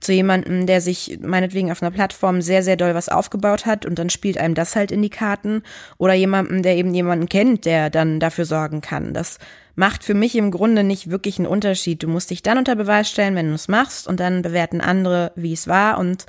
zu 0.01 0.11
jemandem, 0.11 0.65
der 0.65 0.81
sich 0.81 1.19
meinetwegen 1.21 1.71
auf 1.71 1.81
einer 1.81 1.91
Plattform 1.91 2.41
sehr, 2.41 2.63
sehr 2.63 2.75
doll 2.75 2.95
was 2.95 3.07
aufgebaut 3.07 3.65
hat 3.65 3.85
und 3.85 3.97
dann 3.99 4.09
spielt 4.09 4.37
einem 4.37 4.55
das 4.55 4.75
halt 4.75 4.91
in 4.91 5.01
die 5.01 5.09
Karten 5.09 5.63
oder 5.97 6.13
jemandem, 6.13 6.63
der 6.63 6.75
eben 6.75 6.93
jemanden 6.93 7.29
kennt, 7.29 7.65
der 7.65 7.89
dann 7.89 8.19
dafür 8.19 8.45
sorgen 8.45 8.81
kann. 8.81 9.13
Das 9.13 9.37
macht 9.75 10.03
für 10.03 10.15
mich 10.15 10.35
im 10.35 10.51
Grunde 10.51 10.83
nicht 10.83 11.09
wirklich 11.09 11.37
einen 11.37 11.47
Unterschied. 11.47 12.03
Du 12.03 12.07
musst 12.07 12.31
dich 12.31 12.43
dann 12.43 12.57
unter 12.57 12.75
Beweis 12.75 13.09
stellen, 13.09 13.35
wenn 13.35 13.49
du 13.49 13.53
es 13.53 13.67
machst 13.67 14.07
und 14.07 14.19
dann 14.19 14.41
bewerten 14.41 14.81
andere, 14.81 15.31
wie 15.35 15.53
es 15.53 15.67
war 15.67 15.97
und 15.99 16.25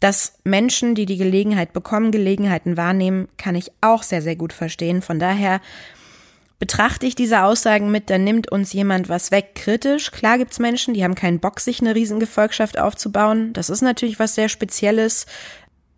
dass 0.00 0.34
Menschen, 0.44 0.94
die 0.94 1.06
die 1.06 1.16
Gelegenheit 1.16 1.72
bekommen, 1.72 2.12
Gelegenheiten 2.12 2.76
wahrnehmen, 2.76 3.28
kann 3.36 3.56
ich 3.56 3.72
auch 3.80 4.04
sehr, 4.04 4.22
sehr 4.22 4.36
gut 4.36 4.52
verstehen. 4.52 5.02
Von 5.02 5.18
daher 5.18 5.60
betrachte 6.58 7.06
ich 7.06 7.14
diese 7.14 7.44
Aussagen 7.44 7.90
mit, 7.90 8.10
dann 8.10 8.24
nimmt 8.24 8.50
uns 8.50 8.72
jemand 8.72 9.08
was 9.08 9.30
weg, 9.30 9.54
kritisch. 9.54 10.10
Klar 10.10 10.38
gibt's 10.38 10.58
Menschen, 10.58 10.94
die 10.94 11.04
haben 11.04 11.14
keinen 11.14 11.38
Bock, 11.38 11.60
sich 11.60 11.80
eine 11.80 11.94
Riesengefolgschaft 11.94 12.78
aufzubauen. 12.78 13.52
Das 13.52 13.70
ist 13.70 13.80
natürlich 13.80 14.18
was 14.18 14.34
sehr 14.34 14.48
Spezielles. 14.48 15.26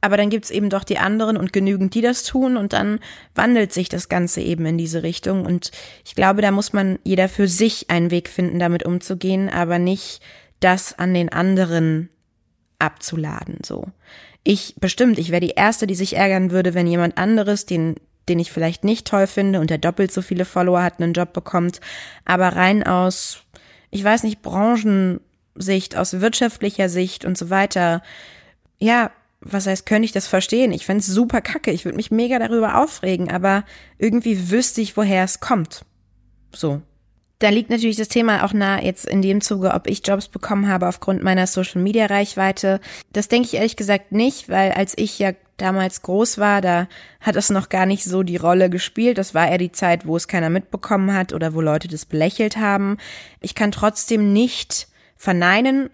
Aber 0.03 0.17
dann 0.17 0.31
gibt's 0.31 0.51
eben 0.51 0.71
doch 0.71 0.85
die 0.85 0.99
anderen 0.99 1.37
und 1.37 1.53
genügend, 1.53 1.95
die 1.95 2.01
das 2.01 2.25
tun 2.25 2.57
und 2.57 2.73
dann 2.73 3.01
wandelt 3.35 3.73
sich 3.73 3.89
das 3.89 4.09
Ganze 4.09 4.41
eben 4.41 4.65
in 4.65 4.79
diese 4.79 5.03
Richtung. 5.03 5.45
Und 5.45 5.73
ich 6.07 6.15
glaube, 6.15 6.41
da 6.41 6.51
muss 6.51 6.73
man 6.73 6.99
jeder 7.05 7.29
für 7.29 7.49
sich 7.49 7.91
einen 7.91 8.11
Weg 8.11 8.29
finden, 8.29 8.59
damit 8.59 8.85
umzugehen, 8.85 9.51
aber 9.51 9.79
nicht 9.79 10.23
das 10.61 10.99
an 10.99 11.13
den 11.13 11.31
anderen 11.31 12.09
abzuladen, 12.79 13.59
so. 13.65 13.87
Ich 14.43 14.75
bestimmt, 14.81 15.19
ich 15.19 15.31
wäre 15.31 15.43
die 15.43 15.51
Erste, 15.51 15.87
die 15.87 15.95
sich 15.95 16.17
ärgern 16.17 16.51
würde, 16.51 16.73
wenn 16.73 16.87
jemand 16.87 17.19
anderes 17.19 17.67
den 17.67 17.97
den 18.29 18.39
ich 18.39 18.53
vielleicht 18.53 18.85
nicht 18.85 19.07
toll 19.07 19.27
finde 19.27 19.61
und 19.61 19.71
der 19.71 19.79
doppelt 19.79 20.13
so 20.13 20.23
viele 20.23 20.45
Follower 20.45 20.83
hat, 20.83 21.01
einen 21.01 21.13
Job 21.13 21.33
bekommt. 21.33 21.81
Aber 22.25 22.49
rein 22.49 22.83
aus, 22.83 23.45
ich 23.91 24.05
weiß 24.05 24.23
nicht, 24.23 24.43
Branchensicht, 24.43 25.97
aus 25.97 26.21
wirtschaftlicher 26.21 26.89
Sicht 26.89 27.25
und 27.25 27.37
so 27.37 27.51
weiter, 27.51 28.03
ja, 28.79 29.11
was 29.41 29.67
heißt, 29.67 29.87
könnte 29.87 30.05
ich 30.05 30.13
das 30.13 30.27
verstehen? 30.27 30.73
Ich 30.73 30.87
fände 30.87 31.03
super 31.03 31.41
kacke. 31.41 31.71
Ich 31.71 31.85
würde 31.85 31.97
mich 31.97 32.11
mega 32.11 32.39
darüber 32.39 32.83
aufregen, 32.83 33.31
aber 33.31 33.65
irgendwie 33.99 34.51
wüsste 34.51 34.81
ich, 34.81 34.97
woher 34.97 35.25
es 35.25 35.41
kommt. 35.41 35.85
So. 36.55 36.83
Da 37.39 37.49
liegt 37.49 37.71
natürlich 37.71 37.97
das 37.97 38.09
Thema 38.09 38.45
auch 38.45 38.53
nah 38.53 38.83
jetzt 38.83 39.07
in 39.07 39.23
dem 39.23 39.41
Zuge, 39.41 39.73
ob 39.73 39.87
ich 39.87 40.07
Jobs 40.07 40.29
bekommen 40.29 40.69
habe 40.69 40.87
aufgrund 40.87 41.23
meiner 41.23 41.47
Social 41.47 41.81
Media 41.81 42.05
Reichweite. 42.05 42.81
Das 43.15 43.29
denke 43.29 43.47
ich 43.47 43.55
ehrlich 43.55 43.77
gesagt 43.77 44.13
nicht, 44.13 44.51
weil 44.51 44.73
als 44.73 44.93
ich 44.99 45.19
ja 45.19 45.33
damals 45.61 46.03
groß 46.03 46.39
war, 46.39 46.61
da 46.61 46.89
hat 47.21 47.37
es 47.37 47.51
noch 47.51 47.69
gar 47.69 47.87
nicht 47.87 48.05
so 48.05 48.23
die 48.23 48.37
Rolle 48.37 48.71
gespielt. 48.71 49.19
Das 49.19 49.35
war 49.35 49.49
eher 49.49 49.59
die 49.59 49.73
Zeit, 49.73 50.07
wo 50.07 50.17
es 50.17 50.29
keiner 50.29 50.51
mitbekommen 50.51 51.13
hat 51.13 51.33
oder 51.33 51.55
wo 51.55 51.61
Leute 51.61 51.89
das 51.89 52.05
belächelt 52.05 52.57
haben. 52.57 52.99
Ich 53.41 53.55
kann 53.55 53.73
trotzdem 53.73 54.33
nicht 54.33 54.89
verneinen, 55.17 55.91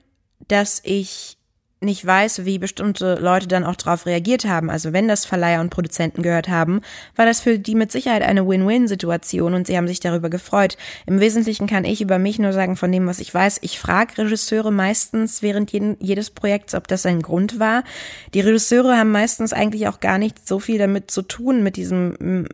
dass 0.49 0.81
ich 0.85 1.36
nicht 1.81 2.07
weiß, 2.07 2.47
wie 2.47 2.59
bestimmte 2.59 3.17
Leute 3.17 3.47
dann 3.49 3.65
auch 3.65 3.77
darauf 3.77 4.07
reagiert 4.07 4.47
haben. 4.47 4.71
Also 4.71 4.95
wenn 4.95 5.09
das 5.09 5.27
Verleiher 5.27 5.61
und 5.61 5.69
Produzenten 5.69 6.23
gehört 6.23 6.49
haben, 6.49 6.81
war 7.17 7.27
das 7.27 7.41
für 7.41 7.59
die 7.59 7.75
mit 7.75 7.93
Sicherheit 7.93 8.23
eine 8.23 8.49
Win-Win-Situation 8.49 9.53
und 9.53 9.67
sie 9.67 9.77
haben 9.77 9.87
sich 9.87 10.01
darüber 10.01 10.31
gefreut. 10.31 10.79
Im 11.07 11.21
Wesentlichen 11.21 11.67
kann 11.67 11.85
ich 11.85 12.01
über 12.01 12.19
mich 12.19 12.39
nur 12.39 12.55
sagen, 12.55 12.77
von 12.77 12.91
dem, 12.91 13.07
was 13.07 13.21
ich 13.21 13.33
weiß, 13.33 13.59
ich 13.61 13.79
frage 13.79 14.17
Regisseure 14.19 14.73
meistens 14.73 15.43
während 15.43 15.71
jeden, 15.71 15.97
jedes 16.01 16.31
Projekts, 16.31 16.75
ob 16.75 16.89
das 16.89 17.05
ein 17.05 17.21
Grund 17.21 17.59
war. 17.59 17.85
Die 18.33 18.41
Regisseure 18.41 18.97
haben 18.97 19.13
meistens 19.13 19.53
eigentlich 19.53 19.87
auch 19.89 20.01
gar 20.01 20.17
nicht 20.17 20.49
so 20.49 20.59
viel 20.59 20.79
damit 20.79 21.11
zu 21.11 21.21
tun, 21.23 21.63
mit 21.63 21.77
diesem 21.77 22.47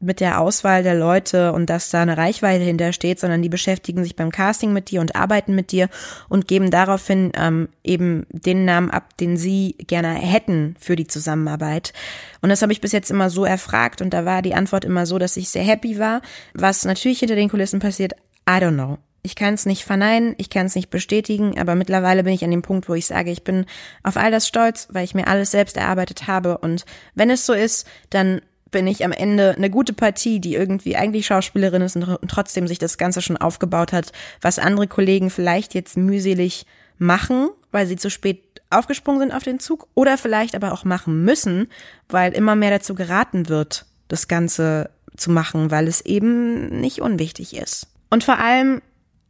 mit 0.00 0.20
der 0.20 0.40
Auswahl 0.40 0.82
der 0.82 0.94
Leute 0.94 1.52
und 1.52 1.66
dass 1.68 1.90
da 1.90 2.00
eine 2.00 2.16
Reichweite 2.16 2.64
hintersteht, 2.64 3.20
sondern 3.20 3.42
die 3.42 3.48
beschäftigen 3.48 4.02
sich 4.02 4.16
beim 4.16 4.30
Casting 4.30 4.72
mit 4.72 4.90
dir 4.90 5.00
und 5.00 5.14
arbeiten 5.14 5.54
mit 5.54 5.72
dir 5.72 5.88
und 6.28 6.48
geben 6.48 6.70
daraufhin 6.70 7.32
ähm, 7.34 7.68
eben 7.84 8.26
den 8.30 8.64
Namen 8.64 8.90
ab, 8.90 9.16
den 9.18 9.36
sie 9.36 9.76
gerne 9.86 10.14
hätten 10.14 10.74
für 10.80 10.96
die 10.96 11.06
Zusammenarbeit. 11.06 11.92
Und 12.40 12.48
das 12.48 12.62
habe 12.62 12.72
ich 12.72 12.80
bis 12.80 12.92
jetzt 12.92 13.10
immer 13.10 13.28
so 13.28 13.44
erfragt 13.44 14.00
und 14.00 14.14
da 14.14 14.24
war 14.24 14.40
die 14.40 14.54
Antwort 14.54 14.84
immer 14.84 15.04
so, 15.04 15.18
dass 15.18 15.36
ich 15.36 15.50
sehr 15.50 15.64
happy 15.64 15.98
war. 15.98 16.22
Was 16.54 16.84
natürlich 16.84 17.18
hinter 17.18 17.36
den 17.36 17.50
Kulissen 17.50 17.80
passiert, 17.80 18.14
I 18.48 18.54
don't 18.54 18.74
know. 18.74 18.98
Ich 19.22 19.36
kann 19.36 19.52
es 19.52 19.66
nicht 19.66 19.84
verneinen, 19.84 20.34
ich 20.38 20.48
kann 20.48 20.64
es 20.64 20.74
nicht 20.74 20.88
bestätigen, 20.88 21.58
aber 21.58 21.74
mittlerweile 21.74 22.24
bin 22.24 22.32
ich 22.32 22.42
an 22.42 22.50
dem 22.50 22.62
Punkt, 22.62 22.88
wo 22.88 22.94
ich 22.94 23.04
sage, 23.04 23.30
ich 23.30 23.44
bin 23.44 23.66
auf 24.02 24.16
all 24.16 24.30
das 24.30 24.48
stolz, 24.48 24.88
weil 24.92 25.04
ich 25.04 25.14
mir 25.14 25.26
alles 25.26 25.50
selbst 25.50 25.76
erarbeitet 25.76 26.26
habe. 26.26 26.56
Und 26.56 26.86
wenn 27.14 27.28
es 27.28 27.44
so 27.44 27.52
ist, 27.52 27.86
dann 28.08 28.40
bin 28.70 28.86
ich 28.86 29.04
am 29.04 29.12
Ende 29.12 29.54
eine 29.56 29.70
gute 29.70 29.92
Partie, 29.92 30.40
die 30.40 30.54
irgendwie 30.54 30.96
eigentlich 30.96 31.26
Schauspielerin 31.26 31.82
ist 31.82 31.96
und 31.96 32.06
trotzdem 32.28 32.66
sich 32.68 32.78
das 32.78 32.98
Ganze 32.98 33.22
schon 33.22 33.36
aufgebaut 33.36 33.92
hat, 33.92 34.12
was 34.40 34.58
andere 34.58 34.86
Kollegen 34.86 35.30
vielleicht 35.30 35.74
jetzt 35.74 35.96
mühselig 35.96 36.66
machen, 36.98 37.50
weil 37.72 37.86
sie 37.86 37.96
zu 37.96 38.10
spät 38.10 38.62
aufgesprungen 38.70 39.20
sind 39.20 39.32
auf 39.32 39.42
den 39.42 39.58
Zug 39.58 39.88
oder 39.94 40.16
vielleicht 40.16 40.54
aber 40.54 40.72
auch 40.72 40.84
machen 40.84 41.24
müssen, 41.24 41.68
weil 42.08 42.32
immer 42.32 42.54
mehr 42.54 42.70
dazu 42.70 42.94
geraten 42.94 43.48
wird, 43.48 43.86
das 44.08 44.28
Ganze 44.28 44.90
zu 45.16 45.30
machen, 45.30 45.70
weil 45.70 45.88
es 45.88 46.00
eben 46.02 46.80
nicht 46.80 47.00
unwichtig 47.00 47.56
ist. 47.56 47.88
Und 48.10 48.24
vor 48.24 48.38
allem, 48.38 48.80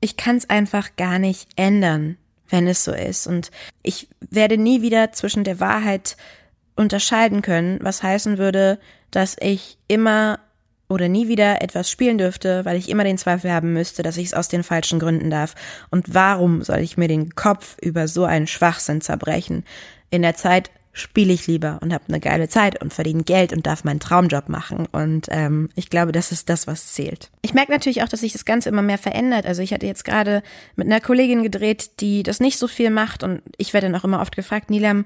ich 0.00 0.16
kann 0.16 0.36
es 0.36 0.48
einfach 0.48 0.96
gar 0.96 1.18
nicht 1.18 1.48
ändern, 1.56 2.16
wenn 2.48 2.66
es 2.66 2.84
so 2.84 2.92
ist. 2.92 3.26
Und 3.26 3.50
ich 3.82 4.08
werde 4.30 4.58
nie 4.58 4.82
wieder 4.82 5.12
zwischen 5.12 5.44
der 5.44 5.60
Wahrheit 5.60 6.16
unterscheiden 6.76 7.42
können, 7.42 7.78
was 7.82 8.02
heißen 8.02 8.38
würde, 8.38 8.78
dass 9.10 9.36
ich 9.40 9.78
immer 9.88 10.38
oder 10.88 11.08
nie 11.08 11.28
wieder 11.28 11.62
etwas 11.62 11.88
spielen 11.88 12.18
dürfte, 12.18 12.64
weil 12.64 12.76
ich 12.76 12.88
immer 12.88 13.04
den 13.04 13.18
Zweifel 13.18 13.52
haben 13.52 13.72
müsste, 13.72 14.02
dass 14.02 14.16
ich 14.16 14.26
es 14.26 14.34
aus 14.34 14.48
den 14.48 14.64
falschen 14.64 14.98
Gründen 14.98 15.30
darf. 15.30 15.54
Und 15.90 16.14
warum 16.14 16.62
soll 16.62 16.80
ich 16.80 16.96
mir 16.96 17.08
den 17.08 17.34
Kopf 17.36 17.76
über 17.80 18.08
so 18.08 18.24
einen 18.24 18.48
Schwachsinn 18.48 19.00
zerbrechen? 19.00 19.64
In 20.10 20.22
der 20.22 20.34
Zeit 20.34 20.70
spiele 20.92 21.32
ich 21.32 21.46
lieber 21.46 21.78
und 21.82 21.94
habe 21.94 22.04
eine 22.08 22.18
geile 22.18 22.48
Zeit 22.48 22.82
und 22.82 22.92
verdiene 22.92 23.22
Geld 23.22 23.52
und 23.52 23.66
darf 23.66 23.84
meinen 23.84 24.00
Traumjob 24.00 24.48
machen. 24.48 24.86
Und 24.90 25.26
ähm, 25.30 25.68
ich 25.76 25.88
glaube, 25.88 26.10
das 26.10 26.32
ist 26.32 26.48
das, 26.48 26.66
was 26.66 26.92
zählt. 26.92 27.30
Ich 27.42 27.54
merke 27.54 27.70
natürlich 27.70 28.02
auch, 28.02 28.08
dass 28.08 28.20
sich 28.20 28.32
das 28.32 28.44
Ganze 28.44 28.68
immer 28.68 28.82
mehr 28.82 28.98
verändert. 28.98 29.46
Also 29.46 29.62
ich 29.62 29.72
hatte 29.72 29.86
jetzt 29.86 30.04
gerade 30.04 30.42
mit 30.74 30.88
einer 30.88 31.00
Kollegin 31.00 31.44
gedreht, 31.44 32.00
die 32.00 32.24
das 32.24 32.40
nicht 32.40 32.58
so 32.58 32.66
viel 32.66 32.90
macht 32.90 33.22
und 33.22 33.42
ich 33.56 33.72
werde 33.72 33.86
dann 33.86 34.00
auch 34.00 34.04
immer 34.04 34.20
oft 34.20 34.34
gefragt, 34.34 34.70
Nilam, 34.70 35.04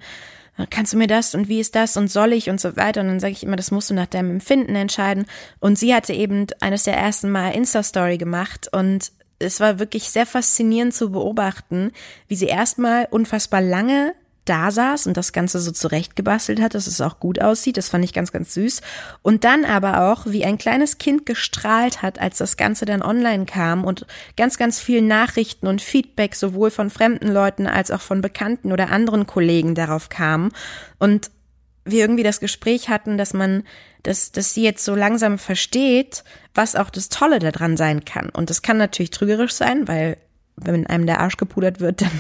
kannst 0.71 0.93
du 0.93 0.97
mir 0.97 1.07
das 1.07 1.35
und 1.35 1.49
wie 1.49 1.61
ist 1.61 1.75
das 1.75 1.97
und 1.97 2.11
soll 2.11 2.33
ich 2.33 2.49
und 2.49 2.61
so 2.61 2.77
weiter. 2.77 3.01
Und 3.01 3.09
dann 3.09 3.21
sage 3.21 3.33
ich 3.33 3.43
immer, 3.43 3.57
das 3.57 3.71
musst 3.71 3.91
du 3.91 3.95
nach 3.95 4.07
deinem 4.07 4.31
Empfinden 4.31 4.77
entscheiden. 4.77 5.27
Und 5.61 5.79
sie 5.79 5.95
hatte 5.95 6.13
eben 6.13 6.47
eines 6.61 6.85
der 6.85 6.97
ersten 6.97 7.31
Mal 7.31 7.51
Insta-Story 7.51 8.19
gemacht 8.19 8.69
und 8.73 9.13
es 9.39 9.61
war 9.61 9.79
wirklich 9.79 10.11
sehr 10.11 10.27
faszinierend 10.27 10.95
zu 10.95 11.11
beobachten, 11.11 11.93
wie 12.29 12.37
sie 12.37 12.47
erstmal 12.47 13.09
unfassbar 13.11 13.61
lange 13.61 14.15
da 14.45 14.71
saß 14.71 15.07
und 15.07 15.17
das 15.17 15.33
Ganze 15.33 15.61
so 15.61 15.71
zurechtgebastelt 15.71 16.61
hat, 16.61 16.75
dass 16.75 16.87
es 16.87 17.01
auch 17.01 17.19
gut 17.19 17.41
aussieht. 17.41 17.77
Das 17.77 17.89
fand 17.89 18.05
ich 18.05 18.13
ganz, 18.13 18.33
ganz 18.33 18.55
süß. 18.55 18.83
Und 19.23 19.45
dann 19.45 19.65
aber 19.65 20.11
auch, 20.11 20.27
wie 20.27 20.45
ein 20.45 20.59
kleines 20.59 20.99
Kind 20.99 21.27
gestrahlt 21.27 22.03
hat, 22.03 22.21
als 22.21 22.39
das 22.39 22.57
Ganze 22.57 22.85
dann 22.85 23.03
online 23.03 23.47
kam 23.47 23.85
und 23.85 24.07
ganz, 24.37 24.59
ganz 24.59 24.81
viel 24.81 25.01
Nachrichten 25.03 25.67
und 25.67 25.83
Feedback 25.83 26.35
sowohl 26.35 26.71
von 26.71 26.91
fremden 26.91 27.29
Leuten 27.29 27.67
als 27.67 27.91
auch 27.91 28.01
von 28.01 28.21
Bekannten 28.21 28.73
oder 28.73 28.91
anderen 28.91 29.27
Kollegen 29.27 29.75
darauf 29.75 30.09
kam. 30.09 30.53
Und 30.99 31.31
wir 31.85 32.01
irgendwie 32.01 32.23
das 32.23 32.41
Gespräch 32.41 32.89
hatten, 32.89 33.19
dass 33.19 33.35
man, 33.35 33.65
dass, 34.03 34.33
dass 34.33 34.55
sie 34.55 34.63
jetzt 34.63 34.85
so 34.85 34.95
langsam 34.95 35.39
versteht, 35.39 36.25
was 36.55 36.77
auch 36.77 36.91
das 36.91 37.09
Tolle 37.09 37.39
daran 37.39 37.77
sein 37.77 38.05
kann. 38.05 38.31
Und 38.31 38.51
das 38.51 38.63
kann 38.63 38.79
natürlich 38.79 39.11
trügerisch 39.11 39.53
sein, 39.53 39.87
weil 39.87 40.17
wenn 40.57 40.87
einem 40.87 41.07
der 41.07 41.21
Arsch 41.21 41.37
gepudert 41.37 41.81
wird, 41.81 42.01
dann 42.03 42.11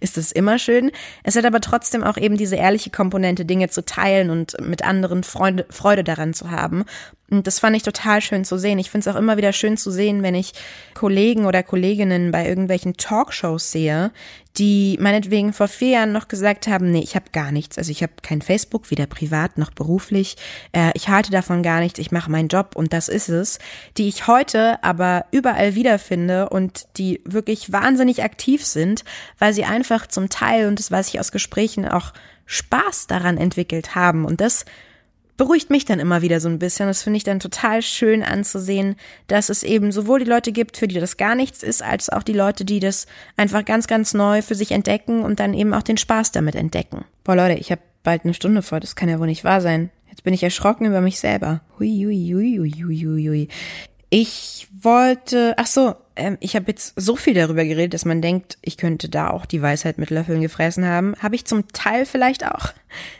ist 0.00 0.18
es 0.18 0.32
immer 0.32 0.58
schön. 0.58 0.90
Es 1.22 1.36
hat 1.36 1.44
aber 1.44 1.60
trotzdem 1.60 2.02
auch 2.02 2.16
eben 2.16 2.36
diese 2.36 2.56
ehrliche 2.56 2.90
Komponente, 2.90 3.44
Dinge 3.44 3.68
zu 3.68 3.84
teilen 3.84 4.30
und 4.30 4.56
mit 4.60 4.84
anderen 4.84 5.24
Freude, 5.24 5.66
Freude 5.70 6.04
daran 6.04 6.34
zu 6.34 6.50
haben. 6.50 6.84
Und 7.32 7.46
das 7.46 7.58
fand 7.58 7.74
ich 7.74 7.82
total 7.82 8.20
schön 8.20 8.44
zu 8.44 8.58
sehen. 8.58 8.78
Ich 8.78 8.90
finde 8.90 9.08
es 9.08 9.14
auch 9.14 9.18
immer 9.18 9.38
wieder 9.38 9.54
schön 9.54 9.78
zu 9.78 9.90
sehen, 9.90 10.22
wenn 10.22 10.34
ich 10.34 10.52
Kollegen 10.94 11.46
oder 11.46 11.62
Kolleginnen 11.62 12.30
bei 12.30 12.46
irgendwelchen 12.46 12.98
Talkshows 12.98 13.72
sehe, 13.72 14.12
die 14.58 14.98
meinetwegen 15.00 15.54
vor 15.54 15.66
vier 15.66 15.90
Jahren 15.92 16.12
noch 16.12 16.28
gesagt 16.28 16.66
haben, 16.66 16.90
nee, 16.90 17.00
ich 17.02 17.14
habe 17.14 17.30
gar 17.32 17.50
nichts. 17.50 17.78
Also 17.78 17.90
ich 17.90 18.02
habe 18.02 18.12
kein 18.20 18.42
Facebook, 18.42 18.90
weder 18.90 19.06
privat 19.06 19.56
noch 19.56 19.70
beruflich. 19.70 20.36
Äh, 20.72 20.90
ich 20.92 21.08
halte 21.08 21.30
davon 21.30 21.62
gar 21.62 21.80
nichts. 21.80 21.98
Ich 21.98 22.12
mache 22.12 22.30
meinen 22.30 22.48
Job 22.48 22.72
und 22.74 22.92
das 22.92 23.08
ist 23.08 23.30
es. 23.30 23.58
Die 23.96 24.08
ich 24.08 24.26
heute 24.26 24.84
aber 24.84 25.24
überall 25.30 25.74
wiederfinde 25.74 26.50
und 26.50 26.86
die 26.98 27.22
wirklich 27.24 27.72
wahnsinnig 27.72 28.22
aktiv 28.22 28.64
sind, 28.64 29.04
weil 29.38 29.54
sie 29.54 29.64
einfach 29.64 30.06
zum 30.06 30.28
Teil, 30.28 30.68
und 30.68 30.78
das 30.78 30.90
weiß 30.90 31.08
ich 31.08 31.18
aus 31.18 31.32
Gesprächen, 31.32 31.88
auch 31.88 32.12
Spaß 32.44 33.06
daran 33.06 33.38
entwickelt 33.38 33.94
haben. 33.94 34.26
Und 34.26 34.42
das 34.42 34.66
beruhigt 35.36 35.70
mich 35.70 35.84
dann 35.84 36.00
immer 36.00 36.22
wieder 36.22 36.40
so 36.40 36.48
ein 36.48 36.58
bisschen. 36.58 36.86
Das 36.86 37.02
finde 37.02 37.16
ich 37.16 37.24
dann 37.24 37.40
total 37.40 37.82
schön 37.82 38.22
anzusehen, 38.22 38.96
dass 39.26 39.48
es 39.48 39.62
eben 39.62 39.92
sowohl 39.92 40.20
die 40.20 40.30
Leute 40.30 40.52
gibt, 40.52 40.76
für 40.76 40.88
die 40.88 41.00
das 41.00 41.16
gar 41.16 41.34
nichts 41.34 41.62
ist, 41.62 41.82
als 41.82 42.10
auch 42.10 42.22
die 42.22 42.32
Leute, 42.32 42.64
die 42.64 42.80
das 42.80 43.06
einfach 43.36 43.64
ganz, 43.64 43.86
ganz 43.86 44.14
neu 44.14 44.42
für 44.42 44.54
sich 44.54 44.72
entdecken 44.72 45.22
und 45.22 45.40
dann 45.40 45.54
eben 45.54 45.74
auch 45.74 45.82
den 45.82 45.96
Spaß 45.96 46.32
damit 46.32 46.54
entdecken. 46.54 47.04
Boah, 47.24 47.36
Leute, 47.36 47.58
ich 47.58 47.70
habe 47.70 47.82
bald 48.02 48.24
eine 48.24 48.34
Stunde 48.34 48.62
vor, 48.62 48.80
das 48.80 48.96
kann 48.96 49.08
ja 49.08 49.18
wohl 49.18 49.26
nicht 49.26 49.44
wahr 49.44 49.60
sein. 49.60 49.90
Jetzt 50.10 50.24
bin 50.24 50.34
ich 50.34 50.42
erschrocken 50.42 50.86
über 50.86 51.00
mich 51.00 51.18
selber. 51.18 51.62
Hui, 51.78 51.88
hui, 51.88 52.32
hui, 52.34 52.58
hui, 52.58 53.04
hui, 53.04 53.28
hui. 53.28 53.48
Ich 54.10 54.68
wollte, 54.82 55.54
ach 55.56 55.66
so, 55.66 55.94
ähm, 56.16 56.36
ich 56.40 56.56
habe 56.56 56.66
jetzt 56.68 56.94
so 56.96 57.16
viel 57.16 57.34
darüber 57.34 57.64
geredet, 57.64 57.94
dass 57.94 58.04
man 58.04 58.22
denkt, 58.22 58.58
ich 58.62 58.76
könnte 58.76 59.08
da 59.08 59.30
auch 59.30 59.46
die 59.46 59.62
Weisheit 59.62 59.98
mit 59.98 60.10
Löffeln 60.10 60.40
gefressen 60.40 60.86
haben. 60.86 61.14
Habe 61.20 61.34
ich 61.34 61.44
zum 61.44 61.68
Teil 61.68 62.06
vielleicht 62.06 62.46
auch. 62.46 62.72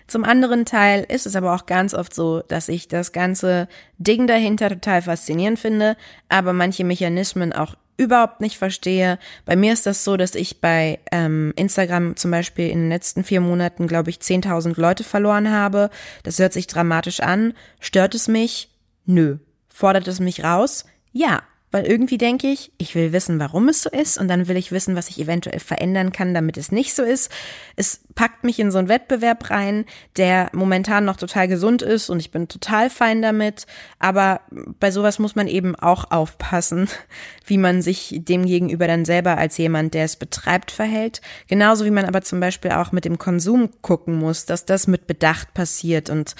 Zum 0.06 0.24
anderen 0.24 0.64
Teil 0.64 1.04
ist 1.08 1.26
es 1.26 1.36
aber 1.36 1.54
auch 1.54 1.66
ganz 1.66 1.94
oft 1.94 2.14
so, 2.14 2.40
dass 2.40 2.68
ich 2.68 2.88
das 2.88 3.12
ganze 3.12 3.68
Ding 3.98 4.26
dahinter 4.26 4.68
total 4.68 5.02
faszinierend 5.02 5.58
finde, 5.58 5.96
aber 6.28 6.52
manche 6.52 6.84
Mechanismen 6.84 7.52
auch 7.52 7.76
überhaupt 7.96 8.40
nicht 8.40 8.58
verstehe. 8.58 9.18
Bei 9.44 9.56
mir 9.56 9.72
ist 9.72 9.86
das 9.86 10.04
so, 10.04 10.16
dass 10.16 10.34
ich 10.34 10.60
bei 10.60 10.98
ähm, 11.10 11.52
Instagram 11.56 12.16
zum 12.16 12.30
Beispiel 12.30 12.68
in 12.68 12.80
den 12.80 12.88
letzten 12.88 13.24
vier 13.24 13.40
Monaten, 13.40 13.86
glaube 13.86 14.10
ich, 14.10 14.18
10.000 14.18 14.80
Leute 14.80 15.04
verloren 15.04 15.50
habe. 15.50 15.90
Das 16.22 16.38
hört 16.38 16.52
sich 16.52 16.66
dramatisch 16.66 17.20
an. 17.20 17.54
Stört 17.80 18.14
es 18.14 18.28
mich? 18.28 18.70
Nö. 19.04 19.38
Fordert 19.68 20.08
es 20.08 20.20
mich 20.20 20.44
raus? 20.44 20.84
Ja, 21.12 21.42
weil 21.72 21.86
irgendwie 21.86 22.18
denke 22.18 22.48
ich, 22.48 22.70
ich 22.76 22.94
will 22.94 23.12
wissen, 23.12 23.40
warum 23.40 23.68
es 23.68 23.82
so 23.82 23.90
ist 23.90 24.18
und 24.18 24.28
dann 24.28 24.46
will 24.46 24.58
ich 24.58 24.72
wissen, 24.72 24.94
was 24.94 25.08
ich 25.08 25.18
eventuell 25.18 25.58
verändern 25.58 26.12
kann, 26.12 26.34
damit 26.34 26.58
es 26.58 26.70
nicht 26.70 26.94
so 26.94 27.02
ist. 27.02 27.32
Es 27.76 28.02
packt 28.14 28.44
mich 28.44 28.60
in 28.60 28.70
so 28.70 28.78
einen 28.78 28.88
Wettbewerb 28.88 29.48
rein, 29.48 29.86
der 30.18 30.50
momentan 30.52 31.06
noch 31.06 31.16
total 31.16 31.48
gesund 31.48 31.80
ist 31.80 32.10
und 32.10 32.20
ich 32.20 32.30
bin 32.30 32.46
total 32.46 32.90
fein 32.90 33.22
damit, 33.22 33.66
aber 33.98 34.42
bei 34.78 34.90
sowas 34.90 35.18
muss 35.18 35.34
man 35.34 35.48
eben 35.48 35.74
auch 35.74 36.10
aufpassen, 36.10 36.88
wie 37.46 37.58
man 37.58 37.80
sich 37.80 38.20
dem 38.22 38.44
gegenüber 38.44 38.86
dann 38.86 39.06
selber 39.06 39.38
als 39.38 39.56
jemand, 39.56 39.94
der 39.94 40.04
es 40.04 40.16
betreibt, 40.16 40.70
verhält. 40.70 41.22
Genauso 41.48 41.86
wie 41.86 41.90
man 41.90 42.04
aber 42.04 42.20
zum 42.20 42.38
Beispiel 42.38 42.72
auch 42.72 42.92
mit 42.92 43.06
dem 43.06 43.16
Konsum 43.16 43.70
gucken 43.80 44.18
muss, 44.18 44.44
dass 44.44 44.66
das 44.66 44.86
mit 44.86 45.06
Bedacht 45.06 45.54
passiert 45.54 46.10
und 46.10 46.36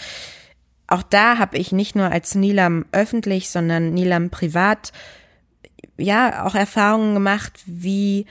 auch 0.92 1.02
da 1.02 1.38
habe 1.38 1.56
ich 1.56 1.72
nicht 1.72 1.96
nur 1.96 2.10
als 2.10 2.34
Nilam 2.34 2.84
öffentlich, 2.92 3.48
sondern 3.48 3.94
Nilam 3.94 4.28
privat 4.28 4.92
ja 5.96 6.44
auch 6.44 6.54
Erfahrungen 6.54 7.14
gemacht, 7.14 7.60
wie 7.66 8.26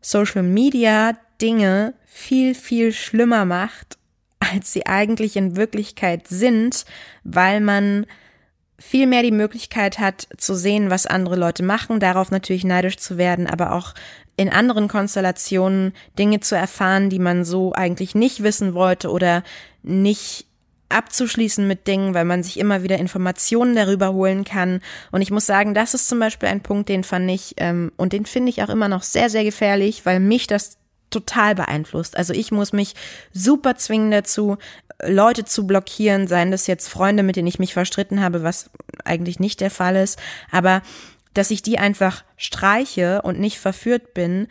Social 0.00 0.42
Media 0.42 1.16
Dinge 1.40 1.94
viel, 2.04 2.54
viel 2.54 2.92
schlimmer 2.92 3.44
macht, 3.44 3.98
als 4.38 4.72
sie 4.72 4.86
eigentlich 4.86 5.36
in 5.36 5.56
Wirklichkeit 5.56 6.28
sind, 6.28 6.84
weil 7.24 7.60
man 7.60 8.06
viel 8.78 9.06
mehr 9.06 9.22
die 9.22 9.30
Möglichkeit 9.30 9.98
hat 9.98 10.28
zu 10.36 10.54
sehen, 10.54 10.90
was 10.90 11.06
andere 11.06 11.36
Leute 11.36 11.62
machen, 11.62 12.00
darauf 12.00 12.30
natürlich 12.30 12.64
neidisch 12.64 12.98
zu 12.98 13.16
werden, 13.16 13.46
aber 13.46 13.72
auch 13.72 13.94
in 14.36 14.48
anderen 14.48 14.88
Konstellationen 14.88 15.92
Dinge 16.18 16.40
zu 16.40 16.56
erfahren, 16.56 17.08
die 17.08 17.18
man 17.18 17.44
so 17.44 17.72
eigentlich 17.72 18.14
nicht 18.14 18.42
wissen 18.42 18.74
wollte 18.74 19.10
oder 19.10 19.42
nicht 19.82 20.46
abzuschließen 20.88 21.66
mit 21.66 21.86
Dingen, 21.86 22.14
weil 22.14 22.24
man 22.24 22.42
sich 22.42 22.58
immer 22.58 22.82
wieder 22.82 22.98
Informationen 22.98 23.74
darüber 23.74 24.12
holen 24.12 24.44
kann. 24.44 24.80
Und 25.10 25.22
ich 25.22 25.30
muss 25.30 25.46
sagen, 25.46 25.74
das 25.74 25.94
ist 25.94 26.08
zum 26.08 26.18
Beispiel 26.18 26.48
ein 26.48 26.62
Punkt, 26.62 26.88
den 26.88 27.04
fand 27.04 27.30
ich 27.30 27.54
ähm, 27.56 27.92
und 27.96 28.12
den 28.12 28.26
finde 28.26 28.50
ich 28.50 28.62
auch 28.62 28.68
immer 28.68 28.88
noch 28.88 29.02
sehr, 29.02 29.30
sehr 29.30 29.44
gefährlich, 29.44 30.06
weil 30.06 30.20
mich 30.20 30.46
das 30.46 30.78
total 31.10 31.54
beeinflusst. 31.54 32.16
Also 32.16 32.32
ich 32.32 32.50
muss 32.50 32.72
mich 32.72 32.94
super 33.32 33.76
zwingen 33.76 34.10
dazu, 34.10 34.58
Leute 35.02 35.44
zu 35.44 35.66
blockieren, 35.66 36.28
seien 36.28 36.50
das 36.50 36.66
jetzt 36.66 36.88
Freunde, 36.88 37.22
mit 37.22 37.36
denen 37.36 37.48
ich 37.48 37.58
mich 37.58 37.72
verstritten 37.72 38.20
habe, 38.20 38.42
was 38.42 38.70
eigentlich 39.04 39.40
nicht 39.40 39.60
der 39.60 39.70
Fall 39.70 39.96
ist, 39.96 40.18
aber 40.50 40.82
dass 41.34 41.50
ich 41.50 41.62
die 41.62 41.78
einfach 41.78 42.24
streiche 42.36 43.22
und 43.22 43.40
nicht 43.40 43.58
verführt 43.58 44.14
bin, 44.14 44.46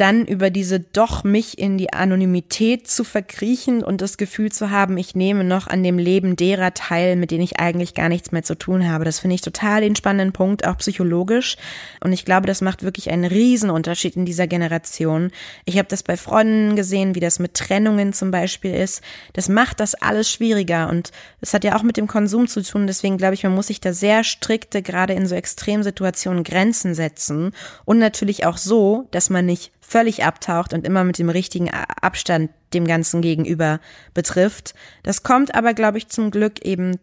dann 0.00 0.24
über 0.24 0.48
diese 0.48 0.80
doch 0.80 1.24
mich 1.24 1.58
in 1.58 1.76
die 1.76 1.92
Anonymität 1.92 2.88
zu 2.88 3.04
verkriechen 3.04 3.84
und 3.84 4.00
das 4.00 4.16
Gefühl 4.16 4.50
zu 4.50 4.70
haben, 4.70 4.96
ich 4.96 5.14
nehme 5.14 5.44
noch 5.44 5.66
an 5.66 5.82
dem 5.82 5.98
Leben 5.98 6.36
derer 6.36 6.72
teil, 6.72 7.16
mit 7.16 7.30
denen 7.30 7.44
ich 7.44 7.60
eigentlich 7.60 7.92
gar 7.92 8.08
nichts 8.08 8.32
mehr 8.32 8.42
zu 8.42 8.56
tun 8.56 8.88
habe. 8.88 9.04
Das 9.04 9.18
finde 9.18 9.34
ich 9.34 9.42
total 9.42 9.82
den 9.82 9.96
spannenden 9.96 10.32
Punkt, 10.32 10.66
auch 10.66 10.78
psychologisch. 10.78 11.58
Und 12.02 12.12
ich 12.12 12.24
glaube, 12.24 12.46
das 12.46 12.62
macht 12.62 12.82
wirklich 12.82 13.10
einen 13.10 13.24
Riesenunterschied 13.24 14.16
in 14.16 14.24
dieser 14.24 14.46
Generation. 14.46 15.32
Ich 15.66 15.76
habe 15.76 15.88
das 15.88 16.02
bei 16.02 16.16
Freunden 16.16 16.76
gesehen, 16.76 17.14
wie 17.14 17.20
das 17.20 17.38
mit 17.38 17.52
Trennungen 17.52 18.14
zum 18.14 18.30
Beispiel 18.30 18.74
ist. 18.74 19.02
Das 19.34 19.50
macht 19.50 19.80
das 19.80 19.94
alles 19.94 20.30
schwieriger 20.30 20.88
und 20.88 21.10
es 21.42 21.52
hat 21.52 21.62
ja 21.62 21.76
auch 21.76 21.82
mit 21.82 21.98
dem 21.98 22.06
Konsum 22.06 22.48
zu 22.48 22.62
tun. 22.62 22.86
Deswegen 22.86 23.18
glaube 23.18 23.34
ich, 23.34 23.42
man 23.42 23.54
muss 23.54 23.66
sich 23.66 23.80
da 23.80 23.92
sehr 23.92 24.24
strikte, 24.24 24.80
gerade 24.80 25.12
in 25.12 25.26
so 25.26 25.34
Extremsituationen 25.34 26.42
Grenzen 26.42 26.94
setzen 26.94 27.52
und 27.84 27.98
natürlich 27.98 28.46
auch 28.46 28.56
so, 28.56 29.06
dass 29.10 29.28
man 29.28 29.44
nicht 29.44 29.72
völlig 29.90 30.24
abtaucht 30.24 30.72
und 30.72 30.86
immer 30.86 31.02
mit 31.02 31.18
dem 31.18 31.30
richtigen 31.30 31.68
Abstand 31.68 32.52
dem 32.72 32.86
Ganzen 32.86 33.22
gegenüber 33.22 33.80
betrifft. 34.14 34.74
Das 35.02 35.24
kommt 35.24 35.56
aber, 35.56 35.74
glaube 35.74 35.98
ich, 35.98 36.06
zum 36.06 36.30
Glück 36.30 36.64
eben 36.64 37.00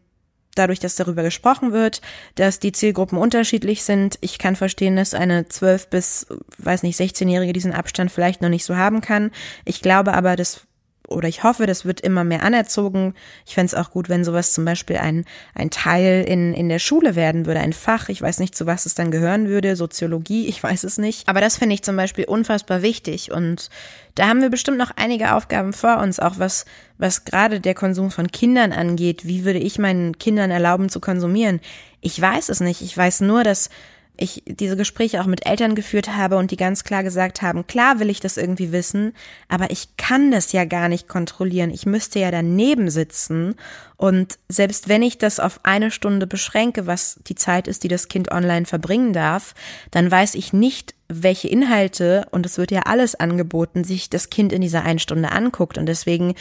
dadurch, 0.55 0.79
dass 0.79 0.95
darüber 0.95 1.21
gesprochen 1.21 1.73
wird, 1.73 2.01
dass 2.35 2.59
die 2.59 2.71
Zielgruppen 2.71 3.17
unterschiedlich 3.17 3.83
sind. 3.83 4.17
Ich 4.21 4.39
kann 4.39 4.55
verstehen, 4.55 4.95
dass 4.95 5.13
eine 5.13 5.49
12 5.49 5.89
bis, 5.89 6.27
weiß 6.59 6.83
nicht, 6.83 6.97
16-Jährige 6.97 7.51
diesen 7.51 7.73
Abstand 7.73 8.09
vielleicht 8.09 8.41
noch 8.41 8.49
nicht 8.49 8.63
so 8.63 8.77
haben 8.77 9.01
kann. 9.01 9.31
Ich 9.65 9.81
glaube 9.81 10.13
aber, 10.13 10.37
dass 10.37 10.61
oder 11.07 11.27
ich 11.27 11.43
hoffe, 11.43 11.65
das 11.65 11.85
wird 11.85 12.01
immer 12.01 12.23
mehr 12.23 12.43
anerzogen. 12.43 13.15
Ich 13.45 13.55
fände 13.55 13.67
es 13.67 13.73
auch 13.73 13.91
gut, 13.91 14.09
wenn 14.09 14.23
sowas 14.23 14.53
zum 14.53 14.65
Beispiel 14.65 14.97
ein, 14.97 15.25
ein 15.55 15.69
Teil 15.69 16.25
in, 16.27 16.53
in 16.53 16.69
der 16.69 16.79
Schule 16.79 17.15
werden 17.15 17.45
würde, 17.45 17.61
ein 17.61 17.73
Fach. 17.73 18.09
Ich 18.09 18.21
weiß 18.21 18.39
nicht, 18.39 18.55
zu 18.55 18.65
was 18.65 18.85
es 18.85 18.93
dann 18.93 19.09
gehören 19.09 19.47
würde, 19.47 19.75
Soziologie, 19.75 20.47
ich 20.47 20.61
weiß 20.61 20.83
es 20.83 20.97
nicht. 20.97 21.27
Aber 21.27 21.41
das 21.41 21.57
finde 21.57 21.75
ich 21.75 21.83
zum 21.83 21.95
Beispiel 21.95 22.25
unfassbar 22.25 22.81
wichtig 22.81 23.31
und 23.31 23.69
da 24.15 24.27
haben 24.27 24.41
wir 24.41 24.49
bestimmt 24.49 24.79
noch 24.79 24.91
einige 24.95 25.33
Aufgaben 25.33 25.73
vor 25.73 25.99
uns, 25.99 26.19
auch 26.19 26.39
was, 26.39 26.65
was 26.97 27.23
gerade 27.23 27.59
der 27.59 27.75
Konsum 27.75 28.09
von 28.09 28.31
Kindern 28.31 28.73
angeht. 28.73 29.27
Wie 29.27 29.45
würde 29.45 29.59
ich 29.59 29.77
meinen 29.77 30.17
Kindern 30.17 30.49
erlauben 30.49 30.89
zu 30.89 30.99
konsumieren? 30.99 31.61
Ich 32.01 32.19
weiß 32.19 32.49
es 32.49 32.59
nicht. 32.59 32.81
Ich 32.81 32.97
weiß 32.97 33.21
nur, 33.21 33.43
dass 33.43 33.69
ich 34.17 34.43
diese 34.45 34.75
Gespräche 34.75 35.21
auch 35.21 35.25
mit 35.25 35.45
Eltern 35.45 35.75
geführt 35.75 36.15
habe 36.15 36.37
und 36.37 36.51
die 36.51 36.57
ganz 36.57 36.83
klar 36.83 37.03
gesagt 37.03 37.41
haben, 37.41 37.67
klar 37.67 37.99
will 37.99 38.09
ich 38.09 38.19
das 38.19 38.37
irgendwie 38.37 38.71
wissen, 38.71 39.13
aber 39.47 39.71
ich 39.71 39.95
kann 39.97 40.31
das 40.31 40.51
ja 40.51 40.65
gar 40.65 40.89
nicht 40.89 41.07
kontrollieren. 41.07 41.71
Ich 41.71 41.85
müsste 41.85 42.19
ja 42.19 42.31
daneben 42.31 42.89
sitzen 42.89 43.55
und 43.97 44.37
selbst 44.47 44.89
wenn 44.89 45.01
ich 45.01 45.17
das 45.17 45.39
auf 45.39 45.59
eine 45.63 45.91
Stunde 45.91 46.27
beschränke, 46.27 46.85
was 46.85 47.19
die 47.27 47.35
Zeit 47.35 47.67
ist, 47.67 47.83
die 47.83 47.87
das 47.87 48.07
Kind 48.07 48.31
online 48.31 48.65
verbringen 48.65 49.13
darf, 49.13 49.55
dann 49.91 50.09
weiß 50.09 50.35
ich 50.35 50.53
nicht, 50.53 50.93
welche 51.07 51.47
Inhalte, 51.47 52.27
und 52.31 52.45
es 52.45 52.57
wird 52.57 52.71
ja 52.71 52.81
alles 52.81 53.15
angeboten, 53.15 53.83
sich 53.83 54.09
das 54.09 54.29
Kind 54.29 54.51
in 54.51 54.61
dieser 54.61 54.83
einen 54.83 54.99
Stunde 54.99 55.31
anguckt 55.31 55.77
und 55.77 55.85
deswegen 55.85 56.35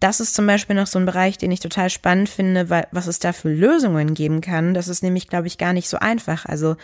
das 0.00 0.20
ist 0.20 0.34
zum 0.34 0.46
Beispiel 0.46 0.74
noch 0.74 0.86
so 0.86 0.98
ein 0.98 1.06
Bereich, 1.06 1.38
den 1.38 1.52
ich 1.52 1.60
total 1.60 1.90
spannend 1.90 2.28
finde, 2.28 2.70
weil, 2.70 2.88
was 2.90 3.06
es 3.06 3.18
da 3.18 3.32
für 3.32 3.50
Lösungen 3.50 4.14
geben 4.14 4.40
kann. 4.40 4.74
Das 4.74 4.88
ist 4.88 5.02
nämlich, 5.02 5.28
glaube 5.28 5.46
ich, 5.46 5.58
gar 5.58 5.74
nicht 5.74 5.88
so 5.88 5.98
einfach. 5.98 6.46
Also 6.46 6.76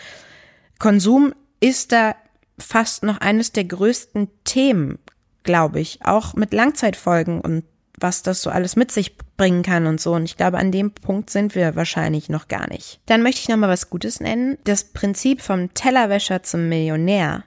Konsum 0.79 1.33
ist 1.59 1.91
da 1.91 2.15
fast 2.59 3.03
noch 3.03 3.19
eines 3.19 3.51
der 3.51 3.65
größten 3.65 4.29
Themen, 4.43 4.99
glaube 5.43 5.79
ich, 5.79 6.05
auch 6.05 6.35
mit 6.35 6.53
Langzeitfolgen 6.53 7.41
und 7.41 7.63
was 7.99 8.21
das 8.21 8.43
so 8.43 8.51
alles 8.51 8.75
mit 8.75 8.91
sich 8.91 9.17
bringen 9.37 9.63
kann 9.63 9.87
und 9.87 9.99
so. 9.99 10.13
Und 10.13 10.25
ich 10.25 10.37
glaube, 10.37 10.59
an 10.59 10.71
dem 10.71 10.91
Punkt 10.91 11.31
sind 11.31 11.55
wir 11.55 11.75
wahrscheinlich 11.75 12.29
noch 12.29 12.47
gar 12.47 12.69
nicht. 12.69 12.99
Dann 13.07 13.23
möchte 13.23 13.41
ich 13.41 13.49
noch 13.49 13.57
mal 13.57 13.69
was 13.69 13.89
Gutes 13.89 14.19
nennen. 14.19 14.59
Das 14.65 14.83
Prinzip 14.83 15.41
vom 15.41 15.73
Tellerwäscher 15.73 16.43
zum 16.43 16.69
Millionär 16.69 17.43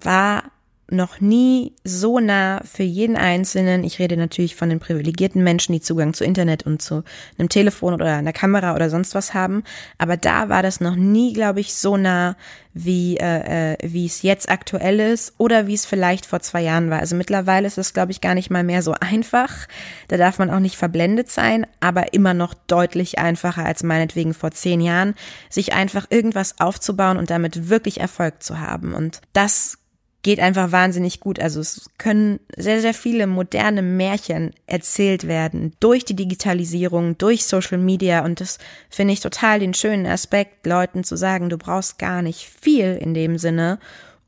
war 0.00 0.44
noch 0.92 1.20
nie 1.20 1.74
so 1.84 2.20
nah 2.20 2.60
für 2.64 2.82
jeden 2.82 3.16
Einzelnen. 3.16 3.84
Ich 3.84 3.98
rede 3.98 4.16
natürlich 4.16 4.56
von 4.56 4.68
den 4.68 4.80
privilegierten 4.80 5.42
Menschen, 5.42 5.72
die 5.72 5.80
Zugang 5.80 6.14
zu 6.14 6.24
Internet 6.24 6.64
und 6.64 6.82
zu 6.82 7.04
einem 7.38 7.48
Telefon 7.48 7.94
oder 7.94 8.16
einer 8.16 8.32
Kamera 8.32 8.74
oder 8.74 8.90
sonst 8.90 9.14
was 9.14 9.34
haben. 9.34 9.62
Aber 9.98 10.16
da 10.16 10.48
war 10.48 10.62
das 10.62 10.80
noch 10.80 10.96
nie, 10.96 11.32
glaube 11.32 11.60
ich, 11.60 11.74
so 11.74 11.96
nah, 11.96 12.36
wie, 12.72 13.16
äh, 13.16 13.72
äh, 13.72 13.76
wie 13.82 14.06
es 14.06 14.22
jetzt 14.22 14.48
aktuell 14.48 15.00
ist 15.00 15.34
oder 15.38 15.66
wie 15.66 15.74
es 15.74 15.86
vielleicht 15.86 16.26
vor 16.26 16.40
zwei 16.40 16.62
Jahren 16.62 16.90
war. 16.90 17.00
Also 17.00 17.16
mittlerweile 17.16 17.66
ist 17.66 17.78
es, 17.78 17.92
glaube 17.92 18.12
ich, 18.12 18.20
gar 18.20 18.34
nicht 18.34 18.50
mal 18.50 18.62
mehr 18.62 18.82
so 18.82 18.94
einfach. 18.98 19.66
Da 20.08 20.16
darf 20.16 20.38
man 20.38 20.50
auch 20.50 20.60
nicht 20.60 20.76
verblendet 20.76 21.30
sein, 21.30 21.66
aber 21.80 22.14
immer 22.14 22.34
noch 22.34 22.54
deutlich 22.54 23.18
einfacher 23.18 23.64
als 23.64 23.82
meinetwegen 23.82 24.34
vor 24.34 24.52
zehn 24.52 24.80
Jahren, 24.80 25.14
sich 25.48 25.72
einfach 25.72 26.06
irgendwas 26.10 26.60
aufzubauen 26.60 27.16
und 27.16 27.30
damit 27.30 27.68
wirklich 27.68 28.00
Erfolg 28.00 28.42
zu 28.42 28.60
haben. 28.60 28.94
Und 28.94 29.20
das 29.32 29.79
geht 30.22 30.40
einfach 30.40 30.72
wahnsinnig 30.72 31.20
gut. 31.20 31.40
Also 31.40 31.60
es 31.60 31.90
können 31.98 32.40
sehr, 32.56 32.80
sehr 32.80 32.94
viele 32.94 33.26
moderne 33.26 33.82
Märchen 33.82 34.52
erzählt 34.66 35.26
werden 35.26 35.72
durch 35.80 36.04
die 36.04 36.16
Digitalisierung, 36.16 37.16
durch 37.16 37.46
Social 37.46 37.78
Media 37.78 38.24
und 38.24 38.40
das 38.40 38.58
finde 38.90 39.14
ich 39.14 39.20
total 39.20 39.60
den 39.60 39.74
schönen 39.74 40.06
Aspekt, 40.06 40.66
Leuten 40.66 41.04
zu 41.04 41.16
sagen, 41.16 41.48
du 41.48 41.56
brauchst 41.56 41.98
gar 41.98 42.22
nicht 42.22 42.48
viel 42.60 42.98
in 43.00 43.14
dem 43.14 43.38
Sinne, 43.38 43.78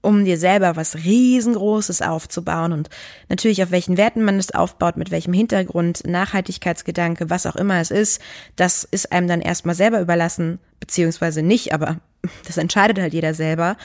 um 0.01 0.25
dir 0.25 0.39
selber 0.39 0.77
was 0.77 0.97
riesengroßes 0.97 2.03
aufzubauen 2.03 2.73
und 2.73 2.91
natürlich 3.29 3.63
auf 3.63 3.71
welchen 3.71 3.97
Werten 3.97 4.23
man 4.23 4.39
das 4.39 4.51
aufbaut, 4.51 4.97
mit 4.97 5.11
welchem 5.11 5.33
Hintergrund, 5.33 6.07
Nachhaltigkeitsgedanke, 6.07 7.31
was 7.31 7.47
auch 7.47 7.57
immer 7.57 7.81
es 7.81 7.91
ist, 7.91 8.21
das 8.57 8.85
ist 8.85 9.13
einem 9.13 9.29
dann 9.29 9.41
erstmal 9.41 9.75
selber 9.75 10.01
überlassen, 10.01 10.59
beziehungsweise 10.81 11.43
nicht, 11.43 11.73
aber 11.73 11.99
das 12.47 12.57
entscheidet 12.57 12.99
halt 12.99 13.13
jeder 13.13 13.35
selber. 13.35 13.77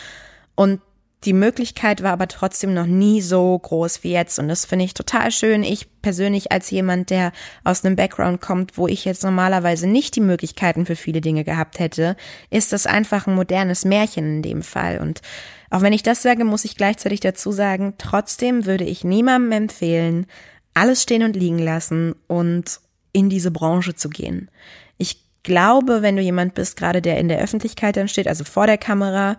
Und 0.55 0.81
die 1.23 1.33
Möglichkeit 1.33 2.03
war 2.03 2.13
aber 2.13 2.27
trotzdem 2.27 2.73
noch 2.73 2.85
nie 2.85 3.21
so 3.21 3.57
groß 3.57 4.03
wie 4.03 4.11
jetzt 4.11 4.37
und 4.37 4.47
das 4.47 4.65
finde 4.65 4.85
ich 4.85 4.93
total 4.93 5.31
schön. 5.31 5.63
Ich 5.63 5.87
persönlich 6.01 6.51
als 6.51 6.69
jemand, 6.69 7.09
der 7.09 7.31
aus 7.63 7.83
einem 7.83 7.95
Background 7.95 8.39
kommt, 8.39 8.77
wo 8.77 8.87
ich 8.87 9.03
jetzt 9.03 9.23
normalerweise 9.23 9.87
nicht 9.87 10.15
die 10.15 10.21
Möglichkeiten 10.21 10.85
für 10.85 10.95
viele 10.95 11.21
Dinge 11.21 11.43
gehabt 11.43 11.79
hätte, 11.79 12.15
ist 12.51 12.71
das 12.71 12.85
einfach 12.85 13.25
ein 13.25 13.35
modernes 13.35 13.83
Märchen 13.83 14.37
in 14.37 14.41
dem 14.43 14.61
Fall 14.61 14.99
und 14.99 15.21
auch 15.69 15.81
wenn 15.81 15.93
ich 15.93 16.03
das 16.03 16.21
sage, 16.21 16.45
muss 16.45 16.65
ich 16.65 16.77
gleichzeitig 16.77 17.19
dazu 17.19 17.51
sagen, 17.51 17.95
trotzdem 17.97 18.65
würde 18.65 18.85
ich 18.85 19.03
niemandem 19.03 19.51
empfehlen, 19.51 20.27
alles 20.73 21.03
stehen 21.03 21.23
und 21.23 21.35
liegen 21.35 21.59
lassen 21.59 22.15
und 22.27 22.79
in 23.11 23.29
diese 23.29 23.51
Branche 23.51 23.95
zu 23.95 24.09
gehen. 24.09 24.49
Ich 24.97 25.23
glaube, 25.43 26.01
wenn 26.01 26.15
du 26.15 26.21
jemand 26.21 26.53
bist, 26.53 26.77
gerade 26.77 27.01
der 27.01 27.17
in 27.17 27.27
der 27.27 27.39
Öffentlichkeit 27.39 27.97
dann 27.97 28.07
steht, 28.07 28.27
also 28.27 28.43
vor 28.43 28.67
der 28.67 28.77
Kamera, 28.77 29.37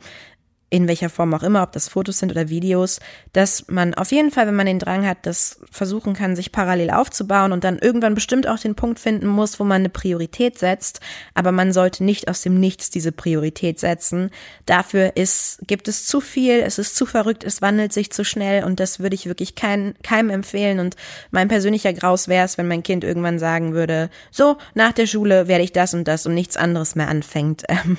in 0.70 0.86
welcher 0.86 1.08
Form 1.08 1.32
auch 1.32 1.42
immer, 1.42 1.62
ob 1.62 1.72
das 1.72 1.88
Fotos 1.88 2.18
sind 2.18 2.30
oder 2.30 2.48
Videos, 2.50 3.00
dass 3.32 3.66
man 3.68 3.94
auf 3.94 4.12
jeden 4.12 4.30
Fall, 4.30 4.46
wenn 4.46 4.56
man 4.56 4.66
den 4.66 4.78
Drang 4.78 5.06
hat, 5.06 5.18
das 5.22 5.60
versuchen 5.70 6.12
kann, 6.12 6.36
sich 6.36 6.52
parallel 6.52 6.90
aufzubauen 6.90 7.52
und 7.52 7.64
dann 7.64 7.78
irgendwann 7.78 8.14
bestimmt 8.14 8.46
auch 8.46 8.58
den 8.58 8.74
Punkt 8.74 8.98
finden 8.98 9.26
muss, 9.26 9.58
wo 9.58 9.64
man 9.64 9.82
eine 9.82 9.88
Priorität 9.88 10.58
setzt, 10.58 11.00
aber 11.34 11.52
man 11.52 11.72
sollte 11.72 12.04
nicht 12.04 12.28
aus 12.28 12.42
dem 12.42 12.60
Nichts 12.60 12.90
diese 12.90 13.12
Priorität 13.12 13.80
setzen. 13.80 14.30
Dafür 14.66 15.16
ist, 15.16 15.60
gibt 15.66 15.88
es 15.88 16.04
zu 16.04 16.20
viel, 16.20 16.60
es 16.60 16.78
ist 16.78 16.96
zu 16.96 17.06
verrückt, 17.06 17.44
es 17.44 17.62
wandelt 17.62 17.92
sich 17.94 18.12
zu 18.12 18.24
schnell 18.24 18.64
und 18.64 18.78
das 18.78 19.00
würde 19.00 19.14
ich 19.14 19.26
wirklich 19.26 19.54
kein, 19.54 19.94
keinem 20.02 20.28
empfehlen 20.28 20.80
und 20.80 20.96
mein 21.30 21.48
persönlicher 21.48 21.94
Graus 21.94 22.28
wäre 22.28 22.44
es, 22.44 22.58
wenn 22.58 22.68
mein 22.68 22.82
Kind 22.82 23.04
irgendwann 23.04 23.38
sagen 23.38 23.72
würde, 23.72 24.10
so, 24.30 24.58
nach 24.74 24.92
der 24.92 25.06
Schule 25.06 25.48
werde 25.48 25.64
ich 25.64 25.72
das 25.72 25.94
und 25.94 26.06
das 26.06 26.26
und 26.26 26.34
nichts 26.34 26.58
anderes 26.58 26.94
mehr 26.94 27.08
anfängt. 27.08 27.64
Ähm, 27.78 27.98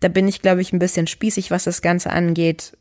da 0.00 0.08
bin 0.08 0.26
ich, 0.26 0.40
glaube 0.40 0.62
ich, 0.62 0.72
ein 0.72 0.78
bisschen 0.78 1.06
spießig, 1.06 1.50
was 1.50 1.64
das 1.64 1.82
Ganze 1.82 2.09
angeht, 2.12 2.76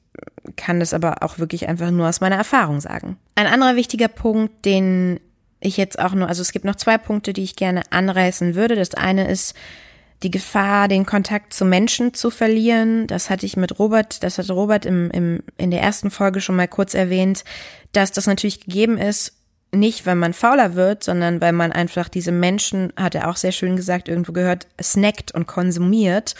kann 0.55 0.79
das 0.79 0.93
aber 0.93 1.23
auch 1.23 1.39
wirklich 1.39 1.67
einfach 1.67 1.91
nur 1.91 2.07
aus 2.07 2.21
meiner 2.21 2.37
Erfahrung 2.37 2.81
sagen. 2.81 3.17
Ein 3.35 3.47
anderer 3.47 3.75
wichtiger 3.75 4.07
Punkt, 4.07 4.65
den 4.65 5.19
ich 5.59 5.77
jetzt 5.77 5.99
auch 5.99 6.13
nur, 6.13 6.27
also 6.27 6.41
es 6.41 6.51
gibt 6.51 6.65
noch 6.65 6.75
zwei 6.75 6.97
Punkte, 6.97 7.33
die 7.33 7.43
ich 7.43 7.55
gerne 7.55 7.83
anreißen 7.91 8.55
würde. 8.55 8.75
Das 8.75 8.93
eine 8.93 9.29
ist 9.29 9.55
die 10.23 10.31
Gefahr, 10.31 10.87
den 10.87 11.05
Kontakt 11.05 11.53
zu 11.53 11.65
Menschen 11.65 12.13
zu 12.13 12.29
verlieren. 12.29 13.07
Das 13.07 13.29
hatte 13.29 13.45
ich 13.45 13.57
mit 13.57 13.79
Robert, 13.79 14.23
das 14.23 14.37
hat 14.37 14.49
Robert 14.49 14.85
im, 14.85 15.09
im, 15.11 15.43
in 15.57 15.71
der 15.71 15.81
ersten 15.81 16.11
Folge 16.11 16.41
schon 16.41 16.55
mal 16.55 16.67
kurz 16.67 16.93
erwähnt, 16.93 17.43
dass 17.93 18.11
das 18.11 18.27
natürlich 18.27 18.61
gegeben 18.61 18.97
ist, 18.97 19.33
nicht 19.71 20.05
weil 20.05 20.15
man 20.15 20.33
fauler 20.33 20.75
wird, 20.75 21.03
sondern 21.03 21.41
weil 21.41 21.53
man 21.53 21.71
einfach 21.71 22.09
diese 22.09 22.31
Menschen, 22.31 22.91
hat 22.95 23.15
er 23.15 23.29
auch 23.29 23.37
sehr 23.37 23.51
schön 23.51 23.75
gesagt, 23.75 24.09
irgendwo 24.09 24.33
gehört, 24.33 24.67
snackt 24.81 25.31
und 25.31 25.47
konsumiert 25.47 26.35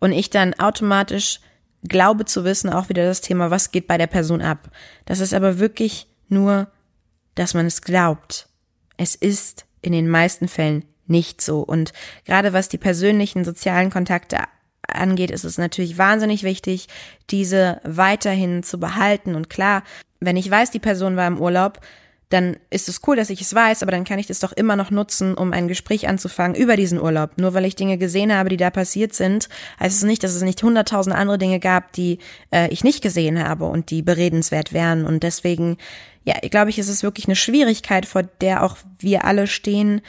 und 0.00 0.12
ich 0.12 0.30
dann 0.30 0.54
automatisch 0.54 1.40
glaube 1.84 2.24
zu 2.24 2.44
wissen, 2.44 2.70
auch 2.70 2.88
wieder 2.88 3.04
das 3.04 3.20
Thema, 3.20 3.50
was 3.50 3.70
geht 3.70 3.86
bei 3.86 3.98
der 3.98 4.06
Person 4.06 4.42
ab. 4.42 4.70
Das 5.04 5.20
ist 5.20 5.34
aber 5.34 5.58
wirklich 5.58 6.08
nur, 6.28 6.68
dass 7.34 7.54
man 7.54 7.66
es 7.66 7.82
glaubt. 7.82 8.48
Es 8.96 9.14
ist 9.14 9.66
in 9.82 9.92
den 9.92 10.08
meisten 10.08 10.48
Fällen 10.48 10.84
nicht 11.06 11.40
so. 11.40 11.60
Und 11.60 11.92
gerade 12.24 12.52
was 12.52 12.68
die 12.68 12.78
persönlichen 12.78 13.44
sozialen 13.44 13.90
Kontakte 13.90 14.38
angeht, 14.88 15.30
ist 15.30 15.44
es 15.44 15.58
natürlich 15.58 15.98
wahnsinnig 15.98 16.42
wichtig, 16.42 16.88
diese 17.30 17.80
weiterhin 17.84 18.62
zu 18.62 18.78
behalten. 18.78 19.34
Und 19.34 19.50
klar, 19.50 19.82
wenn 20.20 20.36
ich 20.36 20.50
weiß, 20.50 20.70
die 20.70 20.78
Person 20.78 21.16
war 21.16 21.26
im 21.26 21.40
Urlaub, 21.40 21.80
dann 22.30 22.56
ist 22.70 22.88
es 22.88 23.00
cool, 23.06 23.16
dass 23.16 23.30
ich 23.30 23.40
es 23.40 23.54
weiß, 23.54 23.82
aber 23.82 23.92
dann 23.92 24.04
kann 24.04 24.18
ich 24.18 24.26
das 24.26 24.40
doch 24.40 24.52
immer 24.52 24.76
noch 24.76 24.90
nutzen, 24.90 25.34
um 25.34 25.52
ein 25.52 25.68
Gespräch 25.68 26.08
anzufangen 26.08 26.56
über 26.56 26.76
diesen 26.76 27.00
Urlaub. 27.00 27.32
Nur 27.36 27.54
weil 27.54 27.64
ich 27.64 27.76
Dinge 27.76 27.98
gesehen 27.98 28.34
habe, 28.34 28.48
die 28.48 28.56
da 28.56 28.70
passiert 28.70 29.14
sind, 29.14 29.48
heißt 29.78 29.96
es 29.96 30.02
nicht, 30.02 30.24
dass 30.24 30.34
es 30.34 30.42
nicht 30.42 30.62
hunderttausend 30.62 31.14
andere 31.14 31.38
Dinge 31.38 31.60
gab, 31.60 31.92
die 31.92 32.18
äh, 32.50 32.68
ich 32.68 32.82
nicht 32.82 33.02
gesehen 33.02 33.42
habe 33.46 33.66
und 33.66 33.90
die 33.90 34.02
beredenswert 34.02 34.72
wären. 34.72 35.04
Und 35.04 35.22
deswegen, 35.22 35.76
ja, 36.24 36.34
glaube 36.50 36.70
ich, 36.70 36.78
ist 36.78 36.88
es 36.88 37.02
wirklich 37.02 37.26
eine 37.26 37.36
Schwierigkeit, 37.36 38.06
vor 38.06 38.22
der 38.22 38.62
auch 38.62 38.78
wir 38.98 39.24
alle 39.24 39.46
stehen, 39.46 40.00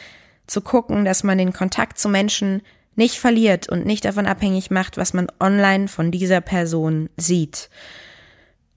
zu 0.46 0.60
gucken, 0.60 1.04
dass 1.04 1.24
man 1.24 1.38
den 1.38 1.52
Kontakt 1.52 1.98
zu 1.98 2.08
Menschen 2.08 2.62
nicht 2.94 3.18
verliert 3.18 3.68
und 3.68 3.84
nicht 3.84 4.04
davon 4.04 4.26
abhängig 4.26 4.70
macht, 4.70 4.96
was 4.96 5.12
man 5.12 5.26
online 5.38 5.86
von 5.86 6.10
dieser 6.10 6.40
Person 6.40 7.10
sieht. 7.16 7.68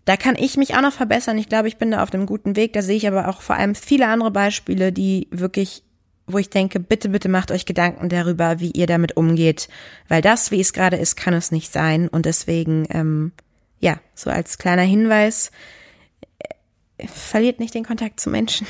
Da 0.09 0.17
kann 0.17 0.35
ich 0.35 0.57
mich 0.57 0.73
auch 0.73 0.81
noch 0.81 0.93
verbessern. 0.93 1.37
Ich 1.37 1.49
glaube, 1.49 1.67
ich 1.67 1.77
bin 1.77 1.91
da 1.91 2.01
auf 2.01 2.11
einem 2.11 2.25
guten 2.25 2.55
Weg. 2.55 2.73
Da 2.73 2.81
sehe 2.81 2.97
ich 2.97 3.07
aber 3.07 3.27
auch 3.27 3.41
vor 3.41 3.57
allem 3.57 3.75
viele 3.75 4.07
andere 4.07 4.31
Beispiele, 4.31 4.91
die 4.91 5.27
wirklich, 5.29 5.83
wo 6.25 6.39
ich 6.39 6.49
denke, 6.49 6.79
bitte, 6.79 7.09
bitte 7.09 7.29
macht 7.29 7.51
euch 7.51 7.67
Gedanken 7.67 8.09
darüber, 8.09 8.59
wie 8.59 8.71
ihr 8.71 8.87
damit 8.87 9.17
umgeht. 9.17 9.69
Weil 10.07 10.23
das, 10.23 10.49
wie 10.49 10.59
es 10.59 10.73
gerade 10.73 10.97
ist, 10.97 11.15
kann 11.15 11.35
es 11.35 11.51
nicht 11.51 11.71
sein. 11.71 12.07
Und 12.07 12.25
deswegen, 12.25 12.87
ähm, 12.89 13.33
ja, 13.81 13.99
so 14.15 14.31
als 14.31 14.57
kleiner 14.57 14.81
Hinweis, 14.81 15.51
äh, 16.97 17.05
verliert 17.05 17.59
nicht 17.59 17.75
den 17.75 17.85
Kontakt 17.85 18.19
zu 18.19 18.31
Menschen. 18.31 18.65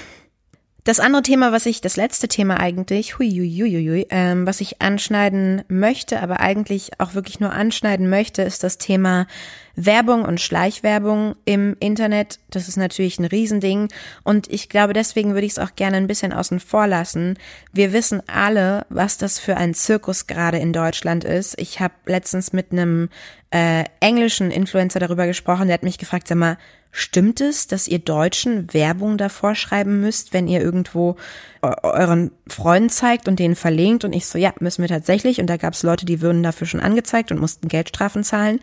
Das 0.86 1.00
andere 1.00 1.22
Thema, 1.22 1.52
was 1.52 1.66
ich, 1.66 1.82
das 1.82 1.98
letzte 1.98 2.30
Thema 2.30 2.60
eigentlich, 2.60 3.20
huiuiuiui, 3.20 4.08
ähm, 4.10 4.48
was 4.48 4.62
ich 4.62 4.82
anschneiden 4.82 5.64
möchte, 5.68 6.22
aber 6.22 6.40
eigentlich 6.40 6.92
auch 7.00 7.16
wirklich 7.16 7.40
nur 7.40 7.52
anschneiden 7.52 8.10
möchte, 8.10 8.44
ist 8.44 8.64
das 8.64 8.78
Thema 8.78 9.28
Werbung 9.76 10.24
und 10.24 10.40
Schleichwerbung 10.40 11.36
im 11.46 11.76
Internet. 11.80 12.40
Das 12.50 12.68
ist 12.68 12.78
natürlich 12.78 13.20
ein 13.20 13.26
Riesending 13.26 13.90
und 14.24 14.52
ich 14.52 14.70
glaube, 14.70 14.94
deswegen 14.94 15.34
würde 15.34 15.46
ich 15.46 15.54
es 15.54 15.60
auch 15.60 15.76
gerne 15.76 15.98
ein 15.98 16.08
bisschen 16.08 16.34
außen 16.34 16.60
vor 16.62 16.88
lassen. 16.88 17.38
Wir 17.74 17.92
wissen 17.92 18.22
alle, 18.28 18.86
was 18.90 19.18
das 19.18 19.38
für 19.38 19.58
ein 19.58 19.74
Zirkus 19.74 20.28
gerade 20.28 20.60
in 20.60 20.72
Deutschland 20.74 21.26
ist. 21.26 21.60
Ich 21.60 21.82
habe 21.82 21.94
letztens 22.06 22.54
mit 22.54 22.72
einem 22.72 23.10
äh, 23.52 23.84
englischen 24.00 24.50
Influencer 24.50 25.00
darüber 25.00 25.28
gesprochen, 25.28 25.68
der 25.68 25.74
hat 25.74 25.84
mich 25.84 25.98
gefragt, 25.98 26.28
sag 26.28 26.38
mal, 26.38 26.58
Stimmt 26.92 27.40
es, 27.40 27.68
dass 27.68 27.88
ihr 27.88 28.00
Deutschen 28.00 28.74
Werbung 28.74 29.18
davor 29.18 29.54
schreiben 29.54 30.02
müsst, 30.02 30.34
wenn 30.34 30.48
ihr 30.48 30.60
irgendwo 30.60 31.18
euren 31.62 32.32
Freunden 32.48 32.90
zeigt 32.90 33.28
und 33.28 33.38
denen 33.38 33.56
verlinkt? 33.56 34.04
Und 34.04 34.14
ich 34.14 34.26
so, 34.26 34.40
ja, 34.40 34.54
müssen 34.60 34.82
wir 34.82 34.90
tatsächlich. 34.90 35.40
Und 35.40 35.48
da 35.48 35.58
gab 35.58 35.74
es 35.74 35.84
Leute, 35.84 36.06
die 36.06 36.22
würden 36.22 36.42
dafür 36.42 36.66
schon 36.66 36.80
angezeigt 36.80 37.32
und 37.32 37.40
mussten 37.40 37.68
Geldstrafen 37.68 38.24
zahlen. 38.24 38.60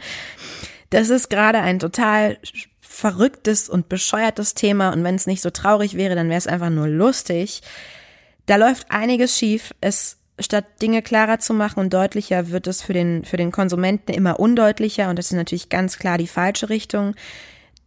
Das 0.91 1.09
ist 1.09 1.31
gerade 1.31 1.61
ein 1.61 1.79
total 1.79 2.39
verrücktes 2.81 3.69
und 3.69 3.89
bescheuertes 3.89 4.55
Thema. 4.55 4.93
Und 4.93 5.05
wenn 5.05 5.15
es 5.15 5.27
nicht 5.27 5.43
so 5.43 5.51
traurig 5.51 5.97
wäre, 5.97 6.17
dann 6.17 6.29
wäre 6.29 6.39
es 6.39 6.49
einfach 6.49 6.71
nur 6.71 6.89
lustig. 6.89 7.63
Da 8.47 8.57
läuft 8.57 8.91
einiges 8.91 9.39
schief. 9.39 9.73
Es 9.81 10.19
statt 10.39 10.65
Dinge 10.83 11.03
klarer 11.03 11.39
zu 11.39 11.55
machen 11.55 11.81
und 11.81 11.95
deutlicher, 11.95 12.51
wird 12.51 12.67
es 12.67 12.83
für 12.83 12.93
den, 12.93 13.25
für 13.25 13.37
den 13.37 13.53
Konsumenten 13.53 14.13
immer 14.13 14.39
undeutlicher. 14.39 15.09
Und 15.09 15.19
das 15.19 15.27
ist 15.27 15.37
natürlich 15.37 15.69
ganz 15.69 15.99
klar 15.99 16.19
die 16.19 16.27
falsche 16.27 16.69
Richtung. 16.69 17.15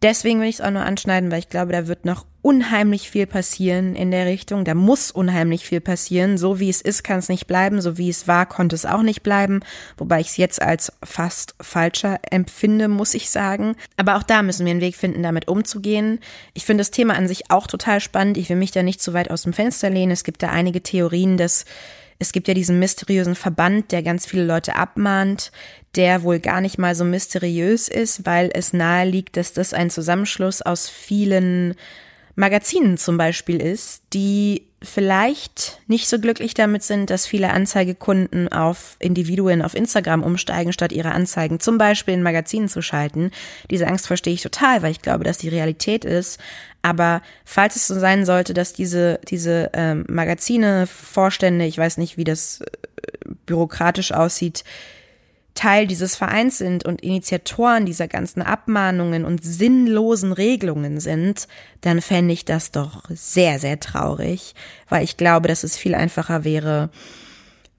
Deswegen 0.02 0.40
will 0.40 0.48
ich 0.48 0.56
es 0.56 0.60
auch 0.62 0.70
nur 0.70 0.84
anschneiden, 0.84 1.30
weil 1.30 1.40
ich 1.40 1.50
glaube, 1.50 1.72
da 1.72 1.86
wird 1.86 2.06
noch 2.06 2.24
unheimlich 2.42 3.10
viel 3.10 3.26
passieren 3.26 3.94
in 3.94 4.10
der 4.10 4.24
Richtung. 4.24 4.64
Da 4.64 4.72
muss 4.74 5.10
unheimlich 5.10 5.66
viel 5.66 5.82
passieren. 5.82 6.38
So 6.38 6.58
wie 6.58 6.70
es 6.70 6.80
ist, 6.80 7.02
kann 7.04 7.18
es 7.18 7.28
nicht 7.28 7.46
bleiben. 7.46 7.82
So 7.82 7.98
wie 7.98 8.08
es 8.08 8.26
war, 8.26 8.46
konnte 8.46 8.74
es 8.74 8.86
auch 8.86 9.02
nicht 9.02 9.22
bleiben. 9.22 9.60
Wobei 9.98 10.20
ich 10.20 10.28
es 10.28 10.36
jetzt 10.38 10.62
als 10.62 10.90
fast 11.04 11.54
falscher 11.60 12.18
empfinde, 12.30 12.88
muss 12.88 13.12
ich 13.12 13.28
sagen. 13.28 13.76
Aber 13.98 14.16
auch 14.16 14.22
da 14.22 14.42
müssen 14.42 14.64
wir 14.64 14.70
einen 14.70 14.80
Weg 14.80 14.96
finden, 14.96 15.22
damit 15.22 15.48
umzugehen. 15.48 16.20
Ich 16.54 16.64
finde 16.64 16.80
das 16.80 16.90
Thema 16.90 17.14
an 17.14 17.28
sich 17.28 17.50
auch 17.50 17.66
total 17.66 18.00
spannend. 18.00 18.38
Ich 18.38 18.48
will 18.48 18.56
mich 18.56 18.70
da 18.70 18.82
nicht 18.82 19.02
zu 19.02 19.12
weit 19.12 19.30
aus 19.30 19.42
dem 19.42 19.52
Fenster 19.52 19.90
lehnen. 19.90 20.12
Es 20.12 20.24
gibt 20.24 20.42
da 20.42 20.48
einige 20.48 20.82
Theorien, 20.82 21.36
dass 21.36 21.66
es 22.20 22.32
gibt 22.32 22.46
ja 22.48 22.54
diesen 22.54 22.78
mysteriösen 22.78 23.34
Verband, 23.34 23.90
der 23.90 24.02
ganz 24.02 24.26
viele 24.26 24.44
Leute 24.44 24.76
abmahnt, 24.76 25.50
der 25.96 26.22
wohl 26.22 26.38
gar 26.38 26.60
nicht 26.60 26.78
mal 26.78 26.94
so 26.94 27.02
mysteriös 27.04 27.88
ist, 27.88 28.26
weil 28.26 28.50
es 28.52 28.72
nahe 28.72 29.08
liegt, 29.08 29.36
dass 29.38 29.54
das 29.54 29.72
ein 29.72 29.90
Zusammenschluss 29.90 30.62
aus 30.62 30.88
vielen 30.88 31.74
Magazinen 32.36 32.98
zum 32.98 33.16
Beispiel 33.16 33.60
ist, 33.60 34.02
die 34.12 34.69
vielleicht 34.82 35.80
nicht 35.88 36.08
so 36.08 36.18
glücklich 36.18 36.54
damit 36.54 36.82
sind, 36.82 37.10
dass 37.10 37.26
viele 37.26 37.50
Anzeigekunden 37.50 38.50
auf 38.50 38.96
Individuen 38.98 39.60
auf 39.60 39.74
Instagram 39.74 40.22
umsteigen, 40.22 40.72
statt 40.72 40.92
ihre 40.92 41.12
Anzeigen 41.12 41.60
zum 41.60 41.76
Beispiel 41.76 42.14
in 42.14 42.22
Magazinen 42.22 42.68
zu 42.68 42.80
schalten. 42.80 43.30
Diese 43.70 43.86
Angst 43.86 44.06
verstehe 44.06 44.32
ich 44.32 44.42
total, 44.42 44.82
weil 44.82 44.92
ich 44.92 45.02
glaube, 45.02 45.24
dass 45.24 45.36
die 45.36 45.50
Realität 45.50 46.06
ist. 46.06 46.38
Aber 46.80 47.20
falls 47.44 47.76
es 47.76 47.86
so 47.86 47.98
sein 47.98 48.24
sollte, 48.24 48.54
dass 48.54 48.72
diese, 48.72 49.20
diese 49.28 49.70
ähm, 49.74 50.06
Magazine, 50.08 50.86
Vorstände, 50.86 51.66
ich 51.66 51.76
weiß 51.76 51.98
nicht, 51.98 52.16
wie 52.16 52.24
das 52.24 52.62
äh, 52.62 52.66
bürokratisch 53.44 54.12
aussieht, 54.12 54.64
Teil 55.54 55.86
dieses 55.86 56.16
Vereins 56.16 56.58
sind 56.58 56.84
und 56.84 57.02
Initiatoren 57.02 57.84
dieser 57.84 58.08
ganzen 58.08 58.42
Abmahnungen 58.42 59.24
und 59.24 59.44
sinnlosen 59.44 60.32
Regelungen 60.32 61.00
sind, 61.00 61.48
dann 61.80 62.00
fände 62.00 62.32
ich 62.32 62.44
das 62.44 62.70
doch 62.70 63.04
sehr, 63.10 63.58
sehr 63.58 63.80
traurig, 63.80 64.54
weil 64.88 65.04
ich 65.04 65.16
glaube, 65.16 65.48
dass 65.48 65.64
es 65.64 65.76
viel 65.76 65.94
einfacher 65.94 66.44
wäre, 66.44 66.90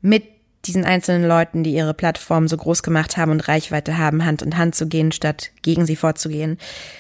mit 0.01 0.24
diesen 0.65 0.86
einzelnen 0.86 1.28
Leuten, 1.28 1.63
die 1.63 1.74
ihre 1.74 1.93
Plattform 1.93 2.47
so 2.47 2.55
groß 2.55 2.84
gemacht 2.84 3.17
haben 3.17 3.32
und 3.32 3.47
Reichweite 3.47 3.97
haben, 3.97 4.26
Hand 4.26 4.41
in 4.41 4.57
Hand 4.57 4.76
zu 4.76 4.88
gehen, 4.88 5.11
statt 5.11 5.49
gegen 5.63 5.86
sie 5.86 5.95
vorzugehen. 5.95 6.57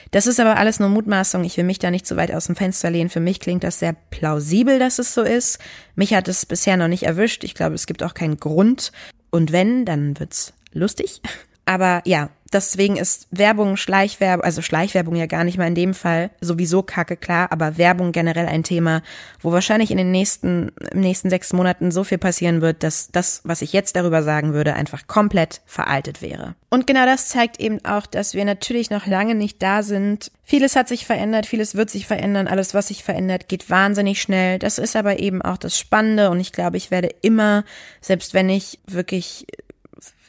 Das 0.09 0.25
ist 0.25 0.39
aber 0.39 0.57
alles 0.57 0.79
nur 0.79 0.89
Mutmaßung. 0.89 1.43
Ich 1.43 1.57
will 1.57 1.63
mich 1.63 1.77
da 1.77 1.91
nicht 1.91 2.07
so 2.07 2.15
weit 2.15 2.33
aus 2.33 2.47
dem 2.47 2.55
Fenster 2.55 2.89
lehnen. 2.89 3.09
Für 3.09 3.19
mich 3.19 3.39
klingt 3.39 3.63
das 3.63 3.79
sehr 3.79 3.95
plausibel, 4.09 4.79
dass 4.79 4.97
es 4.97 5.13
so 5.13 5.21
ist. 5.21 5.59
Mich 5.95 6.15
hat 6.15 6.27
es 6.27 6.45
bisher 6.45 6.75
noch 6.75 6.87
nicht 6.87 7.03
erwischt. 7.03 7.43
Ich 7.43 7.53
glaube, 7.53 7.75
es 7.75 7.85
gibt 7.85 8.01
auch 8.01 8.15
keinen 8.15 8.37
Grund. 8.37 8.91
Und 9.29 9.51
wenn, 9.51 9.85
dann 9.85 10.19
wird's 10.19 10.53
lustig. 10.73 11.21
Aber 11.65 12.01
ja, 12.05 12.29
deswegen 12.51 12.97
ist 12.97 13.27
Werbung, 13.31 13.77
Schleichwerbung, 13.77 14.43
also 14.43 14.61
Schleichwerbung 14.61 15.15
ja 15.15 15.25
gar 15.25 15.43
nicht 15.43 15.57
mal 15.57 15.67
in 15.67 15.75
dem 15.75 15.93
Fall 15.93 16.31
sowieso 16.41 16.83
kacke, 16.83 17.15
klar, 17.15 17.51
aber 17.51 17.77
Werbung 17.77 18.11
generell 18.11 18.47
ein 18.47 18.63
Thema, 18.63 19.01
wo 19.39 19.51
wahrscheinlich 19.51 19.91
in 19.91 19.97
den 19.97 20.11
nächsten, 20.11 20.71
im 20.91 20.99
nächsten 20.99 21.29
sechs 21.29 21.53
Monaten 21.53 21.91
so 21.91 22.03
viel 22.03 22.17
passieren 22.17 22.61
wird, 22.61 22.83
dass 22.83 23.09
das, 23.11 23.41
was 23.43 23.61
ich 23.61 23.73
jetzt 23.73 23.95
darüber 23.95 24.23
sagen 24.23 24.53
würde, 24.53 24.73
einfach 24.73 25.07
komplett 25.07 25.61
veraltet 25.65 26.21
wäre. 26.21 26.55
Und 26.69 26.87
genau 26.87 27.05
das 27.05 27.29
zeigt 27.29 27.59
eben 27.59 27.83
auch, 27.85 28.05
dass 28.05 28.33
wir 28.33 28.43
natürlich 28.43 28.89
noch 28.89 29.05
lange 29.05 29.35
nicht 29.35 29.61
da 29.61 29.83
sind. 29.83 30.31
Vieles 30.43 30.75
hat 30.75 30.87
sich 30.87 31.05
verändert, 31.05 31.45
vieles 31.45 31.75
wird 31.75 31.89
sich 31.89 32.07
verändern, 32.07 32.47
alles, 32.47 32.73
was 32.73 32.87
sich 32.87 33.03
verändert, 33.03 33.47
geht 33.47 33.69
wahnsinnig 33.69 34.21
schnell. 34.21 34.59
Das 34.59 34.77
ist 34.77 34.95
aber 34.95 35.19
eben 35.19 35.41
auch 35.41 35.57
das 35.57 35.77
Spannende 35.77 36.29
und 36.29 36.39
ich 36.39 36.51
glaube, 36.51 36.77
ich 36.77 36.91
werde 36.91 37.09
immer, 37.21 37.63
selbst 38.01 38.33
wenn 38.33 38.49
ich 38.49 38.79
wirklich 38.87 39.45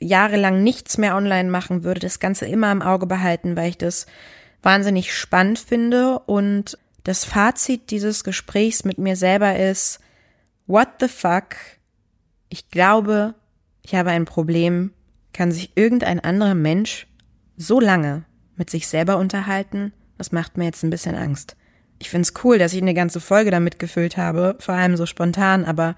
jahrelang 0.03 0.63
nichts 0.63 0.99
mehr 0.99 1.17
online 1.17 1.51
machen 1.51 1.85
würde, 1.85 2.01
das 2.01 2.21
Ganze 2.21 2.47
immer 2.47 2.71
im 2.73 2.83
Auge 2.83 3.07
behalten, 3.07 3.57
weil 3.57 3.71
ich 3.71 3.79
das 3.79 4.07
wahnsinnig 4.63 5.15
spannend 5.15 5.59
finde. 5.59 6.19
Und 6.21 6.79
das 7.05 7.25
Fazit 7.25 7.91
dieses 7.91 8.25
Gesprächs 8.25 8.85
mit 8.85 8.99
mir 8.99 9.17
selber 9.17 9.57
ist, 9.57 10.01
what 10.67 10.89
the 11.01 11.09
fuck? 11.09 11.57
Ich 12.49 12.69
glaube, 12.71 13.35
ich 13.83 13.95
habe 13.95 14.11
ein 14.11 14.25
Problem. 14.25 14.93
Kann 15.33 15.51
sich 15.51 15.73
irgendein 15.77 16.21
anderer 16.21 16.55
Mensch 16.55 17.07
so 17.57 17.81
lange 17.81 18.25
mit 18.57 18.71
sich 18.71 18.87
selber 18.87 19.17
unterhalten? 19.17 19.93
Das 20.19 20.31
macht 20.31 20.57
mir 20.57 20.67
jetzt 20.67 20.83
ein 20.83 20.91
bisschen 20.91 21.17
Angst. 21.17 21.57
Ich 21.99 22.11
find's 22.11 22.35
cool, 22.45 22.59
dass 22.59 22.75
ich 22.75 22.83
eine 22.83 22.95
ganze 22.95 23.21
Folge 23.21 23.51
damit 23.51 23.79
gefüllt 23.79 24.17
habe, 24.17 24.57
vor 24.59 24.75
allem 24.75 24.97
so 24.97 25.07
spontan, 25.07 25.65
aber 25.65 25.97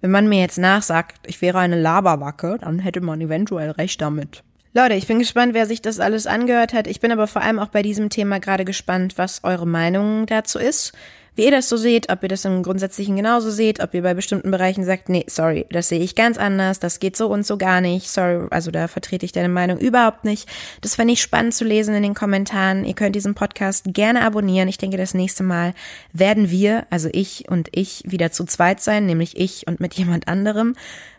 wenn 0.00 0.10
man 0.10 0.28
mir 0.28 0.40
jetzt 0.40 0.58
nachsagt, 0.58 1.18
ich 1.26 1.40
wäre 1.42 1.58
eine 1.58 1.80
Laberwacke, 1.80 2.58
dann 2.60 2.78
hätte 2.78 3.00
man 3.00 3.20
eventuell 3.20 3.70
recht 3.70 4.00
damit. 4.00 4.42
Leute, 4.74 4.94
ich 4.94 5.06
bin 5.06 5.18
gespannt, 5.18 5.54
wer 5.54 5.66
sich 5.66 5.82
das 5.82 5.98
alles 5.98 6.26
angehört 6.26 6.72
hat. 6.72 6.86
Ich 6.86 7.00
bin 7.00 7.10
aber 7.10 7.26
vor 7.26 7.42
allem 7.42 7.58
auch 7.58 7.68
bei 7.68 7.82
diesem 7.82 8.10
Thema 8.10 8.38
gerade 8.38 8.64
gespannt, 8.64 9.16
was 9.16 9.42
eure 9.42 9.66
Meinung 9.66 10.26
dazu 10.26 10.58
ist 10.58 10.92
wie 11.38 11.44
ihr 11.44 11.50
das 11.52 11.68
so 11.68 11.76
seht, 11.76 12.10
ob 12.10 12.24
ihr 12.24 12.28
das 12.28 12.44
im 12.44 12.64
Grundsätzlichen 12.64 13.14
genauso 13.14 13.52
seht, 13.52 13.78
ob 13.80 13.94
ihr 13.94 14.02
bei 14.02 14.12
bestimmten 14.12 14.50
Bereichen 14.50 14.84
sagt, 14.84 15.08
nee, 15.08 15.24
sorry, 15.28 15.66
das 15.70 15.88
sehe 15.88 16.00
ich 16.00 16.16
ganz 16.16 16.36
anders, 16.36 16.80
das 16.80 16.98
geht 16.98 17.16
so 17.16 17.28
und 17.28 17.46
so 17.46 17.56
gar 17.56 17.80
nicht, 17.80 18.10
sorry, 18.10 18.48
also 18.50 18.72
da 18.72 18.88
vertrete 18.88 19.24
ich 19.24 19.30
deine 19.30 19.48
Meinung 19.48 19.78
überhaupt 19.78 20.24
nicht. 20.24 20.48
Das 20.80 20.96
fände 20.96 21.12
ich 21.12 21.22
spannend 21.22 21.54
zu 21.54 21.64
lesen 21.64 21.94
in 21.94 22.02
den 22.02 22.14
Kommentaren. 22.14 22.84
Ihr 22.84 22.94
könnt 22.94 23.14
diesen 23.14 23.36
Podcast 23.36 23.84
gerne 23.86 24.22
abonnieren. 24.22 24.66
Ich 24.66 24.78
denke, 24.78 24.96
das 24.96 25.14
nächste 25.14 25.44
Mal 25.44 25.74
werden 26.12 26.50
wir, 26.50 26.88
also 26.90 27.08
ich 27.12 27.48
und 27.48 27.68
ich, 27.70 28.02
wieder 28.04 28.32
zu 28.32 28.44
zweit 28.44 28.80
sein, 28.80 29.06
nämlich 29.06 29.36
ich 29.36 29.68
und 29.68 29.78
mit 29.78 29.94
jemand 29.94 30.26
anderem 30.26 30.74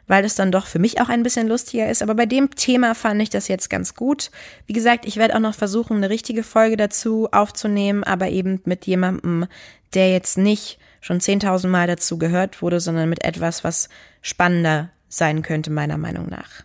weil 0.09 0.25
es 0.25 0.35
dann 0.35 0.51
doch 0.51 0.65
für 0.65 0.79
mich 0.79 0.99
auch 0.99 1.07
ein 1.07 1.23
bisschen 1.23 1.47
lustiger 1.47 1.89
ist. 1.89 2.01
Aber 2.01 2.15
bei 2.15 2.25
dem 2.25 2.49
Thema 2.55 2.95
fand 2.95 3.21
ich 3.21 3.29
das 3.29 3.47
jetzt 3.47 3.69
ganz 3.69 3.93
gut. 3.93 4.31
Wie 4.65 4.73
gesagt, 4.73 5.05
ich 5.05 5.17
werde 5.17 5.35
auch 5.35 5.39
noch 5.39 5.53
versuchen, 5.53 5.97
eine 5.97 6.09
richtige 6.09 6.43
Folge 6.43 6.75
dazu 6.75 7.29
aufzunehmen, 7.31 8.03
aber 8.03 8.27
eben 8.29 8.59
mit 8.65 8.87
jemandem, 8.87 9.45
der 9.93 10.11
jetzt 10.11 10.37
nicht 10.37 10.79
schon 10.99 11.19
10.000 11.19 11.67
Mal 11.67 11.87
dazu 11.87 12.17
gehört 12.17 12.61
wurde, 12.61 12.79
sondern 12.79 13.07
mit 13.07 13.23
etwas, 13.23 13.63
was 13.63 13.87
spannender 14.21 14.89
sein 15.07 15.43
könnte, 15.43 15.69
meiner 15.69 15.97
Meinung 15.99 16.27
nach. 16.27 16.63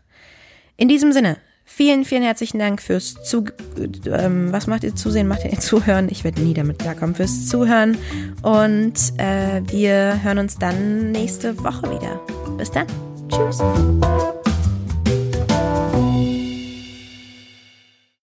In 0.78 0.88
diesem 0.88 1.12
Sinne, 1.12 1.36
vielen, 1.66 2.06
vielen 2.06 2.22
herzlichen 2.22 2.58
Dank 2.58 2.80
fürs 2.80 3.22
Zu... 3.24 3.44
Ähm, 4.06 4.52
was 4.52 4.66
macht 4.66 4.84
ihr 4.84 4.96
Zusehen? 4.96 5.28
Macht 5.28 5.44
ihr 5.44 5.50
Zuhören? 5.60 6.08
Ich 6.10 6.24
werde 6.24 6.40
nie 6.40 6.54
damit 6.54 6.78
klarkommen. 6.78 7.14
Fürs 7.14 7.46
Zuhören. 7.46 7.98
Und 8.40 8.94
äh, 9.18 9.60
wir 9.66 10.22
hören 10.22 10.38
uns 10.38 10.58
dann 10.58 11.12
nächste 11.12 11.62
Woche 11.62 11.90
wieder. 11.90 12.20
Bis 12.56 12.70
dann. 12.70 12.86
Cheers. 13.34 14.43